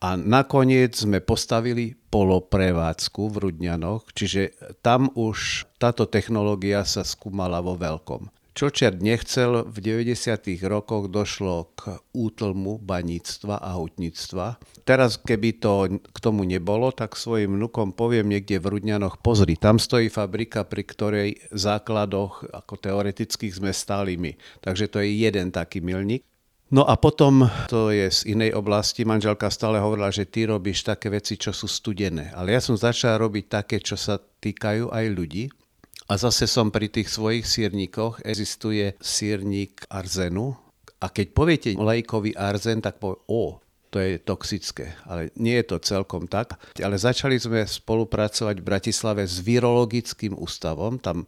a 0.00 0.16
nakoniec 0.16 0.96
sme 0.96 1.20
postavili 1.20 1.92
poloprevádzku 1.92 3.22
v 3.32 3.36
Rudňanoch, 3.36 4.08
čiže 4.16 4.56
tam 4.80 5.12
už 5.12 5.68
táto 5.76 6.08
technológia 6.08 6.84
sa 6.88 7.04
skúmala 7.04 7.60
vo 7.60 7.76
veľkom. 7.76 8.32
Čo 8.56 8.72
čert 8.72 9.04
nechcel, 9.04 9.68
v 9.68 10.00
90. 10.00 10.16
rokoch 10.64 11.12
došlo 11.12 11.76
k 11.76 12.00
útlmu 12.16 12.80
baníctva 12.80 13.60
a 13.60 13.76
hutníctva. 13.76 14.56
Teraz, 14.88 15.20
keby 15.20 15.60
to 15.60 16.00
k 16.00 16.18
tomu 16.24 16.48
nebolo, 16.48 16.88
tak 16.88 17.20
svojim 17.20 17.52
vnukom 17.52 17.92
poviem 17.92 18.32
niekde 18.32 18.56
v 18.56 18.72
Rudňanoch, 18.72 19.20
pozri, 19.20 19.60
tam 19.60 19.76
stojí 19.76 20.08
fabrika, 20.08 20.64
pri 20.64 20.88
ktorej 20.88 21.28
základoch 21.52 22.48
ako 22.48 22.80
teoretických 22.80 23.60
sme 23.60 23.76
stáli 23.76 24.16
my. 24.16 24.32
Takže 24.64 24.88
to 24.88 25.04
je 25.04 25.12
jeden 25.12 25.52
taký 25.52 25.84
milník. 25.84 26.24
No 26.72 26.88
a 26.88 26.96
potom, 26.96 27.52
to 27.68 27.92
je 27.92 28.08
z 28.08 28.32
inej 28.32 28.56
oblasti, 28.56 29.04
manželka 29.04 29.52
stále 29.52 29.84
hovorila, 29.84 30.08
že 30.08 30.24
ty 30.24 30.48
robíš 30.48 30.80
také 30.80 31.12
veci, 31.12 31.36
čo 31.36 31.52
sú 31.52 31.68
studené. 31.68 32.32
Ale 32.32 32.56
ja 32.56 32.64
som 32.64 32.72
začal 32.72 33.20
robiť 33.20 33.52
také, 33.52 33.84
čo 33.84 34.00
sa 34.00 34.16
týkajú 34.16 34.88
aj 34.88 35.04
ľudí. 35.12 35.52
A 36.06 36.14
zase 36.14 36.46
som 36.46 36.70
pri 36.70 36.86
tých 36.86 37.10
svojich 37.10 37.42
sírnikoch, 37.42 38.22
existuje 38.22 38.94
sírnik 39.02 39.82
arzenu. 39.90 40.54
A 41.02 41.10
keď 41.10 41.26
poviete 41.34 41.70
lajkový 41.74 42.32
arzen, 42.38 42.78
tak 42.80 43.02
povie, 43.02 43.20
o, 43.26 43.58
to 43.90 43.98
je 43.98 44.20
toxické. 44.22 44.94
Ale 45.08 45.34
nie 45.40 45.58
je 45.58 45.66
to 45.72 45.76
celkom 45.82 46.30
tak. 46.30 46.60
Ale 46.78 46.94
začali 46.94 47.40
sme 47.40 47.66
spolupracovať 47.66 48.56
v 48.60 48.68
Bratislave 48.68 49.22
s 49.26 49.42
virologickým 49.42 50.36
ústavom. 50.36 51.02
Tam 51.02 51.24
e, 51.24 51.26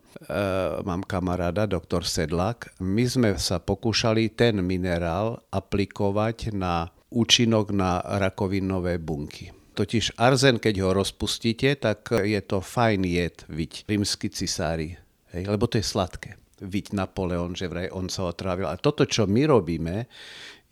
mám 0.87 1.03
kamaráda, 1.03 1.67
doktor 1.67 2.07
Sedlák. 2.07 2.79
My 2.79 3.05
sme 3.09 3.31
sa 3.41 3.59
pokúšali 3.59 4.31
ten 4.37 4.63
minerál 4.63 5.43
aplikovať 5.51 6.55
na 6.55 6.93
účinok 7.09 7.73
na 7.73 8.05
rakovinové 8.05 9.01
bunky. 9.01 9.58
Totiž 9.79 10.19
arzen, 10.19 10.59
keď 10.59 10.83
ho 10.83 10.91
rozpustíte, 10.91 11.79
tak 11.79 12.11
je 12.11 12.43
to 12.43 12.59
fajn 12.59 13.07
jed, 13.07 13.47
viď 13.47 13.87
rímsky 13.87 14.27
cisári, 14.27 14.99
hej, 15.31 15.47
lebo 15.47 15.71
to 15.71 15.79
je 15.79 15.87
sladké. 15.87 16.35
Viď 16.59 16.99
Napoleon, 16.99 17.55
že 17.55 17.71
vraj 17.71 17.87
on 17.95 18.11
sa 18.11 18.27
otrávil. 18.27 18.67
A 18.67 18.75
toto, 18.75 19.07
čo 19.07 19.31
my 19.31 19.47
robíme, 19.47 20.11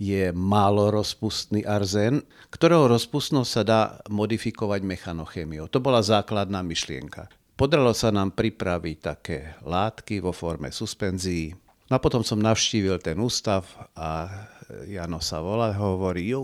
je 0.03 0.35
málo 0.35 0.91
rozpustný 0.91 1.63
arzen, 1.63 2.27
ktorého 2.51 2.91
rozpustnosť 2.91 3.47
sa 3.47 3.63
dá 3.63 3.83
modifikovať 4.11 4.83
mechanochémiou. 4.83 5.71
To 5.71 5.79
bola 5.79 6.03
základná 6.03 6.67
myšlienka. 6.67 7.31
Podarilo 7.55 7.95
sa 7.95 8.11
nám 8.11 8.35
pripraviť 8.35 8.97
také 8.99 9.55
látky 9.63 10.19
vo 10.19 10.35
forme 10.35 10.75
suspenzií. 10.75 11.55
No 11.87 11.93
a 11.97 12.03
potom 12.03 12.27
som 12.27 12.43
navštívil 12.43 12.99
ten 12.99 13.23
ústav 13.23 13.71
a 13.95 14.27
Jano 14.91 15.23
sa 15.23 15.39
volá, 15.39 15.71
hovorí, 15.79 16.27
jo, 16.35 16.43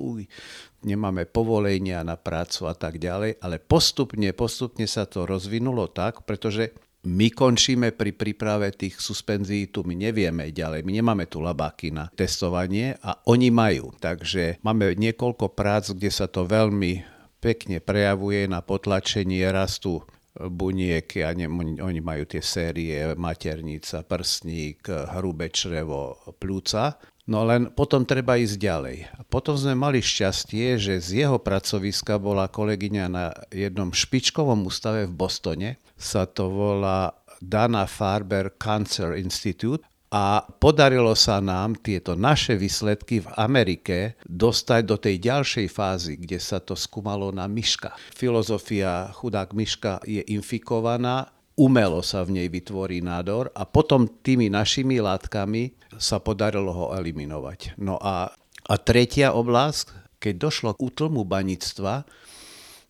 nemáme 0.83 1.27
povolenia 1.27 2.03
na 2.03 2.19
prácu 2.19 2.69
a 2.69 2.75
tak 2.75 2.99
ďalej, 2.99 3.39
ale 3.41 3.57
postupne, 3.59 4.31
postupne 4.35 4.87
sa 4.87 5.07
to 5.07 5.25
rozvinulo 5.25 5.91
tak, 5.91 6.27
pretože 6.27 6.75
my 7.03 7.35
končíme 7.35 7.91
pri 7.91 8.15
príprave 8.15 8.71
tých 8.71 9.03
suspenzií, 9.03 9.75
tu 9.75 9.83
my 9.83 9.99
nevieme 9.99 10.55
ďalej, 10.55 10.87
my 10.87 10.93
nemáme 11.03 11.27
tu 11.27 11.43
labáky 11.43 11.91
na 11.91 12.07
testovanie 12.15 12.95
a 13.03 13.19
oni 13.27 13.51
majú. 13.51 13.91
Takže 13.99 14.63
máme 14.63 14.95
niekoľko 14.95 15.51
prác, 15.51 15.91
kde 15.91 16.15
sa 16.15 16.31
to 16.31 16.47
veľmi 16.47 17.03
pekne 17.43 17.83
prejavuje 17.83 18.47
na 18.47 18.63
potlačenie 18.63 19.43
rastu 19.51 20.07
buniek, 20.33 21.05
ja 21.13 21.37
ne, 21.37 21.45
oni 21.83 22.01
majú 22.01 22.25
tie 22.25 22.41
série 22.41 23.13
maternica, 23.19 24.01
prsník, 24.01 24.89
hrubé 25.19 25.53
črevo, 25.53 26.17
plúca 26.41 26.97
No 27.23 27.47
len 27.47 27.71
potom 27.71 28.03
treba 28.03 28.35
ísť 28.35 28.57
ďalej. 28.59 28.97
A 29.15 29.21
potom 29.23 29.55
sme 29.55 29.79
mali 29.79 30.03
šťastie, 30.03 30.75
že 30.75 30.99
z 30.99 31.23
jeho 31.23 31.39
pracoviska 31.39 32.19
bola 32.19 32.51
kolegyňa 32.51 33.05
na 33.07 33.31
jednom 33.55 33.95
špičkovom 33.95 34.67
ústave 34.67 35.07
v 35.07 35.15
Bostone. 35.15 35.71
Sa 35.95 36.27
to 36.27 36.51
volá 36.51 37.15
Dana 37.39 37.87
Farber 37.87 38.59
Cancer 38.59 39.15
Institute 39.15 39.87
a 40.13 40.45
podarilo 40.45 41.17
sa 41.17 41.41
nám 41.41 41.81
tieto 41.81 42.13
naše 42.19 42.59
výsledky 42.59 43.25
v 43.25 43.29
Amerike 43.39 44.21
dostať 44.29 44.83
do 44.85 45.01
tej 45.01 45.17
ďalšej 45.23 45.67
fázy, 45.73 46.21
kde 46.21 46.37
sa 46.37 46.61
to 46.61 46.77
skúmalo 46.77 47.33
na 47.33 47.49
myška. 47.49 47.97
Filozofia 48.13 49.09
chudák 49.15 49.57
myška 49.57 50.05
je 50.05 50.21
infikovaná, 50.29 51.33
umelo 51.57 52.01
sa 52.01 52.25
v 52.25 52.41
nej 52.41 52.49
vytvorí 52.49 53.05
nádor 53.05 53.53
a 53.53 53.69
potom 53.69 54.09
tými 54.09 54.49
našimi 54.49 54.99
látkami 55.01 55.77
sa 56.01 56.19
podarilo 56.19 56.73
ho 56.73 56.87
eliminovať. 56.97 57.77
No 57.77 58.01
a, 58.01 58.33
a 58.69 58.75
tretia 58.81 59.37
oblasť, 59.37 60.17
keď 60.23 60.35
došlo 60.39 60.71
k 60.79 60.85
útlmu 60.87 61.23
baníctva, 61.27 62.07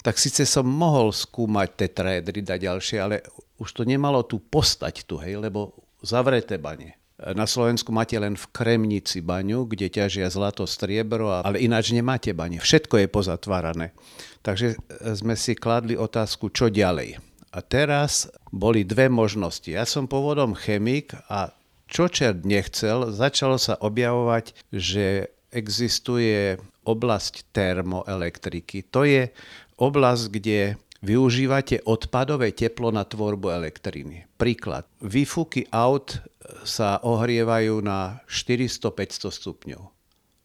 tak 0.02 0.18
síce 0.18 0.42
som 0.46 0.66
mohol 0.66 1.14
skúmať 1.14 1.68
tetraedry 1.78 2.42
a 2.42 2.56
ďalšie, 2.58 2.98
ale 2.98 3.22
už 3.62 3.70
to 3.70 3.82
nemalo 3.86 4.26
tu 4.26 4.42
postať 4.42 5.06
tu, 5.06 5.14
hej, 5.22 5.38
lebo 5.38 5.74
zavreté 6.02 6.58
bane. 6.58 6.98
Na 7.22 7.46
Slovensku 7.46 7.94
máte 7.94 8.18
len 8.18 8.34
v 8.34 8.50
Kremnici 8.50 9.22
baňu, 9.22 9.70
kde 9.70 9.86
ťažia 9.86 10.26
zlato, 10.26 10.66
striebro, 10.66 11.30
ale 11.30 11.62
ináč 11.62 11.94
nemáte 11.94 12.34
bane. 12.34 12.58
Všetko 12.58 12.98
je 12.98 13.06
pozatvárané. 13.06 13.94
Takže 14.42 14.74
sme 15.14 15.38
si 15.38 15.54
kladli 15.54 15.94
otázku, 15.94 16.50
čo 16.50 16.66
ďalej. 16.66 17.31
A 17.52 17.60
teraz 17.60 18.32
boli 18.48 18.80
dve 18.82 19.12
možnosti. 19.12 19.68
Ja 19.68 19.84
som 19.84 20.08
pôvodom 20.08 20.56
chemik 20.56 21.12
a 21.28 21.52
čo 21.84 22.08
čert 22.08 22.48
nechcel, 22.48 23.12
začalo 23.12 23.60
sa 23.60 23.76
objavovať, 23.76 24.56
že 24.72 25.28
existuje 25.52 26.56
oblasť 26.88 27.52
termoelektriky. 27.52 28.88
To 28.88 29.04
je 29.04 29.28
oblasť, 29.76 30.24
kde 30.32 30.80
využívate 31.04 31.84
odpadové 31.84 32.56
teplo 32.56 32.88
na 32.88 33.04
tvorbu 33.04 33.52
elektriny. 33.52 34.24
Príklad. 34.40 34.88
Výfuky 35.04 35.68
aut 35.68 36.24
sa 36.64 36.96
ohrievajú 37.04 37.84
na 37.84 38.24
400-500 38.32 39.28
stupňov. 39.28 39.82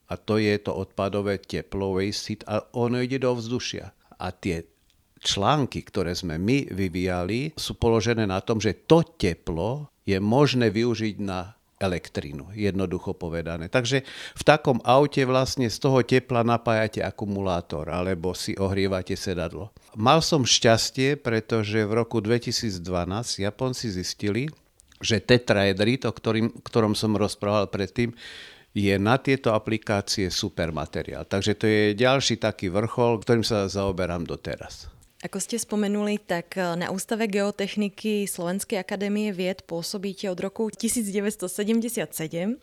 A 0.08 0.14
to 0.20 0.39
je 0.39 0.55
to 0.60 0.76
odpadové 0.76 1.39
teplo, 1.39 1.95
waste 1.95 2.32
heat, 2.32 2.41
a 2.47 2.64
ono 2.76 2.99
ide 2.99 3.24
do 3.24 3.32
vzdušia. 3.32 3.91
A 4.20 4.28
tie 4.36 4.68
články, 5.22 5.84
ktoré 5.86 6.13
sme 6.13 6.38
my 6.38 6.70
vyvíjali, 6.72 7.53
sú 7.57 7.78
položené 7.78 8.26
na 8.30 8.41
tom, 8.41 8.61
že 8.61 8.74
to 8.86 9.01
teplo 9.03 9.89
je 10.07 10.18
možné 10.22 10.72
využiť 10.72 11.15
na 11.20 11.57
elektrínu, 11.78 12.57
jednoducho 12.57 13.13
povedané. 13.13 13.70
Takže 13.70 14.01
v 14.34 14.43
takom 14.43 14.82
aute 14.82 15.22
vlastne 15.30 15.70
z 15.70 15.78
toho 15.78 16.01
tepla 16.01 16.41
napájate 16.41 17.05
akumulátor 17.05 17.86
alebo 17.93 18.34
si 18.34 18.57
ohrievate 18.57 19.13
sedadlo. 19.13 19.70
Mal 19.93 20.26
som 20.26 20.41
šťastie, 20.41 21.22
pretože 21.22 21.86
v 21.86 21.93
roku 21.93 22.18
2012 22.18 22.82
Japonci 23.45 23.93
zistili, 23.93 24.49
že 24.97 25.22
tetraedrit, 25.22 26.09
o 26.09 26.11
ktorým, 26.13 26.49
ktorom 26.65 26.97
som 26.97 27.13
rozprával 27.13 27.70
predtým, 27.70 28.09
je 28.74 28.93
na 28.97 29.18
tieto 29.22 29.53
aplikácie 29.53 30.30
super 30.34 30.74
materiál. 30.74 31.26
Takže 31.26 31.53
to 31.57 31.65
je 31.65 31.84
ďalší 31.97 32.41
taký 32.41 32.70
vrchol, 32.74 33.22
ktorým 33.22 33.45
sa 33.45 33.70
zaoberám 33.70 34.26
doteraz. 34.26 34.97
Ako 35.18 35.41
ste 35.41 35.57
spomenuli, 35.57 36.22
tak 36.22 36.61
eh, 36.61 36.78
na 36.78 36.93
Ústave 36.93 37.26
geotechniky 37.26 38.30
Slovenskej 38.30 38.78
akadémie 38.78 39.34
vied 39.34 39.65
pôsobíte 39.65 40.30
od 40.30 40.38
roku 40.38 40.70
1977. 40.70 42.61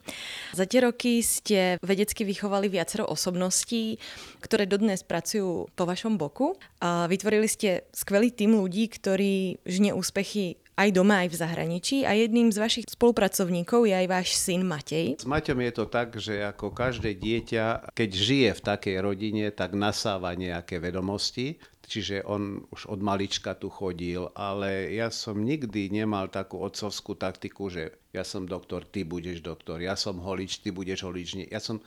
Za 0.55 0.65
tie 0.71 0.81
roky 0.87 1.19
ste 1.27 1.83
vedecky 1.83 2.23
vychovali 2.23 2.71
viacero 2.71 3.11
osobností, 3.11 3.99
ktoré 4.39 4.71
dodnes 4.71 5.03
pracujú 5.03 5.67
po 5.75 5.83
vašom 5.83 6.15
boku. 6.15 6.55
A 6.79 7.11
vytvorili 7.11 7.51
ste 7.51 7.91
skvelý 7.91 8.31
tým 8.31 8.55
ľudí, 8.55 8.87
ktorí 8.87 9.59
žne 9.67 9.91
úspechy 9.99 10.63
aj 10.75 10.91
doma, 10.91 11.27
aj 11.27 11.35
v 11.35 11.39
zahraničí 11.39 11.97
a 12.03 12.19
jedným 12.19 12.51
z 12.51 12.59
vašich 12.59 12.87
spolupracovníkov 12.91 13.87
je 13.87 13.95
aj 13.95 14.07
váš 14.11 14.35
syn 14.35 14.67
Matej. 14.67 15.23
S 15.23 15.27
Maťom 15.27 15.59
je 15.63 15.73
to 15.75 15.85
tak, 15.87 16.19
že 16.19 16.43
ako 16.43 16.75
každé 16.75 17.15
dieťa, 17.15 17.95
keď 17.95 18.11
žije 18.11 18.51
v 18.59 18.61
takej 18.63 18.97
rodine, 18.99 19.45
tak 19.55 19.79
nasáva 19.79 20.35
nejaké 20.35 20.83
vedomosti, 20.83 21.63
čiže 21.87 22.27
on 22.27 22.65
už 22.73 22.91
od 22.91 23.01
malička 23.01 23.55
tu 23.55 23.71
chodil, 23.71 24.29
ale 24.35 24.93
ja 24.93 25.09
som 25.09 25.41
nikdy 25.41 25.89
nemal 25.89 26.29
takú 26.29 26.61
otcovskú 26.61 27.15
taktiku, 27.15 27.71
že 27.71 27.95
ja 28.15 28.23
som 28.23 28.47
doktor, 28.47 28.87
ty 28.87 29.03
budeš 29.03 29.43
doktor, 29.43 29.83
ja 29.83 29.99
som 29.99 30.23
holič, 30.23 30.63
ty 30.63 30.71
budeš 30.71 31.07
holič. 31.07 31.51
Ja 31.51 31.59
som 31.59 31.83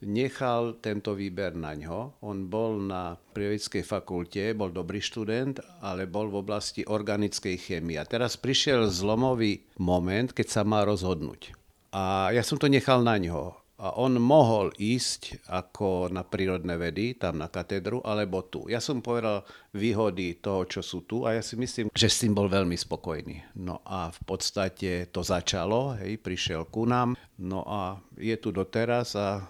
nechal 0.00 0.80
tento 0.80 1.12
výber 1.12 1.52
na 1.52 1.76
ňo. 1.76 2.20
On 2.24 2.48
bol 2.48 2.80
na 2.80 3.20
prírodeckej 3.36 3.84
fakulte, 3.84 4.56
bol 4.56 4.72
dobrý 4.72 5.00
študent, 5.00 5.60
ale 5.84 6.08
bol 6.08 6.32
v 6.32 6.40
oblasti 6.40 6.82
organickej 6.88 7.56
chémie. 7.60 8.00
A 8.00 8.08
teraz 8.08 8.40
prišiel 8.40 8.88
zlomový 8.88 9.68
moment, 9.76 10.32
keď 10.32 10.46
sa 10.48 10.62
má 10.64 10.84
rozhodnúť. 10.88 11.52
A 11.92 12.32
ja 12.32 12.40
som 12.40 12.56
to 12.56 12.70
nechal 12.70 13.04
na 13.04 13.20
ňo. 13.20 13.59
A 13.80 13.96
on 13.96 14.20
mohol 14.20 14.76
ísť 14.76 15.48
ako 15.48 16.12
na 16.12 16.20
prírodné 16.20 16.76
vedy, 16.76 17.16
tam 17.16 17.40
na 17.40 17.48
katedru, 17.48 18.04
alebo 18.04 18.44
tu. 18.44 18.68
Ja 18.68 18.76
som 18.76 19.00
povedal 19.00 19.40
výhody 19.72 20.36
toho, 20.36 20.68
čo 20.68 20.84
sú 20.84 21.08
tu 21.08 21.24
a 21.24 21.32
ja 21.32 21.40
si 21.40 21.56
myslím, 21.56 21.88
že 21.88 22.12
s 22.12 22.20
tým 22.20 22.36
bol 22.36 22.52
veľmi 22.52 22.76
spokojný. 22.76 23.56
No 23.56 23.80
a 23.88 24.12
v 24.12 24.20
podstate 24.28 25.08
to 25.08 25.24
začalo, 25.24 25.96
hej, 25.96 26.20
prišiel 26.20 26.68
ku 26.68 26.84
nám, 26.84 27.16
no 27.40 27.64
a 27.64 27.96
je 28.20 28.36
tu 28.36 28.52
doteraz 28.52 29.16
a 29.16 29.48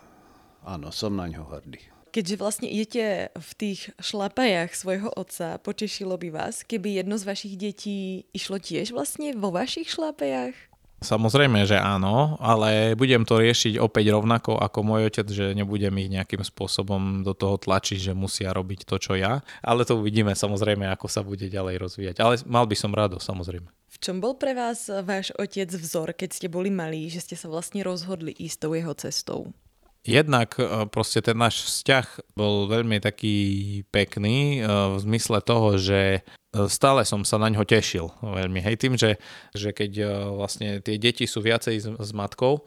áno, 0.62 0.95
som 0.95 1.11
na 1.11 1.26
ňo 1.26 1.51
hrdý. 1.51 1.83
Keďže 2.14 2.39
vlastne 2.39 2.68
idete 2.70 3.35
v 3.35 3.51
tých 3.59 3.91
šlapajách 3.99 4.74
svojho 4.74 5.11
otca, 5.14 5.59
potešilo 5.59 6.14
by 6.14 6.31
vás, 6.31 6.62
keby 6.62 7.03
jedno 7.03 7.18
z 7.18 7.26
vašich 7.26 7.55
detí 7.59 8.31
išlo 8.31 8.62
tiež 8.62 8.95
vlastne 8.95 9.35
vo 9.35 9.51
vašich 9.51 9.91
šlapajách? 9.91 10.70
Samozrejme, 11.01 11.65
že 11.65 11.81
áno, 11.81 12.37
ale 12.45 12.93
budem 12.93 13.25
to 13.25 13.41
riešiť 13.41 13.81
opäť 13.81 14.13
rovnako 14.13 14.61
ako 14.61 14.79
môj 14.85 15.09
otec, 15.09 15.27
že 15.33 15.57
nebudem 15.57 15.97
ich 15.97 16.13
nejakým 16.13 16.45
spôsobom 16.45 17.25
do 17.25 17.33
toho 17.33 17.57
tlačiť, 17.57 18.13
že 18.13 18.13
musia 18.13 18.53
robiť 18.53 18.85
to, 18.85 19.01
čo 19.01 19.13
ja. 19.17 19.41
Ale 19.65 19.89
to 19.89 19.97
uvidíme 19.97 20.37
samozrejme, 20.37 20.85
ako 20.93 21.09
sa 21.09 21.25
bude 21.25 21.49
ďalej 21.49 21.81
rozvíjať. 21.81 22.17
Ale 22.21 22.37
mal 22.45 22.69
by 22.69 22.77
som 22.77 22.93
rado, 22.93 23.17
samozrejme. 23.17 23.73
V 23.91 23.97
čom 23.97 24.21
bol 24.21 24.37
pre 24.37 24.53
vás 24.53 24.93
váš 25.03 25.33
otec 25.41 25.73
vzor, 25.73 26.13
keď 26.13 26.37
ste 26.37 26.49
boli 26.53 26.69
malí, 26.69 27.09
že 27.09 27.25
ste 27.25 27.37
sa 27.37 27.49
vlastne 27.49 27.81
rozhodli 27.81 28.37
ísť 28.37 28.69
tou 28.69 28.73
jeho 28.77 28.93
cestou? 28.93 29.41
Jednak 30.01 30.57
e, 30.57 30.89
proste 30.89 31.21
ten 31.21 31.37
náš 31.37 31.61
vzťah 31.69 32.33
bol 32.33 32.65
veľmi 32.73 33.05
taký 33.05 33.37
pekný 33.93 34.61
e, 34.61 34.65
v 34.65 34.97
zmysle 34.97 35.45
toho, 35.45 35.77
že 35.77 36.25
stále 36.67 37.07
som 37.07 37.23
sa 37.23 37.39
na 37.39 37.47
ňo 37.47 37.63
tešil 37.63 38.11
veľmi. 38.19 38.59
Hej, 38.59 38.77
tým, 38.83 38.99
že, 38.99 39.23
že 39.55 39.71
keď 39.71 39.93
e, 40.03 40.07
vlastne 40.35 40.69
tie 40.83 40.99
deti 40.99 41.29
sú 41.29 41.45
viacej 41.45 41.77
s, 41.79 41.87
s 41.87 42.11
matkou, 42.11 42.67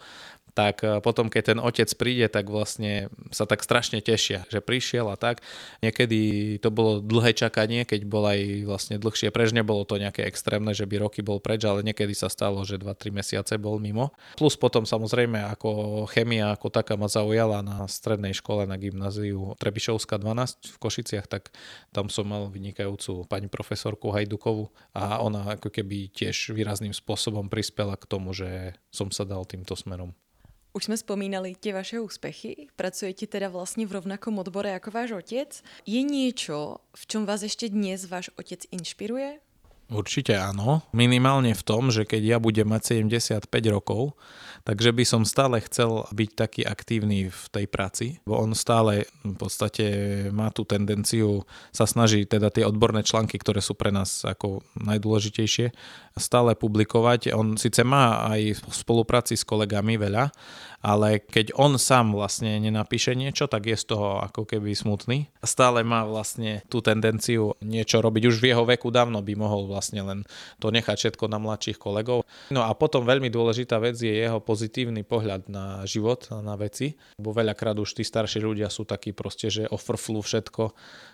tak 0.53 0.85
e, 0.85 1.01
potom 1.01 1.27
keď 1.27 1.53
ten 1.53 1.59
otec 1.59 1.89
príde, 1.97 2.29
tak 2.29 2.47
vlastne 2.47 3.09
sa 3.33 3.49
tak 3.49 3.65
strašne 3.65 3.99
tešia, 3.99 4.45
že 4.47 4.61
prišiel 4.61 5.09
a 5.09 5.17
tak. 5.17 5.41
Niekedy 5.81 6.55
to 6.61 6.69
bolo 6.69 7.01
dlhé 7.01 7.33
čakanie, 7.33 7.83
keď 7.83 8.01
bol 8.05 8.23
aj 8.29 8.63
vlastne 8.69 8.95
dlhšie 9.01 9.33
prež, 9.33 9.51
nebolo 9.51 9.83
to 9.83 9.97
nejaké 9.97 10.23
extrémne, 10.29 10.71
že 10.71 10.85
by 10.85 11.01
roky 11.01 11.25
bol 11.25 11.41
preč, 11.41 11.65
ale 11.65 11.81
niekedy 11.81 12.13
sa 12.13 12.29
stalo, 12.29 12.61
že 12.63 12.77
2-3 12.77 13.09
mesiace 13.09 13.57
bol 13.57 13.81
mimo. 13.81 14.13
Plus 14.37 14.53
potom 14.53 14.85
samozrejme 14.85 15.41
ako 15.57 16.05
chemia 16.13 16.53
ako 16.53 16.69
taká 16.69 16.93
ma 16.93 17.09
zaujala 17.09 17.65
na 17.65 17.89
strednej 17.89 18.37
škole 18.37 18.69
na 18.69 18.77
gymnáziu 18.77 19.57
Trebišovská 19.57 20.21
12 20.21 20.77
v 20.77 20.77
Košiciach, 20.77 21.25
tak 21.25 21.49
tam 21.89 22.07
som 22.07 22.29
mal 22.29 22.47
vynikajúcu 22.53 23.25
pani 23.25 23.49
profesorku 23.49 24.13
Hajdukovu 24.13 24.69
a 24.93 25.17
ona 25.19 25.57
ako 25.57 25.73
keby 25.73 26.13
tiež 26.13 26.53
výrazným 26.53 26.93
spôsobom 26.93 27.49
prispela 27.49 27.97
k 27.97 28.05
tomu, 28.05 28.31
že 28.37 28.77
som 28.93 29.09
sa 29.09 29.25
dal 29.25 29.43
týmto 29.49 29.73
smerom. 29.73 30.13
Už 30.73 30.89
sme 30.89 30.97
spomínali 30.97 31.53
tie 31.53 31.69
vaše 31.69 32.01
úspechy. 32.01 32.65
Pracujete 32.73 33.29
teda 33.29 33.45
vlastne 33.53 33.85
v 33.85 33.93
rovnakom 33.93 34.41
odbore 34.41 34.73
ako 34.73 34.89
váš 34.89 35.13
otec. 35.13 35.53
Je 35.85 36.01
niečo, 36.01 36.81
v 36.97 37.03
čom 37.05 37.29
vás 37.29 37.45
ešte 37.45 37.69
dnes 37.69 38.09
váš 38.09 38.33
otec 38.41 38.65
inšpiruje? 38.73 39.37
Určite 39.93 40.33
áno. 40.33 40.81
Minimálne 40.89 41.53
v 41.53 41.61
tom, 41.61 41.93
že 41.93 42.09
keď 42.09 42.21
ja 42.25 42.37
budem 42.41 42.65
mať 42.65 43.05
75 43.05 43.45
rokov, 43.69 44.17
takže 44.63 44.95
by 44.95 45.03
som 45.03 45.21
stále 45.27 45.59
chcel 45.63 46.07
byť 46.11 46.29
taký 46.35 46.61
aktívny 46.63 47.27
v 47.27 47.43
tej 47.51 47.65
práci, 47.67 48.05
bo 48.23 48.39
on 48.39 48.55
stále 48.55 49.07
v 49.23 49.35
podstate 49.35 49.85
má 50.31 50.49
tú 50.55 50.63
tendenciu 50.63 51.43
sa 51.75 51.83
snaží 51.83 52.23
teda 52.23 52.47
tie 52.47 52.63
odborné 52.63 53.03
články, 53.03 53.35
ktoré 53.39 53.59
sú 53.59 53.75
pre 53.75 53.91
nás 53.91 54.23
ako 54.23 54.63
najdôležitejšie, 54.79 55.75
stále 56.15 56.55
publikovať. 56.55 57.35
On 57.35 57.59
síce 57.59 57.83
má 57.83 58.23
aj 58.31 58.59
v 58.59 58.61
spolupráci 58.71 59.35
s 59.35 59.43
kolegami 59.43 59.99
veľa, 59.99 60.31
ale 60.83 61.23
keď 61.23 61.55
on 61.55 61.79
sám 61.79 62.11
vlastne 62.11 62.59
nenapíše 62.59 63.15
niečo, 63.15 63.47
tak 63.47 63.71
je 63.71 63.79
z 63.79 63.95
toho 63.95 64.19
ako 64.19 64.43
keby 64.43 64.75
smutný. 64.75 65.31
Stále 65.39 65.79
má 65.87 66.03
vlastne 66.03 66.59
tú 66.67 66.83
tendenciu 66.83 67.55
niečo 67.63 68.03
robiť. 68.03 68.27
Už 68.27 68.43
v 68.43 68.51
jeho 68.51 68.67
veku 68.67 68.91
dávno 68.91 69.23
by 69.23 69.33
mohol 69.39 69.63
vlastne 69.71 70.03
len 70.03 70.19
to 70.59 70.75
nechať 70.75 71.15
všetko 71.15 71.31
na 71.31 71.39
mladších 71.39 71.79
kolegov. 71.79 72.27
No 72.51 72.67
a 72.67 72.75
potom 72.75 73.07
veľmi 73.07 73.31
dôležitá 73.31 73.79
vec 73.79 73.95
je 73.95 74.11
jeho 74.11 74.43
pozitívny 74.43 75.07
pohľad 75.07 75.47
na 75.47 75.87
život, 75.87 76.27
na 76.43 76.59
veci, 76.59 76.99
bo 77.15 77.31
veľakrát 77.31 77.79
už 77.79 77.95
tí 77.95 78.03
starší 78.03 78.43
ľudia 78.43 78.67
sú 78.67 78.83
takí 78.83 79.15
proste, 79.15 79.47
že 79.47 79.71
ofrflú 79.71 80.19
všetko. 80.19 80.63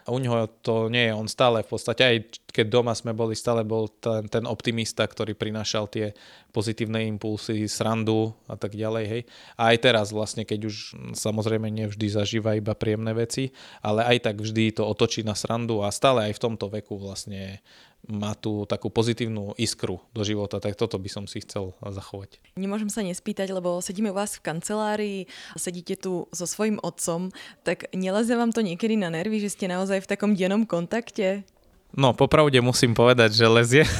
A 0.06 0.10
u 0.10 0.18
neho 0.18 0.50
to 0.66 0.90
nie 0.90 1.06
je, 1.06 1.14
on 1.14 1.30
stále 1.30 1.62
v 1.62 1.70
podstate, 1.70 2.02
aj 2.02 2.18
keď 2.50 2.66
doma 2.74 2.98
sme 2.98 3.14
boli, 3.14 3.38
stále 3.38 3.62
bol 3.62 3.86
ten, 4.02 4.26
ten 4.26 4.50
optimista, 4.50 5.06
ktorý 5.06 5.38
prinášal 5.38 5.86
tie 5.86 6.18
pozitívne 6.50 7.06
impulsy, 7.06 7.70
srandu 7.70 8.34
a 8.50 8.58
tak 8.58 8.74
ďalej, 8.74 9.06
hej. 9.06 9.22
A 9.60 9.76
aj 9.76 9.84
teraz 9.84 10.07
vlastne, 10.16 10.47
keď 10.47 10.72
už 10.72 10.76
samozrejme 11.20 11.68
nevždy 11.68 12.07
zažíva 12.07 12.55
iba 12.55 12.72
príjemné 12.72 13.12
veci, 13.12 13.51
ale 13.84 14.07
aj 14.07 14.32
tak 14.32 14.36
vždy 14.39 14.80
to 14.80 14.88
otočí 14.88 15.28
na 15.28 15.36
srandu 15.36 15.84
a 15.84 15.91
stále 15.91 16.32
aj 16.32 16.39
v 16.39 16.43
tomto 16.47 16.72
veku 16.72 16.95
vlastne 16.95 17.60
má 18.07 18.32
tú 18.32 18.64
takú 18.64 18.88
pozitívnu 18.88 19.60
iskru 19.60 19.99
do 20.16 20.24
života, 20.24 20.64
tak 20.64 20.80
toto 20.80 20.95
by 20.95 21.12
som 21.12 21.28
si 21.28 21.43
chcel 21.43 21.76
zachovať. 21.84 22.39
Nemôžem 22.55 22.88
sa 22.88 23.03
nespýtať, 23.03 23.51
lebo 23.51 23.84
sedíme 23.84 24.16
u 24.16 24.16
vás 24.16 24.39
v 24.39 24.47
kancelárii, 24.47 25.20
sedíte 25.60 25.99
tu 25.99 26.32
so 26.32 26.47
svojím 26.47 26.80
otcom, 26.80 27.28
tak 27.68 27.91
neleze 27.91 28.32
vám 28.39 28.55
to 28.55 28.64
niekedy 28.64 28.95
na 28.95 29.12
nervy, 29.12 29.43
že 29.43 29.51
ste 29.51 29.68
naozaj 29.68 30.07
v 30.07 30.10
takom 30.16 30.32
dennom 30.32 30.64
kontakte? 30.64 31.43
No, 31.91 32.16
popravde 32.16 32.64
musím 32.64 32.95
povedať, 32.95 33.36
že 33.36 33.51
lezie. 33.51 33.84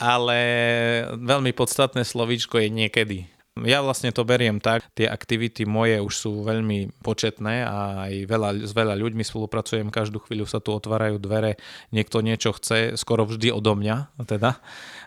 ale 0.00 0.38
veľmi 1.20 1.52
podstatné 1.52 2.08
slovíčko 2.08 2.56
je 2.56 2.68
niekedy. 2.72 3.18
Ja 3.64 3.84
vlastne 3.84 4.14
to 4.14 4.24
beriem 4.24 4.60
tak, 4.60 4.84
tie 4.96 5.04
aktivity 5.04 5.68
moje 5.68 6.00
už 6.00 6.14
sú 6.14 6.30
veľmi 6.44 7.02
početné 7.04 7.64
a 7.64 8.08
aj 8.08 8.12
veľa, 8.24 8.50
s 8.64 8.72
veľa 8.72 8.94
ľuďmi 8.96 9.24
spolupracujem, 9.24 9.92
každú 9.92 10.22
chvíľu 10.24 10.48
sa 10.48 10.62
tu 10.62 10.72
otvárajú 10.72 11.20
dvere, 11.20 11.60
niekto 11.92 12.24
niečo 12.24 12.56
chce, 12.56 12.96
skoro 12.96 13.28
vždy 13.28 13.52
odo 13.52 13.76
mňa 13.76 14.16
teda. 14.24 14.60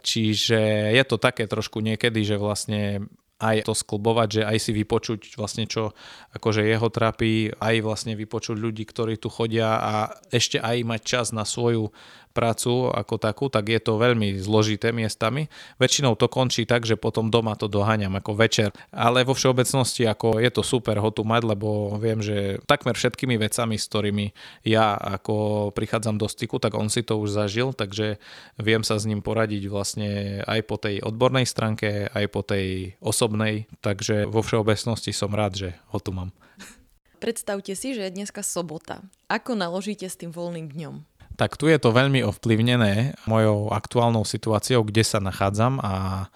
Čiže 0.05 0.91
je 0.93 1.03
to 1.07 1.17
také 1.17 1.49
trošku 1.49 1.81
niekedy, 1.81 2.21
že 2.21 2.37
vlastne 2.37 3.09
aj 3.43 3.67
to 3.67 3.73
sklbovať, 3.75 4.27
že 4.29 4.41
aj 4.47 4.57
si 4.61 4.71
vypočuť 4.71 5.35
vlastne 5.35 5.67
čo 5.67 5.91
akože 6.31 6.63
jeho 6.63 6.87
trápi, 6.87 7.51
aj 7.59 7.75
vlastne 7.83 8.15
vypočuť 8.15 8.55
ľudí, 8.55 8.87
ktorí 8.87 9.19
tu 9.19 9.27
chodia 9.27 9.83
a 9.83 9.93
ešte 10.31 10.63
aj 10.63 10.87
mať 10.87 11.01
čas 11.03 11.27
na 11.35 11.43
svoju 11.43 11.91
prácu 12.33 12.89
ako 12.89 13.15
takú, 13.21 13.45
tak 13.47 13.69
je 13.69 13.79
to 13.79 14.01
veľmi 14.01 14.41
zložité 14.41 14.89
miestami. 14.89 15.47
Väčšinou 15.77 16.17
to 16.17 16.25
končí 16.27 16.65
tak, 16.65 16.83
že 16.83 16.97
potom 16.97 17.29
doma 17.29 17.53
to 17.53 17.69
doháňam 17.69 18.17
ako 18.17 18.33
večer, 18.33 18.69
ale 18.89 19.21
vo 19.21 19.37
všeobecnosti 19.37 20.09
ako 20.09 20.41
je 20.41 20.49
to 20.49 20.65
super 20.65 20.97
ho 20.97 21.13
tu 21.13 21.21
mať, 21.21 21.53
lebo 21.53 21.95
viem, 22.01 22.19
že 22.19 22.57
takmer 22.65 22.97
všetkými 22.97 23.37
vecami, 23.37 23.77
s 23.77 23.85
ktorými 23.85 24.25
ja 24.65 24.97
ako 24.97 25.69
prichádzam 25.77 26.17
do 26.17 26.25
styku, 26.25 26.57
tak 26.57 26.73
on 26.73 26.89
si 26.89 27.05
to 27.05 27.21
už 27.21 27.31
zažil, 27.31 27.71
takže 27.71 28.17
viem 28.57 28.81
sa 28.81 28.97
s 28.97 29.05
ním 29.05 29.21
poradiť 29.21 29.69
vlastne 29.69 30.41
aj 30.43 30.59
po 30.65 30.81
tej 30.81 31.05
odbornej 31.05 31.45
stránke, 31.45 32.09
aj 32.09 32.25
po 32.33 32.41
tej 32.41 32.97
osobnej, 32.99 33.69
takže 33.85 34.25
vo 34.25 34.41
všeobecnosti 34.41 35.13
som 35.13 35.29
rád, 35.31 35.53
že 35.53 35.69
ho 35.93 36.01
tu 36.01 36.09
mám. 36.09 36.33
Predstavte 37.23 37.71
si, 37.71 37.95
že 37.95 38.03
je 38.03 38.15
dneska 38.19 38.43
sobota. 38.43 38.99
Ako 39.31 39.55
naložíte 39.55 40.03
s 40.03 40.19
tým 40.19 40.35
voľným 40.35 40.67
dňom? 40.67 41.07
Tak 41.37 41.57
tu 41.57 41.65
je 41.69 41.77
to 41.81 41.89
veľmi 41.89 42.21
ovplyvnené 42.25 43.17
mojou 43.25 43.73
aktuálnou 43.73 44.23
situáciou, 44.27 44.85
kde 44.85 45.03
sa 45.05 45.17
nachádzam 45.17 45.81
a 45.81 46.27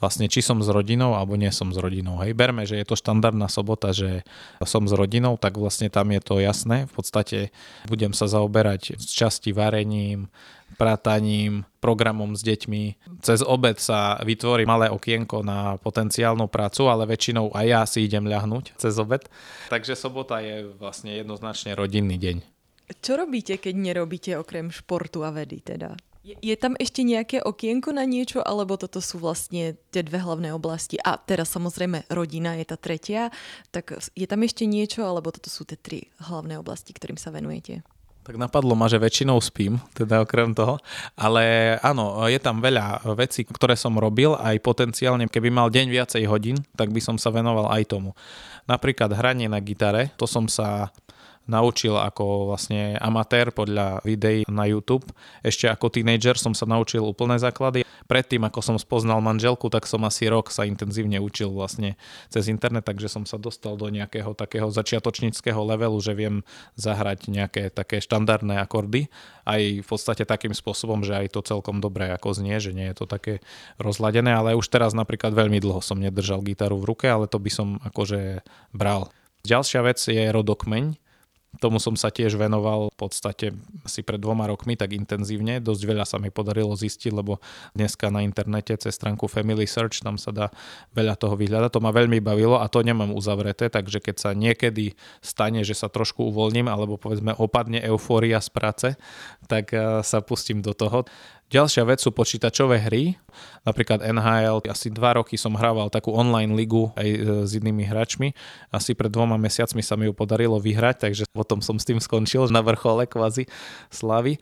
vlastne 0.00 0.26
či 0.32 0.40
som 0.40 0.58
s 0.64 0.68
rodinou 0.72 1.12
alebo 1.12 1.36
nie 1.36 1.52
som 1.52 1.68
s 1.70 1.76
rodinou. 1.76 2.16
Hej, 2.24 2.32
berme, 2.32 2.64
že 2.64 2.80
je 2.80 2.88
to 2.88 2.96
štandardná 2.96 3.52
sobota, 3.52 3.92
že 3.92 4.24
som 4.64 4.88
s 4.88 4.96
rodinou, 4.96 5.36
tak 5.36 5.60
vlastne 5.60 5.92
tam 5.92 6.08
je 6.10 6.20
to 6.24 6.40
jasné. 6.40 6.88
V 6.88 6.92
podstate 6.96 7.38
budem 7.84 8.16
sa 8.16 8.24
zaoberať 8.24 8.96
z 8.96 9.06
časti 9.06 9.52
varením, 9.52 10.32
prataním, 10.80 11.68
programom 11.84 12.32
s 12.32 12.40
deťmi. 12.40 13.12
Cez 13.20 13.44
obed 13.44 13.76
sa 13.76 14.16
vytvorí 14.24 14.64
malé 14.64 14.88
okienko 14.88 15.44
na 15.44 15.76
potenciálnu 15.76 16.48
prácu, 16.48 16.88
ale 16.88 17.04
väčšinou 17.04 17.52
aj 17.52 17.66
ja 17.68 17.82
si 17.84 18.00
idem 18.08 18.24
ľahnúť 18.24 18.80
cez 18.80 18.96
obed. 18.96 19.28
Takže 19.68 19.92
sobota 20.00 20.40
je 20.40 20.64
vlastne 20.80 21.12
jednoznačne 21.12 21.76
rodinný 21.76 22.16
deň. 22.16 22.49
Čo 22.98 23.22
robíte, 23.22 23.54
keď 23.62 23.74
nerobíte 23.78 24.34
okrem 24.34 24.74
športu 24.74 25.22
a 25.22 25.30
vedy 25.30 25.62
teda? 25.62 25.94
Je, 26.20 26.52
tam 26.52 26.76
ešte 26.76 27.00
nejaké 27.00 27.40
okienko 27.40 27.96
na 27.96 28.04
niečo, 28.04 28.44
alebo 28.44 28.76
toto 28.76 29.00
sú 29.00 29.16
vlastne 29.16 29.80
tie 29.88 30.04
dve 30.04 30.20
hlavné 30.20 30.52
oblasti? 30.52 31.00
A 31.00 31.16
teraz 31.16 31.48
samozrejme 31.56 32.04
rodina 32.12 32.60
je 32.60 32.68
tá 32.68 32.76
tretia, 32.76 33.32
tak 33.72 33.96
je 34.12 34.26
tam 34.28 34.44
ešte 34.44 34.68
niečo, 34.68 35.00
alebo 35.00 35.32
toto 35.32 35.48
sú 35.48 35.64
tie 35.64 35.80
tri 35.80 36.12
hlavné 36.20 36.60
oblasti, 36.60 36.92
ktorým 36.92 37.16
sa 37.16 37.32
venujete? 37.32 37.80
Tak 38.20 38.36
napadlo 38.36 38.76
ma, 38.76 38.84
že 38.84 39.00
väčšinou 39.00 39.40
spím, 39.40 39.80
teda 39.96 40.20
okrem 40.20 40.52
toho. 40.52 40.76
Ale 41.16 41.74
áno, 41.80 42.20
je 42.28 42.36
tam 42.36 42.60
veľa 42.60 43.00
vecí, 43.16 43.48
ktoré 43.48 43.72
som 43.72 43.96
robil, 43.96 44.36
aj 44.36 44.60
potenciálne, 44.60 45.24
keby 45.24 45.48
mal 45.48 45.72
deň 45.72 45.88
viacej 45.88 46.28
hodín, 46.28 46.60
tak 46.76 46.92
by 46.92 47.00
som 47.00 47.16
sa 47.16 47.32
venoval 47.32 47.72
aj 47.72 47.88
tomu. 47.88 48.12
Napríklad 48.68 49.16
hranie 49.16 49.48
na 49.48 49.56
gitare, 49.64 50.12
to 50.20 50.28
som 50.28 50.52
sa 50.52 50.92
naučil 51.48 51.96
ako 51.96 52.52
vlastne 52.52 52.98
amatér 53.00 53.50
podľa 53.50 54.04
videí 54.04 54.44
na 54.46 54.68
YouTube. 54.68 55.06
Ešte 55.40 55.66
ako 55.66 55.90
teenager 55.90 56.36
som 56.36 56.52
sa 56.52 56.68
naučil 56.68 57.02
úplné 57.02 57.40
základy. 57.40 57.82
Predtým, 58.10 58.42
ako 58.42 58.58
som 58.58 58.76
spoznal 58.78 59.22
manželku, 59.22 59.70
tak 59.70 59.86
som 59.86 60.02
asi 60.02 60.26
rok 60.26 60.50
sa 60.50 60.66
intenzívne 60.66 61.22
učil 61.22 61.54
vlastne 61.54 61.94
cez 62.26 62.50
internet, 62.50 62.82
takže 62.82 63.06
som 63.06 63.22
sa 63.22 63.38
dostal 63.38 63.78
do 63.78 63.86
nejakého 63.86 64.34
takého 64.34 64.66
začiatočníckého 64.66 65.62
levelu, 65.62 65.94
že 66.02 66.18
viem 66.18 66.42
zahrať 66.74 67.30
nejaké 67.30 67.70
také 67.70 68.02
štandardné 68.02 68.58
akordy. 68.58 69.06
Aj 69.46 69.62
v 69.62 69.86
podstate 69.86 70.26
takým 70.26 70.50
spôsobom, 70.50 71.06
že 71.06 71.14
aj 71.14 71.38
to 71.38 71.40
celkom 71.46 71.78
dobre 71.78 72.10
ako 72.10 72.34
znie, 72.34 72.58
že 72.58 72.74
nie 72.74 72.90
je 72.90 72.98
to 72.98 73.06
také 73.06 73.38
rozladené, 73.78 74.34
ale 74.34 74.58
už 74.58 74.66
teraz 74.66 74.90
napríklad 74.90 75.30
veľmi 75.30 75.62
dlho 75.62 75.78
som 75.78 75.98
nedržal 75.98 76.42
gitaru 76.42 76.82
v 76.82 76.88
ruke, 76.90 77.06
ale 77.06 77.30
to 77.30 77.38
by 77.38 77.50
som 77.50 77.78
akože 77.86 78.42
bral. 78.74 79.14
Ďalšia 79.46 79.80
vec 79.86 80.02
je 80.02 80.34
rodokmeň 80.34 81.09
Tomu 81.58 81.82
som 81.82 81.98
sa 81.98 82.14
tiež 82.14 82.38
venoval 82.38 82.94
v 82.94 82.96
podstate 82.96 83.50
asi 83.82 84.06
pred 84.06 84.22
dvoma 84.22 84.46
rokmi 84.46 84.78
tak 84.78 84.94
intenzívne. 84.94 85.58
Dosť 85.58 85.82
veľa 85.82 86.06
sa 86.06 86.22
mi 86.22 86.30
podarilo 86.30 86.78
zistiť, 86.78 87.10
lebo 87.10 87.42
dneska 87.74 88.06
na 88.06 88.22
internete 88.22 88.70
cez 88.78 88.94
stránku 88.94 89.26
Family 89.26 89.66
Search 89.66 89.98
tam 89.98 90.14
sa 90.14 90.30
dá 90.30 90.46
veľa 90.94 91.18
toho 91.18 91.34
vyhľadať. 91.34 91.74
To 91.74 91.82
ma 91.82 91.90
veľmi 91.90 92.22
bavilo 92.22 92.62
a 92.62 92.70
to 92.70 92.86
nemám 92.86 93.10
uzavreté, 93.10 93.66
takže 93.66 93.98
keď 93.98 94.16
sa 94.22 94.30
niekedy 94.30 94.94
stane, 95.18 95.66
že 95.66 95.74
sa 95.74 95.90
trošku 95.90 96.22
uvoľním 96.30 96.70
alebo 96.70 96.94
povedzme 96.94 97.34
opadne 97.34 97.82
eufória 97.82 98.38
z 98.38 98.48
práce, 98.54 98.88
tak 99.50 99.74
eh, 99.74 100.06
sa 100.06 100.22
pustím 100.22 100.62
do 100.62 100.70
toho. 100.70 101.02
Ďalšia 101.50 101.82
vec 101.82 101.98
sú 101.98 102.14
počítačové 102.14 102.78
hry, 102.78 103.18
napríklad 103.66 104.06
NHL. 104.06 104.62
Asi 104.70 104.86
dva 104.86 105.18
roky 105.18 105.34
som 105.34 105.58
hrával 105.58 105.90
takú 105.90 106.14
online 106.14 106.54
ligu 106.54 106.94
aj 106.94 107.08
e, 107.10 107.18
s 107.42 107.58
inými 107.58 107.82
hráčmi. 107.90 108.30
Asi 108.70 108.94
pred 108.94 109.10
dvoma 109.10 109.34
mesiacmi 109.34 109.82
sa 109.82 109.98
mi 109.98 110.06
ju 110.06 110.14
podarilo 110.14 110.62
vyhrať, 110.62 111.10
takže 111.10 111.26
potom 111.34 111.58
som 111.58 111.74
s 111.74 111.82
tým 111.82 111.98
skončil 111.98 112.46
na 112.54 112.62
vrchole 112.62 113.02
kvázi 113.10 113.50
slavy. 113.90 114.38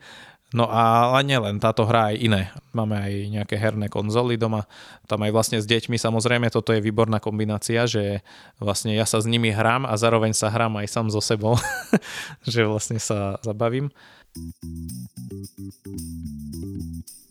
No 0.49 0.65
a 0.65 1.13
nielen 1.21 1.61
táto 1.61 1.85
hra 1.85 2.13
aj 2.13 2.15
iné. 2.25 2.41
Máme 2.73 2.97
aj 2.97 3.13
nejaké 3.29 3.53
herné 3.53 3.85
konzoly 3.85 4.33
doma. 4.33 4.65
Tam 5.05 5.21
aj 5.21 5.29
vlastne 5.29 5.57
s 5.61 5.69
deťmi 5.69 5.93
samozrejme 5.93 6.49
toto 6.49 6.73
je 6.73 6.81
výborná 6.81 7.21
kombinácia, 7.21 7.85
že 7.85 8.25
vlastne 8.57 8.97
ja 8.97 9.05
sa 9.05 9.21
s 9.21 9.29
nimi 9.29 9.53
hrám 9.53 9.85
a 9.85 9.93
zároveň 9.93 10.33
sa 10.33 10.49
hrám 10.49 10.81
aj 10.81 10.89
sám 10.89 11.07
so 11.13 11.21
sebou, 11.21 11.53
že 12.53 12.65
vlastne 12.65 12.97
sa 12.97 13.37
zabavím. 13.45 13.93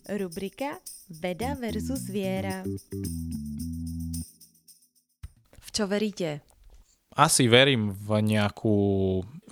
Rubrika 0.09 0.79
Veda 1.09 1.55
versus 1.55 2.09
viera. 2.09 2.63
V 5.59 5.65
čo 5.71 5.85
veríte? 5.87 6.41
Asi 7.19 7.51
verím 7.51 7.91
v 7.91 8.23
nejakú 8.23 8.77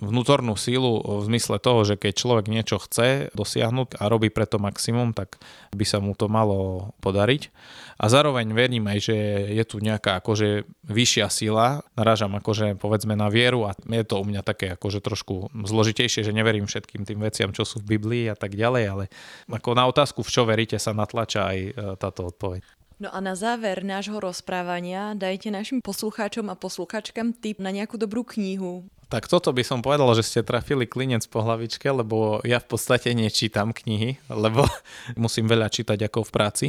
vnútornú 0.00 0.56
sílu 0.56 1.04
v 1.04 1.28
zmysle 1.28 1.60
toho, 1.60 1.84
že 1.84 2.00
keď 2.00 2.12
človek 2.16 2.46
niečo 2.48 2.80
chce 2.80 3.28
dosiahnuť 3.36 4.00
a 4.00 4.08
robí 4.08 4.32
preto 4.32 4.56
maximum, 4.56 5.12
tak 5.12 5.36
by 5.76 5.84
sa 5.84 6.00
mu 6.00 6.16
to 6.16 6.32
malo 6.32 6.90
podariť. 7.04 7.52
A 8.00 8.08
zároveň 8.08 8.56
verím 8.56 8.88
aj, 8.88 9.12
že 9.12 9.16
je 9.52 9.64
tu 9.68 9.84
nejaká 9.84 10.16
akože 10.24 10.64
vyššia 10.88 11.28
sila. 11.28 11.84
Narážam 11.92 12.32
akože 12.40 12.80
povedzme 12.80 13.12
na 13.12 13.28
vieru 13.28 13.68
a 13.68 13.76
je 13.76 14.04
to 14.06 14.16
u 14.16 14.24
mňa 14.24 14.40
také 14.40 14.72
akože 14.72 15.04
trošku 15.04 15.52
zložitejšie, 15.52 16.24
že 16.24 16.32
neverím 16.32 16.64
všetkým 16.64 17.04
tým 17.04 17.20
veciam, 17.20 17.52
čo 17.52 17.68
sú 17.68 17.84
v 17.84 18.00
Biblii 18.00 18.32
a 18.32 18.36
tak 18.38 18.56
ďalej, 18.56 18.84
ale 18.88 19.04
ako 19.44 19.76
na 19.76 19.84
otázku, 19.84 20.24
v 20.24 20.32
čo 20.32 20.48
veríte, 20.48 20.80
sa 20.80 20.96
natlača 20.96 21.52
aj 21.52 21.58
e, 21.58 21.70
táto 22.00 22.32
odpoveď. 22.32 22.77
No 22.98 23.14
a 23.14 23.22
na 23.22 23.38
záver 23.38 23.86
nášho 23.86 24.18
rozprávania 24.18 25.14
dajte 25.14 25.54
našim 25.54 25.78
poslucháčom 25.78 26.50
a 26.50 26.58
posluchačkám 26.58 27.30
tip 27.38 27.62
na 27.62 27.70
nejakú 27.70 27.94
dobrú 27.94 28.26
knihu, 28.26 28.90
tak 29.08 29.24
toto 29.24 29.56
by 29.56 29.64
som 29.64 29.80
povedal, 29.80 30.12
že 30.12 30.20
ste 30.20 30.44
trafili 30.44 30.84
klinec 30.84 31.24
po 31.32 31.40
hlavičke, 31.40 31.88
lebo 31.88 32.44
ja 32.44 32.60
v 32.60 32.68
podstate 32.68 33.16
nečítam 33.16 33.72
knihy, 33.72 34.20
lebo 34.28 34.68
musím 35.16 35.48
veľa 35.48 35.72
čítať 35.72 35.96
ako 36.12 36.28
v 36.28 36.30
práci, 36.30 36.66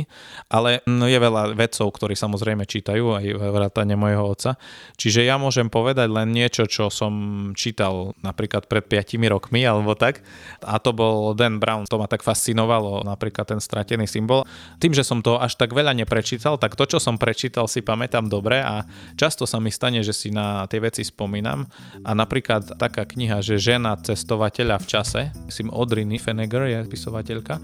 ale 0.48 0.80
no 0.88 1.04
je 1.04 1.20
veľa 1.20 1.52
vedcov, 1.52 1.92
ktorí 1.92 2.16
samozrejme 2.16 2.64
čítajú, 2.64 3.12
aj 3.12 3.26
vrátane 3.36 4.00
mojho 4.00 4.24
otca. 4.24 4.56
Čiže 4.96 5.28
ja 5.28 5.36
môžem 5.36 5.68
povedať 5.68 6.08
len 6.08 6.32
niečo, 6.32 6.64
čo 6.64 6.88
som 6.88 7.12
čítal 7.60 8.16
napríklad 8.24 8.72
pred 8.72 8.88
5 8.88 9.20
rokmi 9.28 9.68
alebo 9.68 10.00
tak. 10.00 10.24
A 10.64 10.80
to 10.80 10.96
bol 10.96 11.36
Dan 11.36 11.60
Brown, 11.60 11.92
to 11.92 12.00
ma 12.00 12.08
tak 12.08 12.24
fascinovalo, 12.24 13.04
napríklad 13.04 13.52
ten 13.52 13.60
stratený 13.60 14.08
symbol. 14.08 14.48
Tým, 14.80 14.96
že 14.96 15.04
som 15.04 15.20
to 15.20 15.36
až 15.36 15.60
tak 15.60 15.76
veľa 15.76 15.92
neprečítal, 15.92 16.56
tak 16.56 16.80
to, 16.80 16.88
čo 16.88 17.04
som 17.04 17.20
prečítal, 17.20 17.68
si 17.68 17.84
pamätám 17.84 18.32
dobre 18.32 18.64
a 18.64 18.88
často 19.20 19.44
sa 19.44 19.60
mi 19.60 19.76
stane, 19.76 20.00
že 20.00 20.16
si 20.16 20.32
na 20.32 20.64
tie 20.72 20.80
veci 20.80 21.04
spomínam 21.04 21.68
a 22.08 22.16
na 22.16 22.29
napríklad 22.30 22.78
taká 22.78 23.10
kniha, 23.10 23.42
že 23.42 23.58
žena 23.58 23.98
cestovateľa 23.98 24.78
v 24.78 24.86
čase, 24.86 25.22
myslím 25.50 25.74
Audrey 25.74 26.06
Niffenegger 26.06 26.70
je 26.70 26.86
spisovateľka. 26.86 27.58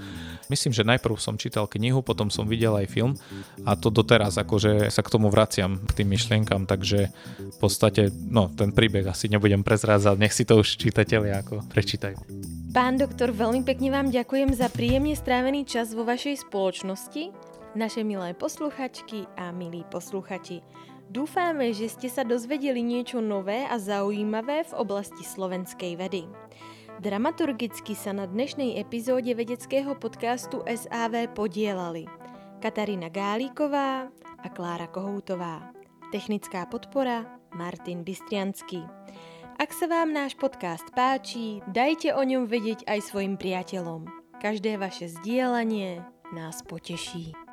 Myslím, 0.49 0.73
že 0.73 0.81
najprv 0.85 1.21
som 1.21 1.37
čítal 1.37 1.69
knihu, 1.69 2.01
potom 2.01 2.33
som 2.33 2.49
videl 2.49 2.73
aj 2.73 2.89
film 2.89 3.13
a 3.61 3.77
to 3.77 3.93
doteraz 3.93 4.33
akože 4.41 4.89
sa 4.89 5.01
k 5.05 5.09
tomu 5.13 5.29
vraciam, 5.29 5.77
k 5.85 6.01
tým 6.01 6.09
myšlienkam, 6.09 6.65
takže 6.65 7.13
v 7.37 7.57
podstate, 7.61 8.09
no, 8.09 8.49
ten 8.49 8.73
príbeh 8.73 9.05
asi 9.05 9.29
nebudem 9.29 9.61
prezrázať, 9.61 10.17
nech 10.17 10.33
si 10.33 10.49
to 10.49 10.61
už 10.61 10.81
čitatelia 10.81 11.45
ako 11.45 11.61
prečítajú. 11.69 12.17
Pán 12.73 12.97
doktor, 12.97 13.33
veľmi 13.33 13.61
pekne 13.61 13.93
vám 13.93 14.09
ďakujem 14.09 14.49
za 14.53 14.69
príjemne 14.73 15.13
strávený 15.13 15.65
čas 15.69 15.93
vo 15.93 16.05
vašej 16.05 16.45
spoločnosti, 16.49 17.29
naše 17.77 18.01
milé 18.01 18.33
posluchačky 18.33 19.29
a 19.37 19.49
milí 19.53 19.85
posluchači. 19.89 20.61
Dúfame, 21.05 21.69
že 21.71 21.85
ste 21.85 22.09
sa 22.09 22.25
dozvedeli 22.25 22.81
niečo 22.81 23.21
nové 23.21 23.63
a 23.69 23.77
zaujímavé 23.77 24.65
v 24.65 24.73
oblasti 24.73 25.21
slovenskej 25.21 25.93
vedy. 26.01 26.25
Dramaturgicky 26.97 27.93
sa 27.93 28.15
na 28.15 28.25
dnešnej 28.25 28.79
epizóde 28.81 29.35
vedeckého 29.35 29.93
podcastu 29.99 30.63
SAV 30.65 31.29
podielali 31.35 32.09
Katarína 32.63 33.13
Gálíková 33.13 34.09
a 34.41 34.47
Klára 34.49 34.89
Kohoutová. 34.89 35.75
Technická 36.09 36.65
podpora 36.65 37.27
Martin 37.53 38.01
Bystriansky. 38.01 38.81
Ak 39.61 39.71
sa 39.71 39.85
vám 39.85 40.09
náš 40.11 40.33
podcast 40.35 40.87
páči, 40.97 41.61
dajte 41.69 42.17
o 42.17 42.21
ňom 42.25 42.49
vedieť 42.49 42.87
aj 42.89 42.99
svojim 43.13 43.37
priateľom. 43.37 44.07
Každé 44.41 44.81
vaše 44.81 45.11
zdieľanie 45.11 46.03
nás 46.33 46.63
poteší. 46.65 47.44